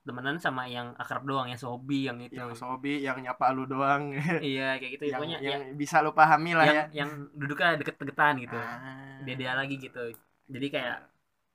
temenan 0.03 0.41
sama 0.41 0.67
yang 0.67 0.91
akrab 0.97 1.23
doang 1.23 1.47
yang 1.47 1.61
sobi 1.61 2.09
yang 2.09 2.19
itu 2.19 2.35
yang 2.35 2.51
sobi 2.51 2.99
yang 2.99 3.21
nyapa 3.21 3.55
lu 3.55 3.63
doang 3.63 4.11
iya 4.43 4.75
kayak 4.75 4.99
gitu 4.99 5.05
yang, 5.07 5.21
pokoknya 5.21 5.39
yang 5.39 5.53
yang 5.55 5.63
bisa 5.77 6.01
lu 6.01 6.11
pahami 6.11 6.57
lah 6.57 6.65
yang, 6.67 6.77
ya 6.77 6.85
yang 7.05 7.11
duduknya 7.31 7.77
deket-deketan 7.77 8.35
gitu 8.43 8.57
Ah. 8.59 9.23
dia 9.23 9.35
dia 9.37 9.53
lagi 9.55 9.77
gitu 9.77 10.03
jadi 10.49 10.67
kayak 10.67 10.97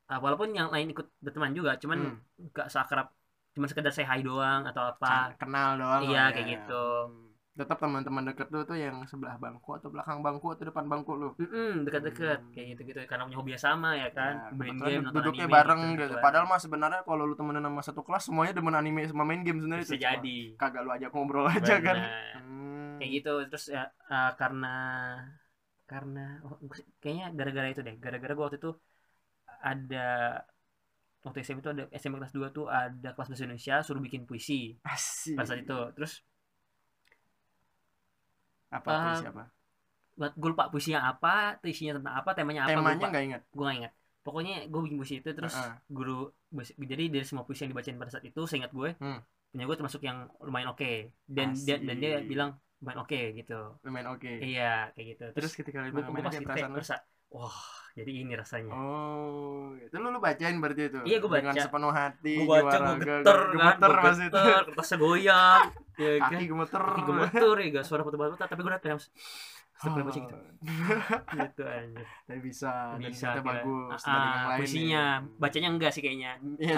ah, 0.07 0.19
walaupun 0.21 0.53
yang 0.53 0.69
lain 0.69 0.93
ikut 0.93 1.09
berteman 1.19 1.51
juga 1.51 1.75
cuman 1.75 1.99
Hmm. 2.15 2.49
gak 2.53 2.69
seakrab 2.69 3.09
cuman 3.53 3.67
sekedar 3.67 3.91
say 3.91 4.05
hi 4.05 4.21
doang 4.21 4.63
atau 4.65 4.87
apa 4.87 5.33
kenal 5.35 5.75
doang 5.75 6.01
Iya, 6.07 6.31
kayak 6.31 6.45
ya. 6.47 6.53
gitu. 6.57 6.85
Tetap 7.53 7.77
teman-teman 7.77 8.25
deket 8.33 8.49
lu 8.49 8.65
tuh 8.65 8.73
yang 8.73 9.05
sebelah 9.05 9.37
bangku 9.37 9.77
atau 9.77 9.93
belakang 9.93 10.25
bangku 10.25 10.57
atau 10.57 10.65
depan 10.65 10.89
bangku 10.89 11.13
lu. 11.13 11.29
Mm-mm, 11.37 11.85
dekat-dekat 11.85 12.41
Hmm. 12.41 12.49
kayak 12.49 12.67
gitu-gitu. 12.73 12.99
Karena 13.05 13.29
punya 13.29 13.37
hobi 13.37 13.53
yang 13.53 13.61
sama 13.61 13.93
ya 13.93 14.09
kan? 14.09 14.33
Ya, 14.33 14.57
main 14.57 14.77
game 14.81 15.05
nonton 15.05 15.21
duduknya 15.21 15.45
anime 15.45 15.53
bareng 15.53 15.81
gitu, 15.93 16.01
gitu, 16.01 16.15
padahal 16.17 16.45
mah 16.49 16.57
sebenarnya 16.57 17.01
kalau 17.05 17.23
lu 17.29 17.37
temenan 17.37 17.61
sama 17.69 17.81
satu 17.85 18.01
kelas 18.01 18.25
semuanya 18.25 18.53
demen 18.57 18.73
anime 18.73 19.05
sama 19.05 19.21
main 19.21 19.45
game 19.45 19.61
sebenarnya 19.61 19.85
bisa 19.85 20.01
jadi. 20.01 20.37
kagak 20.57 20.81
lu 20.81 20.91
ajak 20.97 21.09
ngobrol 21.13 21.45
aja 21.45 21.75
kan. 21.77 21.97
Hmm. 22.41 22.97
kayak 22.97 23.11
gitu. 23.21 23.33
Terus 23.53 23.65
ya 23.69 23.83
uh, 24.09 24.31
karena 24.33 24.75
karena 25.85 26.41
oh, 26.49 26.57
kayaknya 26.97 27.37
gara-gara 27.37 27.67
itu 27.69 27.81
deh. 27.85 27.95
Gara-gara 28.01 28.33
gua 28.33 28.49
waktu 28.49 28.57
itu 28.57 28.73
ada 29.61 30.41
waktu 31.21 31.39
SMP 31.45 31.61
itu 31.61 31.69
ada 31.69 31.85
SMP 31.93 32.17
kelas 32.17 32.33
2 32.33 32.49
tuh 32.49 32.65
ada 32.67 33.13
kelas 33.13 33.29
bahasa 33.29 33.45
Indonesia 33.45 33.75
suruh 33.85 34.01
bikin 34.01 34.25
puisi. 34.25 34.73
Asik. 34.81 35.37
pada 35.37 35.47
saat 35.53 35.61
itu. 35.61 35.79
Terus 35.93 36.25
apa 38.77 38.89
Ah, 38.89 39.01
puisi 39.05 39.25
apa 39.31 39.43
buat 40.13 40.33
gue 40.37 40.49
lupa 40.53 40.63
puisinya 40.69 41.01
apa 41.09 41.57
isinya 41.65 41.97
tentang 41.97 42.13
apa 42.21 42.29
temanya 42.37 42.61
apa 42.69 42.77
temanya 42.77 43.07
nggak 43.09 43.23
ingat. 43.27 43.41
Gue 43.49 43.63
gak 43.65 43.77
ingat. 43.81 43.93
Pokoknya 44.23 44.53
gue 44.71 44.79
bikin 44.85 44.97
puisi 45.01 45.15
itu 45.19 45.29
terus 45.33 45.53
Heeh. 45.57 45.73
guru 45.89 46.29
bus- 46.53 46.77
jadi 46.77 47.03
dari 47.09 47.25
semua 47.25 47.43
puisi 47.43 47.65
yang 47.65 47.71
dibacain 47.73 47.97
pada 47.97 48.11
saat 48.13 48.25
itu 48.29 48.41
seingat 48.45 48.71
gue 48.71 48.89
Hmm. 49.01 49.19
punya 49.51 49.63
gue 49.69 49.75
termasuk 49.77 50.01
yang 50.05 50.17
lumayan 50.39 50.69
oke. 50.73 50.91
Dan 51.27 51.47
dia 51.57 51.75
dan 51.81 51.95
dia 51.97 52.11
bilang 52.21 52.49
lumayan 52.79 52.99
oke 53.03 53.19
gitu. 53.39 53.59
Lumayan 53.85 54.07
oke. 54.13 54.31
Iya 54.37 54.93
kayak 54.93 55.05
gitu. 55.17 55.23
Terus 55.33 55.35
terus 55.49 55.53
ketika 55.59 55.77
lu 55.81 55.89
gue 55.91 56.03
gue 56.05 56.23
pas 56.23 56.33
aja 56.33 56.39
itu 56.39 56.83
kayak 57.33 57.41
wah 57.41 57.59
jadi 57.93 58.09
ini 58.25 58.33
rasanya. 58.33 58.73
Oh 58.73 59.73
itu 59.75 59.93
lu 59.97 60.09
lu 60.09 60.17
bacain 60.17 60.57
berarti 60.57 60.89
itu? 60.89 60.99
Iya, 61.05 61.17
gua 61.17 61.37
dengan 61.37 61.53
baca. 61.53 61.61
sepenuh 61.61 61.93
hati 61.93 62.35
gue 62.37 62.45
baca 62.45 62.61
gue 62.73 62.81
raga, 62.81 63.15
geter 63.21 63.37
kan 63.53 63.69
gue 63.77 64.01
pas 64.01 64.17
itu 64.17 64.29
geter 64.33 64.63
kertasnya 64.65 64.97
goyang 64.97 65.63
ya 66.01 66.09
kan? 66.17 66.29
Kaki 66.31 66.45
gemeter. 66.47 66.81
Kaki 66.81 67.01
gemeter 67.05 67.55
ya 67.55 67.67
gak 67.71 67.85
suara 67.85 68.01
foto-foto 68.01 68.33
tapi 68.35 68.59
gue 68.59 68.73
terus 68.79 69.05
setiap 69.73 69.93
kali 69.93 70.05
baca 70.05 70.15
gitu 70.15 70.37
gitu 71.33 71.63
aja 71.65 72.01
tapi 72.23 72.39
bisa 72.39 72.71
bisa 72.95 73.27
kira. 73.35 73.41
bagus 73.43 74.01
Ah, 74.05 74.13
ah, 74.15 74.55
puisinya. 74.55 75.03
nih. 75.19 75.37
bacanya 75.37 75.69
enggak 75.69 75.91
sih 75.91 76.01
kayaknya. 76.01 76.31
Iya, 76.55 76.75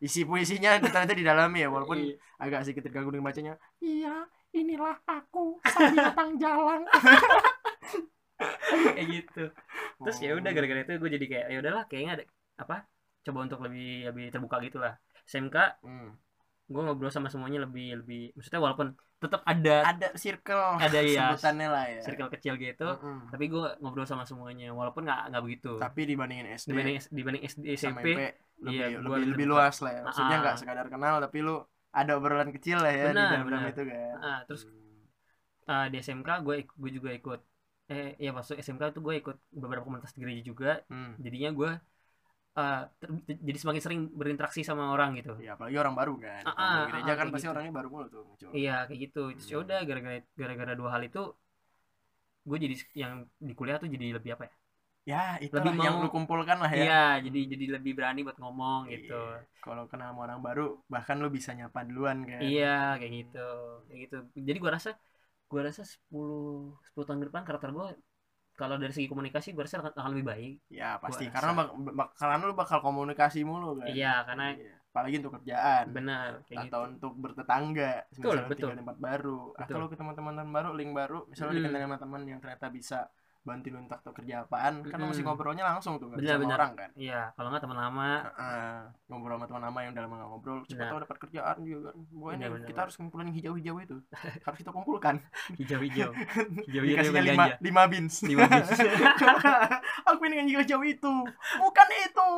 isi 0.00 0.20
puisinya 0.24 0.78
ternyata 0.80 1.12
di 1.12 1.22
dalamnya 1.22 1.62
ya 1.62 1.68
walaupun 1.68 1.98
Iya. 2.00 2.16
agak 2.40 2.64
sedikit 2.64 2.88
terganggu 2.88 3.12
dengan 3.12 3.28
bacanya. 3.28 3.54
Iya 3.78 4.24
inilah 4.50 4.96
aku 5.04 5.60
sang 5.62 5.90
binatang 5.92 6.30
jalang 6.40 6.82
kayak 8.96 9.08
gitu 9.10 9.42
terus 10.00 10.16
ya 10.20 10.30
udah 10.36 10.50
gara-gara 10.52 10.80
itu 10.84 10.92
gue 11.00 11.10
jadi 11.16 11.26
kayak 11.26 11.46
ya 11.52 11.56
udahlah 11.64 11.84
kayaknya 11.88 12.12
ada 12.20 12.24
apa 12.56 12.76
coba 13.24 13.38
untuk 13.46 13.58
lebih 13.64 14.06
lebih 14.12 14.24
terbuka 14.32 14.56
gitu 14.62 14.78
lah 14.78 14.94
SMK 15.26 15.56
Hmm. 15.82 16.10
gue 16.66 16.82
ngobrol 16.82 17.14
sama 17.14 17.30
semuanya 17.30 17.62
lebih 17.62 18.02
lebih 18.02 18.34
maksudnya 18.34 18.58
walaupun 18.58 18.90
tetap 19.16 19.40
ada 19.46 19.86
ada 19.86 20.08
circle 20.18 20.76
Ada, 20.76 20.98
iya. 21.00 21.32
sebutannya 21.32 21.68
lah 21.72 21.84
ya 21.88 22.00
circle 22.04 22.28
kecil 22.34 22.54
gitu 22.58 22.84
Mm-mm. 22.84 23.30
tapi 23.32 23.44
gue 23.48 23.66
ngobrol 23.80 24.04
sama 24.04 24.26
semuanya 24.28 24.74
walaupun 24.74 25.06
nggak 25.06 25.20
nggak 25.32 25.42
begitu 25.46 25.72
tapi 25.78 26.00
dibandingin 26.04 26.46
SD 26.52 26.68
dibanding 26.74 26.96
dibanding 27.14 27.42
SD 27.46 27.64
SMP 27.80 28.02
MP 28.02 28.08
lebih 28.66 28.76
iya, 28.76 28.86
lebih, 28.98 29.00
lebih, 29.00 29.26
lebih 29.32 29.46
luas 29.46 29.76
lah 29.80 29.92
ya 29.94 30.00
maksudnya 30.04 30.36
Ah. 30.36 30.42
nggak 30.42 30.56
sekadar 30.60 30.86
kenal 30.90 31.16
tapi 31.22 31.38
lu 31.40 31.54
ada 31.96 32.12
obrolan 32.18 32.50
kecil 32.52 32.76
lah 32.82 32.92
ya 32.92 33.08
di 33.08 33.14
Benar, 33.14 33.28
dalam 33.32 33.46
benar. 33.48 33.70
itu 33.72 33.82
kan 33.88 34.16
Ah, 34.20 34.38
terus 34.44 34.62
Hmm. 34.68 34.74
uh, 35.70 35.86
di 35.88 35.96
SMK 36.02 36.28
gue 36.44 36.54
gue 36.66 36.90
juga 36.92 37.10
ikut 37.14 37.40
eh 37.86 38.18
ya 38.18 38.30
masuk 38.34 38.58
SMK 38.58 38.82
itu 38.90 39.00
gue 39.00 39.14
ikut 39.22 39.36
beberapa 39.54 39.86
komunitas 39.86 40.10
di 40.14 40.20
gereja 40.24 40.42
juga 40.42 40.70
Hmm. 40.90 41.14
jadinya 41.22 41.50
gue 41.54 41.70
uh, 42.58 42.82
jadi 43.46 43.58
semakin 43.62 43.82
sering 43.84 44.00
berinteraksi 44.10 44.66
sama 44.66 44.90
orang 44.90 45.14
gitu 45.14 45.38
ya 45.38 45.54
apalagi 45.54 45.76
orang 45.78 45.94
baru 45.94 46.14
kan 46.18 46.42
Ah, 46.42 46.54
ah, 46.58 46.76
gereja 46.90 47.12
ah, 47.12 47.16
kan 47.20 47.26
pasti 47.30 47.46
gitu. 47.46 47.54
orangnya 47.54 47.72
baru 47.78 47.88
mulu 47.92 48.06
tuh 48.10 48.22
muncul 48.26 48.48
Iya 48.50 48.76
kayak 48.90 49.00
gitu. 49.06 49.22
Terus 49.38 49.46
ya 49.46 49.56
Hmm. 49.56 49.64
udah 49.64 49.78
gara-gara 49.86 50.16
gara-gara 50.34 50.72
dua 50.74 50.90
hal 50.94 51.02
itu 51.06 51.22
gue 52.46 52.58
jadi 52.62 52.74
yang 52.94 53.12
di 53.42 53.52
kuliah 53.58 53.76
tuh 53.82 53.90
jadi 53.90 54.18
lebih 54.18 54.38
apa 54.38 54.44
ya? 54.46 54.54
ya 55.06 55.22
itu 55.38 55.54
Lebih 55.54 55.78
yang 55.78 55.98
mau- 55.98 56.04
lu 56.06 56.10
kumpulkan 56.10 56.58
lah 56.58 56.70
ya 56.74 56.82
Iya, 56.82 57.04
jadi 57.30 57.40
jadi 57.54 57.64
lebih 57.78 57.92
berani 57.94 58.26
buat 58.26 58.38
ngomong 58.42 58.90
gitu. 58.90 59.14
Iya. 59.14 59.46
kalau 59.62 59.86
kenal 59.90 60.10
sama 60.14 60.20
orang 60.26 60.38
baru 60.42 60.82
bahkan 60.90 61.18
lu 61.22 61.30
bisa 61.30 61.54
nyapa 61.54 61.86
duluan 61.86 62.26
kan 62.26 62.42
Iya, 62.42 62.98
kayak 62.98 63.12
gitu. 63.14 63.48
Kayak 63.86 63.98
gitu. 64.06 64.16
Jadi 64.42 64.58
gua 64.58 64.72
rasa 64.78 64.90
gua 65.46 65.60
rasa 65.62 65.82
10 65.82 66.74
10 66.82 67.06
tahun 67.06 67.18
ke 67.22 67.26
depan 67.30 67.42
karakter 67.42 67.70
gua 67.70 67.94
kalau 68.56 68.76
dari 68.76 68.88
segi 68.90 69.06
komunikasi 69.06 69.52
gua 69.52 69.64
rasa 69.64 69.78
akan, 69.78 69.92
akan 69.94 70.10
lebih 70.16 70.26
baik. 70.26 70.54
ya 70.68 70.96
pasti 70.96 71.28
Gua 71.28 71.34
karena 71.34 71.50
bak 71.54 71.68
bak- 71.92 72.14
karena 72.14 72.34
lu 72.40 72.54
bakal 72.54 72.78
komunikasi 72.80 73.40
mulu 73.42 73.76
kan 73.76 73.86
Iya, 73.88 74.24
karena 74.24 74.44
Iya. 74.52 74.74
apalagi 74.88 75.14
untuk 75.20 75.32
kerjaan 75.36 75.84
benar 75.92 76.30
kayak 76.42 76.72
atau 76.72 76.80
gitu 76.80 76.90
untuk 76.90 77.12
bertetangga 77.20 77.92
Betul, 78.08 78.16
misalnya 78.32 78.48
betul. 78.48 78.56
tinggal 78.64 78.80
tempat 78.80 78.96
baru 78.98 79.40
atau 79.52 79.60
Betul. 79.68 79.78
lo 79.78 79.86
ketemu 79.92 80.10
teman-teman 80.16 80.48
baru 80.50 80.70
link 80.72 80.90
baru 80.92 81.18
misalnya 81.28 81.46
lo 81.46 81.52
Mm. 81.52 81.60
dikenal 81.62 81.80
sama 81.84 81.98
teman 82.00 82.20
yang 82.24 82.38
ternyata 82.40 82.66
bisa 82.72 82.98
bantuin 83.46 83.78
untuk 83.78 83.94
atau 83.94 84.10
kerja 84.10 84.42
apaan. 84.42 84.82
Kan 84.82 84.98
Mm. 84.98 85.06
masih 85.06 85.22
ngobrolnya 85.22 85.64
langsung 85.64 85.96
tuh 85.96 86.10
Benar, 86.10 86.34
sama 86.34 86.42
benar. 86.42 86.58
orang 86.58 86.72
kan. 86.74 86.90
Iya 86.92 87.20
kalau 87.32 87.48
nggak 87.48 87.62
teman 87.62 87.78
lama. 87.78 88.08
Heeh, 88.26 88.76
ngobrol 89.06 89.34
sama 89.36 89.46
teman 89.46 89.62
lama 89.62 89.78
yang 89.80 89.90
udah 89.94 90.02
lama 90.02 90.14
nggak 90.16 90.28
ngobrol 90.28 90.58
siapa 90.66 90.84
tahu 90.84 90.98
dapat 91.00 91.16
kerjaan 91.22 91.56
juga 91.62 91.80
kan. 91.86 91.96
Pokoknya 92.10 92.46
benar, 92.50 92.66
kita 92.66 92.78
harus 92.82 92.94
ngumpulin 92.98 93.24
yang 93.24 93.36
hijau-hijau 93.38 93.76
itu. 93.78 93.96
Harus 94.42 94.58
kita 94.58 94.70
kumpulkan. 94.70 95.14
Hijau-hijau. 95.54 96.10
Hijau-hijau 96.66 96.82
dikasihnya 96.98 97.22
lima, 97.24 97.44
ganja. 97.46 97.56
lima 97.62 97.82
bins. 97.86 98.14
Lima 98.20 98.44
bins. 98.44 98.70
aku 100.08 100.20
ini 100.26 100.34
yang 100.36 100.48
hijau 100.52 100.80
itu. 100.82 101.12
Bukan 101.56 101.88
itu. 101.96 102.28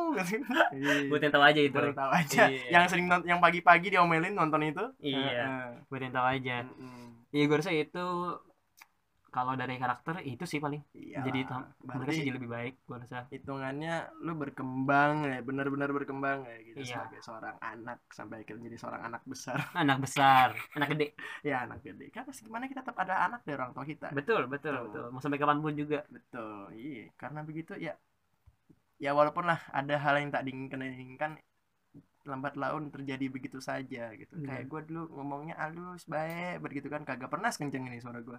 Buat 1.09 1.21
yang 1.21 1.33
tahu 1.33 1.43
aja 1.43 1.59
itu. 1.59 1.73
Buat 1.73 1.89
yang 1.89 1.97
tahu 1.97 2.11
aja. 2.13 2.41
Iya. 2.45 2.61
yang 2.69 2.83
sering 2.85 3.07
yang 3.25 3.39
pagi-pagi 3.39 3.89
diomelin 3.89 4.31
nonton 4.31 4.61
itu. 4.63 4.85
Iya. 4.99 5.17
Heeh. 5.17 5.65
buat 5.87 6.01
yang 6.01 6.13
tahu 6.13 6.27
aja. 6.29 6.55
Iya 7.29 7.43
gue 7.45 7.55
rasa 7.55 7.69
itu 7.71 8.05
kalau 9.39 9.55
dari 9.55 9.79
karakter 9.79 10.19
itu 10.21 10.43
sih 10.43 10.59
paling. 10.59 10.83
Iyalah, 10.91 11.23
jadi 11.23 11.39
mereka 11.79 12.11
Iya. 12.11 12.17
sih 12.19 12.23
jadi 12.27 12.35
lebih 12.35 12.51
baik 12.51 12.73
gue 12.83 12.97
rasa. 12.99 13.19
hitungannya 13.31 13.95
lu 14.19 14.35
berkembang 14.35 15.23
ya 15.23 15.39
benar-benar 15.39 15.89
berkembang 15.89 16.43
ya 16.43 16.57
gitu. 16.59 16.77
Iya. 16.79 17.07
sebagai 17.07 17.19
seorang 17.23 17.55
anak 17.63 17.99
sampai 18.11 18.43
akhirnya 18.43 18.67
jadi 18.67 18.77
seorang 18.77 19.01
anak 19.07 19.21
besar. 19.23 19.57
Anak 19.81 19.97
besar 20.03 20.47
anak 20.75 20.87
gede. 20.91 21.07
Ya 21.41 21.63
anak 21.63 21.79
gede. 21.79 22.11
Kan 22.11 22.27
pasti 22.27 22.43
gimana 22.43 22.67
kita 22.67 22.83
tetap 22.83 22.99
ada 22.99 23.15
anak 23.25 23.41
dari 23.47 23.55
orang 23.55 23.71
tua 23.71 23.87
kita. 23.87 24.11
Betul 24.11 24.45
betul 24.45 24.75
Betul. 24.75 24.85
betul. 24.91 25.05
Mau 25.15 25.21
sampai 25.23 25.39
kapan 25.39 25.59
pun 25.63 25.73
juga. 25.73 26.03
Betul 26.11 26.75
iya. 26.75 27.07
Karena 27.15 27.39
begitu 27.41 27.73
ya 27.73 27.95
ya 28.99 29.15
walaupun 29.15 29.47
lah 29.47 29.63
ada 29.71 29.95
hal 29.95 30.19
yang 30.19 30.27
tak 30.27 30.43
diinginkan 30.43 31.39
lambat 32.27 32.53
laun 32.59 32.91
terjadi 32.91 33.25
begitu 33.31 33.57
saja 33.63 34.11
gitu. 34.13 34.35
Iya. 34.37 34.45
kayak 34.45 34.63
gue 34.67 34.81
dulu 34.91 35.03
ngomongnya 35.17 35.55
halus 35.57 36.03
baik 36.05 36.59
begitu 36.61 36.91
kan. 36.91 37.01
Kagak 37.07 37.31
pernah 37.31 37.49
sekenceng 37.49 37.87
ini 37.87 37.97
suara 37.97 38.19
gue 38.19 38.37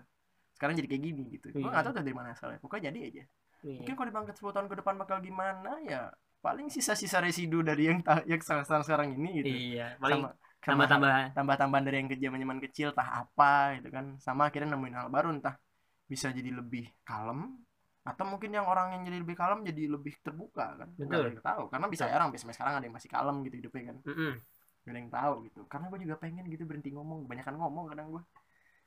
sekarang 0.61 0.77
jadi 0.77 0.89
kayak 0.93 1.03
gini 1.09 1.23
gitu. 1.41 1.47
Gue 1.57 1.65
Iya. 1.65 1.73
nggak 1.73 1.85
tahu 1.89 1.93
tuh 1.97 2.05
dari 2.05 2.17
mana 2.21 2.29
asalnya. 2.37 2.59
Pokoknya 2.61 2.93
jadi 2.93 3.01
aja. 3.09 3.25
Iya. 3.61 3.77
mungkin 3.81 3.93
kalau 3.97 4.09
dibangkit 4.13 4.35
10 4.41 4.53
tahun 4.57 4.67
ke 4.73 4.77
depan 4.81 4.95
bakal 4.97 5.17
gimana 5.21 5.71
ya 5.85 6.09
paling 6.41 6.73
sisa-sisa 6.73 7.21
residu 7.21 7.61
dari 7.61 7.93
yang 7.93 8.01
yang 8.25 8.41
sekarang 8.41 8.85
sekarang 8.85 9.09
ini 9.17 9.41
gitu. 9.41 9.53
Iya 9.77 9.97
paling 9.97 10.21
sama 10.25 10.37
sama 10.61 10.85
tambah-tambah 10.85 11.13
tambah-tambahan 11.37 11.85
dari 11.89 11.97
yang 12.05 12.09
zaman-zaman 12.13 12.59
kecil 12.69 12.89
tah 12.93 13.25
apa 13.25 13.81
gitu 13.81 13.89
kan. 13.89 14.21
Sama 14.21 14.53
akhirnya 14.53 14.77
nemuin 14.77 14.97
hal 14.97 15.09
baru 15.09 15.33
entah 15.33 15.57
bisa 16.05 16.29
jadi 16.33 16.53
lebih 16.53 16.89
kalem 17.05 17.57
atau 18.01 18.25
mungkin 18.25 18.49
yang 18.57 18.65
orang 18.65 18.97
yang 18.97 19.03
jadi 19.05 19.19
lebih 19.21 19.37
kalem 19.37 19.61
jadi 19.61 19.83
lebih 19.93 20.17
terbuka 20.25 20.81
kan. 20.81 20.89
Betul. 20.97 21.21
ada 21.21 21.29
yang 21.29 21.45
tahu. 21.45 21.63
Karena 21.69 21.87
bisa 21.93 22.05
ya 22.09 22.17
orang 22.17 22.33
sampai 22.33 22.57
sekarang 22.57 22.75
ada 22.81 22.85
yang 22.89 22.97
masih 22.97 23.11
kalem 23.13 23.37
gitu 23.45 23.57
hidupnya 23.61 23.83
kan. 23.93 23.97
Mm-mm. 24.09 24.33
Gak 24.81 24.93
ada 24.97 24.99
yang 25.05 25.13
tahu 25.13 25.35
gitu. 25.53 25.61
Karena 25.69 25.87
gue 25.93 25.99
juga 26.09 26.15
pengen 26.17 26.45
gitu 26.49 26.65
berhenti 26.65 26.89
ngomong. 26.97 27.29
Kebanyakan 27.29 27.55
ngomong 27.61 27.85
kadang 27.93 28.07
gue 28.17 28.23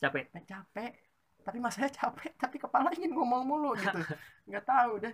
capek. 0.01 0.23
Capek 0.49 0.91
tapi 1.43 1.59
masanya 1.59 1.91
capek 1.91 2.31
tapi 2.43 2.57
kepala 2.57 2.89
ingin 2.95 3.11
ngomong 3.13 3.43
mulu 3.43 3.75
gitu 3.75 3.99
nggak 4.49 4.65
tahu 4.65 5.03
deh 5.03 5.13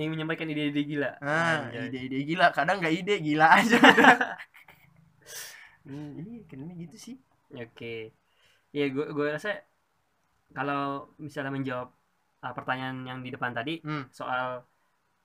ingin 0.00 0.16
menyampaikan 0.16 0.48
ide-ide 0.48 0.82
gila 0.88 1.10
ah 1.20 1.68
ide-ide 1.70 2.24
gila 2.24 2.46
kadang 2.56 2.80
nggak 2.80 2.94
ide 2.96 3.14
gila 3.20 3.46
aja 3.60 3.78
hmm, 5.84 6.10
iya 6.24 6.40
kayaknya 6.48 6.74
gitu 6.88 6.96
sih 6.98 7.16
Oke. 7.50 8.14
Ya 8.70 8.86
gue 8.86 9.10
gue 9.10 9.26
rasa 9.26 9.58
kalau 10.54 11.10
misalnya 11.18 11.50
menjawab 11.50 11.90
uh, 12.46 12.54
pertanyaan 12.54 13.02
yang 13.02 13.18
di 13.26 13.34
depan 13.34 13.50
tadi 13.50 13.82
Hmm. 13.82 14.06
soal 14.14 14.62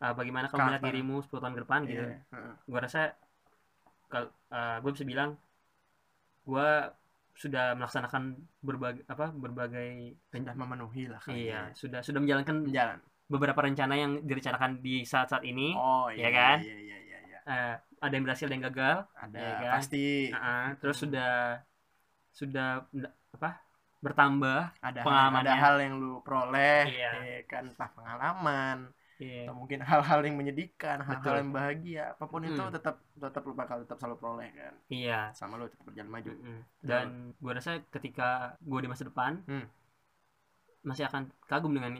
uh, 0.02 0.14
bagaimana 0.18 0.50
kamu 0.50 0.74
melihat 0.74 0.84
dirimu 0.90 1.22
10 1.22 1.38
tahun 1.38 1.54
ke 1.54 1.62
depan 1.70 1.80
gitu. 1.86 2.02
Iya. 2.02 2.18
Gue 2.66 2.80
rasa 2.82 3.14
kalau 4.10 4.34
uh, 4.50 4.78
gue 4.82 4.92
bisa 4.98 5.06
bilang 5.06 5.38
gue 6.50 6.70
sudah 7.36 7.76
melaksanakan 7.76 8.24
berbagai 8.64 9.04
apa 9.06 9.28
berbagai 9.30 10.16
sudah 10.32 10.56
memenuhi 10.56 11.12
lah 11.12 11.20
kayaknya. 11.20 11.44
iya 11.44 11.62
sudah 11.76 12.00
sudah 12.00 12.20
menjalankan 12.24 12.64
jalan 12.72 12.98
beberapa 13.28 13.60
rencana 13.60 13.94
yang 13.94 14.24
direncanakan 14.24 14.80
di 14.80 15.04
saat-saat 15.04 15.44
ini 15.44 15.76
oh 15.76 16.08
Iya 16.08 16.20
iya 16.24 16.30
kan? 16.32 16.58
iya 16.64 16.76
iya 16.80 16.98
iya, 17.04 17.18
iya. 17.28 17.40
Uh, 17.44 17.76
ada 18.00 18.14
yang 18.14 18.24
berhasil 18.24 18.46
ada 18.48 18.56
yang 18.56 18.66
gagal 18.72 18.98
ada 19.14 19.36
Iya 19.38 19.54
kan? 19.60 19.72
pasti 19.76 20.06
Uh-uh. 20.32 20.66
terus 20.80 20.96
Hmm. 20.96 21.04
sudah 21.04 21.34
sudah 22.32 22.70
apa 23.36 23.50
bertambah 24.00 24.60
ada 24.80 25.00
hal, 25.02 25.06
pengalamannya. 25.08 25.44
ada 25.50 25.54
hal 25.58 25.76
yang 25.82 25.94
lu 25.98 26.22
peroleh 26.22 26.84
Iya. 26.88 27.12
ya 27.20 27.40
kan 27.50 27.64
entah 27.68 27.90
pengalaman 27.92 28.78
iya 29.20 29.48
atau 29.48 29.56
mungkin 29.56 29.80
hal-hal 29.80 30.20
yang 30.24 30.36
menyedihkan 30.36 30.98
hal-hal 31.00 31.36
yang 31.40 31.52
bahagia 31.52 32.04
apa 32.12 32.26
pun 32.28 32.44
itu 32.44 32.60
Mm. 32.60 32.74
tetap 32.76 32.96
tetap 33.16 33.42
lu 33.48 33.56
bakal 33.56 33.80
tetap 33.80 33.96
selalu 33.96 34.16
peroleh 34.20 34.50
kan 34.52 34.74
iya 34.92 35.32
sama 35.32 35.56
lu 35.56 35.72
tetap 35.72 35.88
berjalan 35.88 36.12
maju 36.12 36.32
Mm-mm. 36.36 36.60
dan 36.84 37.08
gue 37.36 37.52
rasa 37.56 37.80
ketika 37.90 38.60
gue 38.60 38.80
di 38.84 38.90
masa 38.92 39.08
depan 39.08 39.40
Hmm. 39.48 39.68
masih 40.84 41.08
akan 41.10 41.32
kagum 41.48 41.74
dengan 41.74 41.98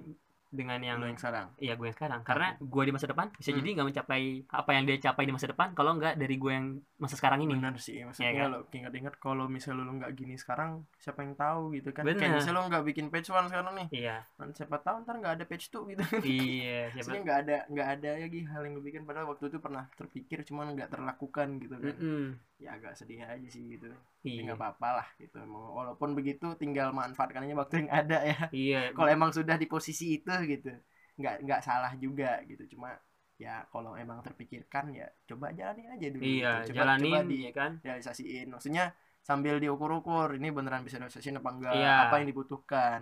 dengan 0.56 0.80
yang 0.80 0.98
lu 0.98 1.06
yang 1.06 1.16
sekarang 1.16 1.52
iya 1.58 1.74
gue 1.74 1.84
yang 1.84 1.94
sekarang 1.94 2.20
karena 2.22 2.56
gue 2.56 2.84
di 2.84 2.92
masa 2.92 3.06
depan 3.06 3.28
bisa 3.32 3.52
Hmm. 3.52 3.60
jadi 3.60 3.70
nggak 3.74 3.88
mencapai 3.88 4.22
apa 4.50 4.70
yang 4.72 4.84
dia 4.84 4.98
capai 5.02 5.24
di 5.24 5.32
masa 5.32 5.48
depan 5.48 5.68
kalau 5.72 5.92
nggak 5.94 6.16
dari 6.16 6.36
gue 6.36 6.50
yang 6.50 6.68
masa 6.96 7.14
sekarang 7.14 7.40
ini 7.40 7.54
benar 7.54 7.76
sih 7.78 8.00
maksudnya 8.00 8.32
Iya 8.32 8.42
kan? 8.42 8.50
lo 8.50 8.60
ingat-ingat 8.70 9.14
kalau 9.18 9.46
misalnya 9.46 9.84
lu 9.84 9.94
nggak 9.96 10.12
gini 10.14 10.36
sekarang 10.36 10.70
siapa 10.96 11.22
yang 11.22 11.36
tahu 11.36 11.74
gitu 11.74 11.92
kan 11.92 12.02
Benar. 12.02 12.18
kayak 12.18 12.32
misalnya 12.34 12.56
lu 12.56 12.68
nggak 12.68 12.86
bikin 12.86 13.06
page 13.08 13.30
one 13.30 13.46
sekarang 13.46 13.76
nih 13.76 13.88
iya 13.94 14.18
kan 14.34 14.48
siapa 14.50 14.76
tahu 14.78 14.96
ntar 15.02 15.16
nggak 15.16 15.34
ada 15.36 15.46
page 15.46 15.68
two 15.68 15.84
gitu 15.86 16.04
iya 16.24 16.88
siapa 16.90 16.96
Maksudnya 16.98 17.22
nggak 17.22 17.40
ada 17.42 17.58
nggak 17.68 17.88
ada 17.94 18.10
lagi 18.18 18.42
hal 18.46 18.62
yang 18.62 18.74
lu 18.74 18.82
bikin 18.82 19.02
padahal 19.04 19.28
waktu 19.28 19.44
itu 19.48 19.58
pernah 19.58 19.84
terpikir 19.94 20.42
cuman 20.44 20.72
nggak 20.72 20.90
terlakukan 20.90 21.48
gitu 21.58 21.76
kan 21.76 21.94
Mm-mm. 21.94 22.26
Ya 22.56 22.80
agak 22.80 22.96
sedih 22.96 23.20
aja 23.24 23.48
sih 23.52 23.64
gitu. 23.76 23.92
Iya. 24.24 24.40
ya 24.40 24.42
nggak 24.48 24.60
apa-apa 24.60 24.90
lah 25.04 25.08
gitu. 25.20 25.38
Mau- 25.44 25.76
walaupun 25.76 26.16
begitu 26.16 26.56
tinggal 26.56 26.96
manfaatkan 26.96 27.44
aja 27.46 27.56
waktu 27.60 27.76
yang 27.86 27.92
ada 27.92 28.18
ya. 28.24 28.40
Iya. 28.52 28.80
Kalau 28.96 29.10
emang 29.12 29.32
sudah 29.36 29.56
di 29.60 29.68
posisi 29.68 30.18
itu 30.18 30.32
gitu 30.48 30.72
nggak 31.16 31.36
nggak 31.48 31.62
salah 31.64 31.92
juga 32.00 32.40
gitu. 32.48 32.76
Cuma 32.76 32.96
ya 33.36 33.68
kalau 33.68 34.00
emang 34.00 34.24
terpikirkan 34.24 34.96
ya 34.96 35.12
coba 35.28 35.52
jalanin 35.52 35.92
aja 35.92 36.08
dulu 36.08 36.24
iya 36.24 36.64
gitu. 36.64 36.72
coba, 36.72 36.78
jalanin 36.80 37.12
coba 37.12 37.20
di 37.28 37.38
ya 37.44 37.52
kan? 37.52 37.72
realisasiin. 37.84 38.48
Maksudnya 38.48 38.84
sambil 39.20 39.60
diukur-ukur 39.60 40.40
ini 40.40 40.48
beneran 40.56 40.88
bisa 40.88 40.96
realisasiin 41.02 41.36
apa 41.44 41.50
enggak 41.52 41.74
Iya. 41.76 42.08
apa 42.08 42.16
yang 42.24 42.28
dibutuhkan. 42.32 43.02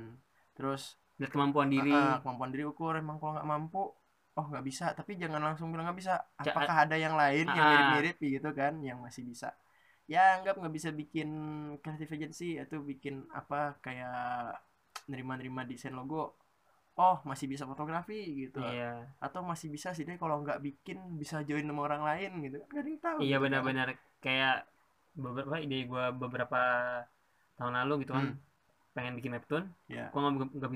Terus 0.57 0.97
lihat 1.21 1.29
kemampuan 1.29 1.69
diri. 1.69 1.93
Kemampuan 1.93 2.49
diri 2.49 2.65
ukur 2.65 2.97
emang 2.97 3.21
kalau 3.21 3.37
nggak 3.37 3.45
mampu 3.45 3.93
oh 4.33 4.45
nggak 4.49 4.65
bisa. 4.65 4.85
Tapi 4.97 5.17
jangan 5.17 5.41
langsung 5.41 5.69
bilang 5.69 5.89
nggak 5.89 5.99
bisa. 5.99 6.13
Apakah 6.37 6.75
ada 6.89 6.95
yang 6.97 7.13
lain 7.13 7.45
yang 7.47 7.65
Ah. 7.65 7.69
mirip-mirip 7.71 8.17
gitu 8.19 8.49
kan 8.53 8.73
yang 8.81 8.99
masih 9.01 9.23
bisa? 9.25 9.53
Ya 10.09 10.35
anggap 10.35 10.59
nggak 10.59 10.73
bisa 10.75 10.89
bikin 10.91 11.29
creative 11.79 12.11
agency 12.11 12.59
atau 12.59 12.83
bikin 12.83 13.23
apa 13.31 13.79
kayak 13.79 14.59
nerima-nerima 15.07 15.63
desain 15.63 15.95
logo. 15.95 16.35
Oh 16.93 17.17
masih 17.25 17.49
bisa 17.49 17.65
fotografi 17.65 18.45
gitu. 18.45 18.61
Iya. 18.61 19.09
Atau 19.17 19.41
masih 19.41 19.73
bisa 19.73 19.95
sih 19.97 20.05
deh 20.05 20.19
kalau 20.21 20.45
nggak 20.45 20.61
bikin 20.61 21.17
bisa 21.17 21.41
join 21.41 21.65
sama 21.65 21.89
orang 21.89 22.03
lain 22.05 22.31
gitu. 22.45 22.57
Kan 22.61 22.67
nggak 22.69 22.83
ada 22.83 22.89
yang 22.89 23.01
tahu 23.01 23.17
iya 23.17 23.25
gitu 23.25 23.33
kan. 23.33 23.43
benar-benar. 23.49 23.87
Kayak 24.21 24.55
beberapa 25.13 25.55
ide 25.61 25.77
gue 25.89 26.05
beberapa 26.17 26.61
tahun 27.57 27.73
lalu 27.85 27.93
gitu 28.05 28.13
kan. 28.13 28.25
Hmm. 28.33 28.37
Pengen 28.93 29.13
bikin 29.13 29.33
webtoon 29.33 29.65
ya 29.85 30.05
gue 30.07 30.19
nggak 30.19 30.33
nggak 30.53 30.69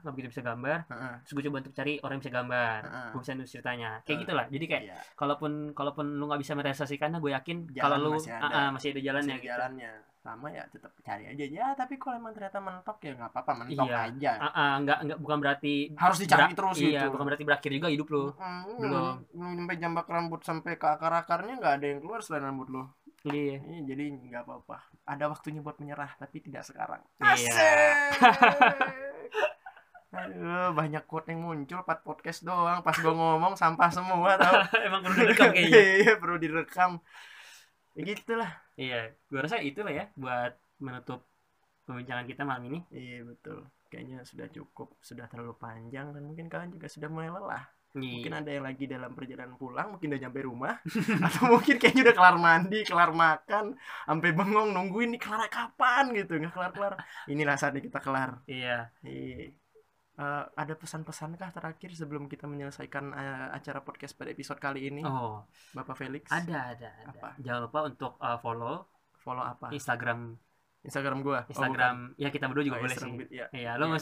nggak 0.00 0.12
begitu 0.12 0.28
bisa 0.30 0.40
gambar. 0.40 0.78
Heeh, 0.88 1.14
terus 1.20 1.32
gue 1.32 1.44
coba 1.44 1.56
untuk 1.60 1.74
cari 1.74 1.92
orang 1.98 2.14
yang 2.16 2.22
bisa 2.22 2.34
gambar. 2.34 2.78
Heeh. 2.82 3.08
gue 3.12 3.20
bisa 3.20 3.32
nulis 3.32 3.50
ceritanya. 3.50 3.90
Kayak 4.02 4.16
Ah. 4.16 4.22
gitulah. 4.24 4.46
Jadi 4.48 4.64
kayak 4.66 4.82
Iya, 4.84 4.96
kalaupun 5.14 5.52
kalaupun 5.70 6.06
lu 6.10 6.24
nggak 6.24 6.40
bisa 6.40 6.52
merealisasikannya 6.54 7.18
gue 7.18 7.30
yakin 7.30 7.56
Jalan 7.68 7.78
kalau 7.78 7.96
lu 7.98 8.10
masih 8.16 8.32
ada. 8.32 8.42
ah, 8.42 8.56
ah, 8.58 8.68
masih 8.70 8.88
ada 8.90 9.00
jalannya 9.02 9.28
masih 9.30 9.42
gitu. 9.42 9.52
jalannya. 9.52 9.92
Sama 10.18 10.50
ya 10.50 10.64
tetap 10.66 10.92
cari 10.98 11.24
aja. 11.26 11.44
Ya 11.46 11.66
tapi 11.72 11.94
kalau 11.94 12.18
emang 12.18 12.32
ternyata 12.32 12.58
mentok 12.58 12.98
ya 13.00 13.12
nggak 13.14 13.30
apa-apa 13.30 13.52
mentok 13.58 13.86
Iya. 13.86 13.98
aja. 14.08 14.32
Ah, 14.38 14.48
ah, 14.50 14.72
nggak 14.78 14.98
nggak 15.04 15.18
bukan 15.18 15.38
berarti 15.38 15.74
harus 15.94 16.18
dicari 16.18 16.52
terus 16.52 16.76
iya 16.76 16.88
gitu. 16.98 17.08
bukan 17.12 17.24
berarti 17.24 17.44
berakhir 17.44 17.70
juga 17.70 17.88
hidup 17.88 18.08
lu. 18.08 18.24
Mm, 18.34 18.64
Belum. 18.78 19.14
mm, 19.30 19.52
sampai 19.58 19.76
jambak 19.78 20.06
rambut 20.06 20.40
sampai 20.42 20.72
ke 20.74 20.86
akar 20.86 21.12
akarnya 21.14 21.54
nggak 21.56 21.74
ada 21.78 21.86
yang 21.86 22.00
keluar 22.00 22.20
selain 22.20 22.44
rambut 22.44 22.68
lo 22.68 22.97
iya. 23.26 23.58
Iya, 23.58 23.80
jadi 23.88 24.04
nggak 24.14 24.42
apa-apa. 24.46 24.76
Ada 25.02 25.24
waktunya 25.26 25.58
buat 25.58 25.78
menyerah 25.82 26.14
tapi 26.18 26.38
tidak 26.38 26.62
sekarang. 26.62 27.02
Iya. 27.18 28.14
Aduh, 30.08 30.72
banyak 30.72 31.04
quote 31.04 31.28
yang 31.28 31.44
muncul 31.44 31.84
part 31.84 32.00
podcast 32.00 32.40
doang. 32.40 32.80
Pas 32.80 32.96
gua 32.96 33.12
ngomong 33.12 33.54
sampah 33.54 33.90
semua 33.92 34.40
tau. 34.40 34.64
Emang 34.86 35.04
perlu 35.04 35.16
direkam 35.26 35.52
kayaknya. 35.52 35.80
Iya 36.02 36.12
perlu 36.16 36.36
direkam. 36.40 36.90
Ya 37.92 38.02
gitulah. 38.06 38.50
Iya 38.78 39.00
gue 39.28 39.40
rasa 39.42 39.58
itulah 39.60 39.92
ya 39.92 40.08
buat 40.14 40.54
menutup 40.80 41.26
pembincangan 41.84 42.24
kita 42.24 42.42
malam 42.48 42.64
ini. 42.72 42.78
Iya 42.88 43.26
betul. 43.28 43.68
Kayaknya 43.92 44.24
sudah 44.24 44.46
cukup 44.48 44.96
sudah 45.04 45.28
terlalu 45.28 45.56
panjang 45.56 46.12
dan 46.12 46.22
mungkin 46.24 46.48
kalian 46.48 46.72
juga 46.72 46.88
sudah 46.88 47.08
mulai 47.12 47.28
lelah 47.28 47.64
mungkin 47.96 48.32
iya 48.32 48.40
ada 48.44 48.50
yang 48.52 48.64
lagi 48.68 48.84
dalam 48.84 49.10
perjalanan 49.16 49.56
pulang 49.56 49.96
mungkin 49.96 50.12
udah 50.12 50.20
nyampe 50.20 50.40
rumah 50.44 50.74
atau 51.26 51.42
mungkin 51.48 51.76
kayaknya 51.80 52.02
udah 52.10 52.16
kelar 52.20 52.36
mandi 52.36 52.78
kelar 52.84 53.10
makan 53.16 53.64
sampai 54.04 54.30
bengong 54.36 54.68
nungguin 54.76 55.16
nih 55.16 55.20
kelar 55.20 55.48
kapan 55.48 56.12
gitu 56.12 56.36
nggak 56.36 56.52
kelar 56.52 56.72
kelar 56.76 56.94
inilah 57.32 57.56
saatnya 57.56 57.80
kita 57.80 57.98
kelar 58.04 58.44
iya 58.44 58.92
Iya. 59.00 59.56
Eh, 60.18 60.44
ada 60.58 60.74
pesan-pesan 60.74 61.38
kah 61.38 61.54
terakhir 61.54 61.94
sebelum 61.94 62.26
kita 62.26 62.50
menyelesaikan 62.50 63.14
eh, 63.14 63.48
acara 63.54 63.86
podcast 63.86 64.18
pada 64.18 64.34
episode 64.34 64.58
kali 64.58 64.90
ini, 64.90 65.06
Oh, 65.06 65.46
Bapak 65.70 65.94
Felix? 65.94 66.26
ada 66.26 66.74
ada 66.74 66.90
ada. 66.90 67.14
Apa? 67.14 67.28
Jangan 67.38 67.60
lupa 67.70 67.80
untuk 67.86 68.18
uh, 68.18 68.34
follow 68.42 68.82
Follow 69.22 69.46
apa? 69.46 69.70
Instagram 69.70 70.34
Instagram 70.88 71.20
gua. 71.20 71.40
Oh, 71.40 71.50
Instagram 71.50 71.96
ya 72.16 72.28
kita 72.28 72.48
berdua 72.48 72.64
juga. 72.64 72.76
Oh, 72.76 72.82
boleh 72.82 72.90
Instagram 72.90 73.12
sih. 73.12 73.20
Bit, 73.20 73.30
ya. 73.30 73.46
Iya, 73.50 73.70
lo 73.74 73.84
Iya. 73.84 73.90
mau 73.90 73.98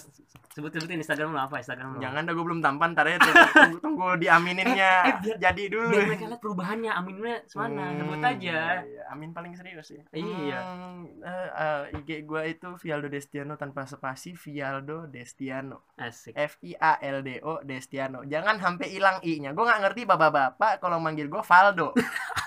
sebut 0.48 0.70
sebutin 0.70 0.98
Instagram 0.98 1.28
lo 1.28 1.40
apa? 1.40 1.56
Instagram 1.58 1.88
lo. 1.92 1.98
Jangan 1.98 2.22
dah 2.22 2.32
gue 2.32 2.44
belum 2.44 2.60
tampan 2.60 2.88
ntar 2.92 3.06
ya 3.06 3.16
tunggu, 3.20 3.78
tunggu, 3.78 4.08
diamininnya 4.16 4.92
Eh, 4.96 5.04
eh, 5.04 5.14
biar- 5.20 5.38
jadi 5.42 5.62
dulu. 5.68 5.90
Biar 5.90 6.04
mereka 6.06 6.24
lihat 6.26 6.40
perubahannya, 6.40 6.90
aminnya 6.90 7.34
semana, 7.44 7.82
Hmm, 7.84 7.98
sebut 7.98 8.20
aja. 8.22 8.58
iya, 8.80 9.02
Amin 9.06 9.30
paling 9.30 9.52
serius 9.52 9.88
ya. 9.88 10.02
Iya. 10.10 10.58
Hmm, 10.58 11.02
eh, 11.20 11.50
eh, 11.52 11.96
IG 11.96 12.10
gua 12.22 12.42
itu 12.42 12.68
Vialdo 12.76 13.06
Destiano 13.06 13.54
tanpa 13.54 13.84
spasi 13.84 14.32
Vialdo 14.32 15.06
Destiano. 15.06 15.90
Asik. 15.96 16.32
F 16.32 16.62
I 16.62 16.74
A 16.74 16.96
L 17.00 17.20
D 17.20 17.40
O 17.40 17.58
Destiano. 17.60 18.22
Jangan 18.22 18.56
sampai 18.56 18.86
hilang 18.88 19.18
i-nya. 19.20 19.50
Gue 19.50 19.62
nggak 19.62 19.80
ngerti 19.82 20.02
bapak-bapak 20.04 20.78
kalau 20.78 20.96
manggil 20.96 21.26
gue 21.26 21.40
Valdo. 21.40 21.90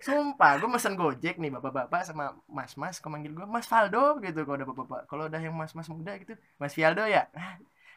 Sumpah, 0.00 0.58
gue 0.58 0.68
mesen 0.68 0.94
Gojek 0.96 1.36
nih 1.36 1.50
bapak-bapak 1.52 2.02
sama 2.02 2.32
mas-mas 2.48 2.98
kalau 2.98 3.16
manggil 3.16 3.32
gue 3.32 3.46
Mas 3.46 3.68
Valdo 3.68 4.18
gitu 4.20 4.42
kalau 4.42 4.56
udah 4.58 4.68
bapak-bapak. 4.68 5.02
Kalau 5.06 5.24
udah 5.28 5.40
yang 5.40 5.54
mas-mas 5.54 5.88
muda 5.88 6.16
gitu, 6.16 6.34
Mas 6.56 6.72
Vialdo 6.72 7.04
ya. 7.04 7.28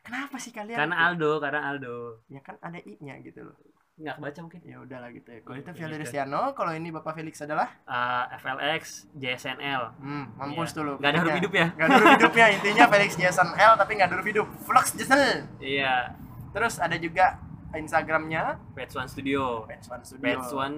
Kenapa 0.03 0.35
sih 0.35 0.51
kalian? 0.51 0.75
Karena 0.75 0.95
Aldo, 1.07 1.39
karena 1.39 1.63
Aldo. 1.63 2.19
ya 2.27 2.43
kan 2.43 2.59
ada 2.59 2.75
i-nya 2.75 3.23
gitu 3.23 3.47
loh. 3.47 3.55
Nggak 3.95 4.19
kebaca 4.19 4.39
mungkin. 4.43 4.61
Ya 4.67 4.77
udahlah 4.83 5.09
gitu 5.15 5.29
ya. 5.31 5.39
Kalau 5.47 5.57
itu 5.63 5.69
Vialdo 5.71 5.95
gitu. 5.95 6.03
Destiano, 6.03 6.41
kalau 6.51 6.71
ini 6.75 6.89
Bapak 6.91 7.13
Felix 7.15 7.39
adalah 7.39 7.71
Uh, 7.87 8.25
FLX, 8.35 9.07
JSNL. 9.15 9.95
hmm, 10.03 10.25
mampus 10.35 10.75
tuh 10.75 10.83
lo. 10.83 10.93
Gak 10.99 11.15
ada 11.15 11.19
huruf 11.23 11.39
hidup 11.39 11.53
ya? 11.55 11.67
Gak 11.71 11.85
ada 11.87 11.95
huruf 11.95 12.11
hidupnya 12.19 12.45
intinya 12.51 12.83
Felix 12.91 13.11
Jason 13.15 13.47
L 13.55 13.73
tapi 13.79 13.91
gak 13.95 14.11
ada 14.11 14.15
huruf 14.19 14.27
hidup. 14.27 14.47
Flux 14.67 14.91
Jason. 14.91 15.47
Iya, 15.63 16.19
Terus 16.53 16.77
ada 16.77 16.95
juga 17.01 17.39
Instagramnya 17.73 18.61
Pets 18.77 18.93
One 18.93 19.09
Studio. 19.09 19.65
Pets 19.65 19.87
One 19.89 20.03
Studio. 20.05 20.21
Pets 20.21 20.51
One, 20.53 20.77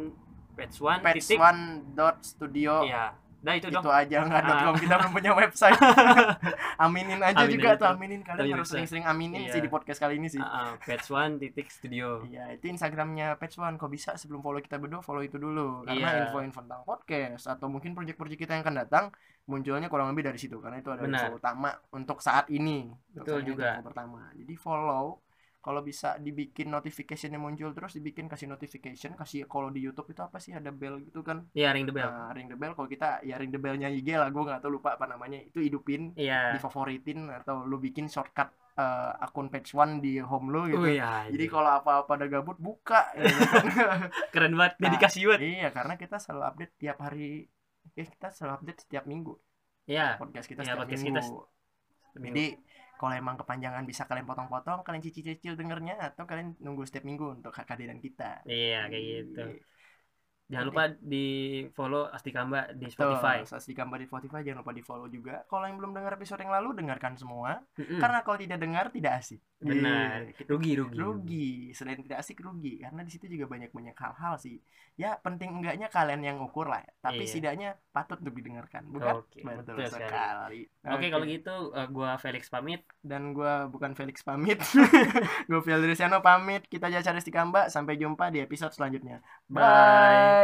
Pets 0.56 0.78
One 0.80 1.00
titik. 1.04 1.38
One 1.38 1.62
dot 1.92 2.18
studio. 2.22 2.82
Iya. 2.82 3.14
Nah 3.46 3.54
itu 3.54 3.70
itu 3.70 3.78
dong. 3.78 3.94
aja 3.94 4.26
nggak 4.26 4.42
Ah. 4.42 4.58
com 4.64 4.74
kita 4.74 4.98
belum 4.98 5.12
punya 5.14 5.32
website 5.32 5.78
aminin 6.82 7.22
aja 7.22 7.46
Aminin 7.46 7.54
juga 7.54 7.70
tuh 7.78 7.88
aminin 7.88 8.22
kalian 8.22 8.42
Kalian 8.42 8.58
harus 8.58 8.70
sering-sering 8.70 9.06
aminin 9.06 9.46
Iya. 9.46 9.54
sih 9.54 9.62
di 9.62 9.70
podcast 9.70 10.02
kali 10.02 10.18
ini 10.18 10.28
sih 10.28 10.42
Uh, 10.42 10.50
uh, 10.66 10.72
Pets 10.80 11.08
One 11.10 11.38
titik 11.38 11.70
studio. 11.70 12.26
Iya, 12.26 12.50
itu 12.52 12.66
Instagramnya 12.68 13.38
Pets 13.38 13.58
One. 13.58 13.78
Kok 13.78 13.86
bisa 13.88 14.18
sebelum 14.18 14.42
follow 14.42 14.58
kita 14.58 14.78
berdua, 14.78 15.00
follow 15.00 15.22
itu 15.22 15.38
dulu. 15.38 15.86
Karena 15.86 16.10
Iya. 16.12 16.22
info-info 16.26 16.60
tentang 16.60 16.82
podcast 16.84 17.46
atau 17.48 17.70
mungkin 17.70 17.94
proyek-proyek 17.94 18.40
kita 18.40 18.58
yang 18.58 18.66
akan 18.66 18.78
datang 18.82 19.06
munculnya 19.46 19.88
kurang 19.88 20.10
lebih 20.10 20.26
dari 20.26 20.42
situ 20.42 20.58
karena 20.58 20.82
itu 20.82 20.90
ada 20.90 21.06
Benar. 21.06 21.30
info 21.30 21.38
utama 21.38 21.70
untuk 21.94 22.18
saat 22.20 22.50
ini. 22.50 22.90
Betul 23.14 23.46
juga. 23.46 23.78
Pertama. 23.80 24.34
Jadi 24.34 24.54
follow 24.58 25.22
kalau 25.66 25.82
bisa 25.82 26.14
dibikin 26.18 26.70
notification 26.70 27.34
muncul 27.36 27.74
terus 27.74 27.98
dibikin 27.98 28.30
kasih 28.30 28.46
notification 28.46 29.18
kasih 29.18 29.50
kalau 29.50 29.74
di 29.74 29.82
YouTube 29.82 30.06
itu 30.08 30.22
apa 30.22 30.38
sih 30.38 30.54
ada 30.54 30.70
bell 30.70 31.02
gitu 31.02 31.20
kan 31.20 31.50
Iya, 31.52 31.74
ring 31.74 31.90
the 31.90 31.92
bell. 31.92 32.06
nah, 32.06 32.30
ring 32.30 32.46
the 32.46 32.54
bell 32.54 32.72
kalau 32.72 32.86
kita 32.86 33.26
ya 33.26 33.36
ring 33.36 33.50
the 33.50 33.58
bellnya 33.58 33.90
IG 33.90 34.14
lah 34.14 34.30
gue 34.30 34.38
nggak 34.38 34.62
tahu 34.62 34.78
lupa 34.78 34.94
apa 34.94 35.10
namanya 35.10 35.42
itu 35.42 35.58
hidupin 35.58 36.14
Iya. 36.14 36.54
difavoritin 36.54 37.34
atau 37.34 37.66
lu 37.66 37.76
bikin 37.78 38.06
shortcut 38.06 38.54
eh, 38.76 39.12
akun 39.18 39.50
page 39.50 39.74
one 39.74 39.98
di 39.98 40.22
home 40.22 40.48
lu 40.48 40.70
gitu 40.70 40.78
Oh 40.78 40.86
iya. 40.86 41.26
jadi 41.26 41.46
kalau 41.48 41.72
apa-apa 41.76 42.12
ada 42.14 42.30
gabut 42.30 42.56
buka 42.56 43.10
gitu 43.16 43.26
kan. 43.50 43.66
keren 44.30 44.54
banget, 44.54 44.74
Nah, 44.78 44.82
dedikasi 44.86 45.26
banget. 45.26 45.42
iya 45.42 45.70
karena 45.72 45.96
kita 45.96 46.16
selalu 46.16 46.44
update 46.46 46.74
tiap 46.78 46.98
hari 47.00 47.50
eh, 47.92 48.06
kita 48.06 48.30
selalu 48.30 48.54
update 48.60 48.80
setiap 48.84 49.04
minggu 49.06 49.34
Iya. 49.86 50.22
podcast 50.22 50.46
kita 50.46 50.62
Iya, 50.62 50.68
setiap 50.70 50.80
podcast 50.84 51.02
minggu 51.02 51.18
kita 51.18 51.54
jadi 52.16 52.46
kalau 53.00 53.14
emang 53.14 53.36
kepanjangan 53.42 53.84
bisa 53.84 54.08
kalian 54.10 54.28
potong-potong 54.30 54.80
kalian 54.86 55.04
cicil-cicil 55.04 55.54
dengernya 55.60 55.96
atau 56.00 56.24
kalian 56.30 56.56
nunggu 56.64 56.84
setiap 56.88 57.04
minggu 57.04 57.26
untuk 57.42 57.52
kehadiran 57.52 58.00
kita 58.00 58.44
Iya, 58.48 58.88
kayak 58.92 59.04
gitu. 59.04 59.42
Jangan 60.46 60.66
lupa 60.66 60.84
di 60.94 61.26
follow 61.72 62.06
Astikamba 62.06 62.70
di 62.70 62.86
Betul, 62.86 62.94
Spotify. 62.94 63.38
Sasti 63.44 63.74
Gambar 63.74 63.98
di 63.98 64.06
Spotify 64.06 64.40
jangan 64.40 64.62
lupa 64.62 64.72
di 64.72 64.82
follow 64.82 65.08
juga. 65.08 65.42
Kalau 65.44 65.66
yang 65.66 65.76
belum 65.76 65.92
dengar 65.92 66.14
episode 66.14 66.38
yang 66.38 66.54
lalu 66.54 66.78
dengarkan 66.78 67.18
semua. 67.18 67.58
Mm-mm. 67.76 67.98
Karena 67.98 68.22
kalau 68.22 68.38
tidak 68.38 68.60
dengar 68.60 68.86
tidak 68.90 69.14
asik. 69.20 69.42
benar. 69.56 70.30
Iya, 70.30 70.46
Rugi, 70.46 70.72
rugi. 70.78 70.96
rugi 70.96 71.48
selain 71.74 71.98
tidak 71.98 72.22
asik 72.22 72.38
rugi 72.38 72.78
karena 72.78 73.02
di 73.02 73.10
situ 73.10 73.26
juga 73.26 73.48
banyak 73.48 73.74
banyak 73.74 73.96
hal-hal 73.98 74.36
sih 74.38 74.62
ya 74.94 75.18
penting 75.18 75.58
enggaknya 75.58 75.88
kalian 75.90 76.22
yang 76.22 76.38
ukur 76.38 76.68
lah 76.68 76.84
tapi 77.00 77.24
Iya. 77.24 77.32
setidaknya 77.32 77.70
patut 77.90 78.20
untuk 78.20 78.36
didengarkan 78.36 78.84
bukan 78.86 79.16
Oke, 79.18 79.42
betul, 79.42 79.74
betul 79.74 79.90
sekali. 79.90 80.06
sekali 80.06 80.62
Oke, 80.86 81.08
kalau 81.10 81.26
gitu 81.26 81.56
uh, 81.72 81.88
gua 81.90 82.16
Felix 82.16 82.46
pamit. 82.46 82.84
dan 83.02 83.34
gua 83.34 83.66
bukan 83.66 83.96
Felix 83.96 84.22
pamit 84.22 84.60
gue 85.50 85.60
Fiel 85.60 85.82
Dirisyano 85.82 86.20
pamit 86.20 86.68
kita 86.68 86.88
Jaca 86.88 87.12
Restikamba 87.12 87.66
sampai 87.68 87.96
jumpa 87.96 88.30
di 88.30 88.40
episode 88.40 88.72
selanjutnya 88.72 89.24
Bye. 89.48 90.35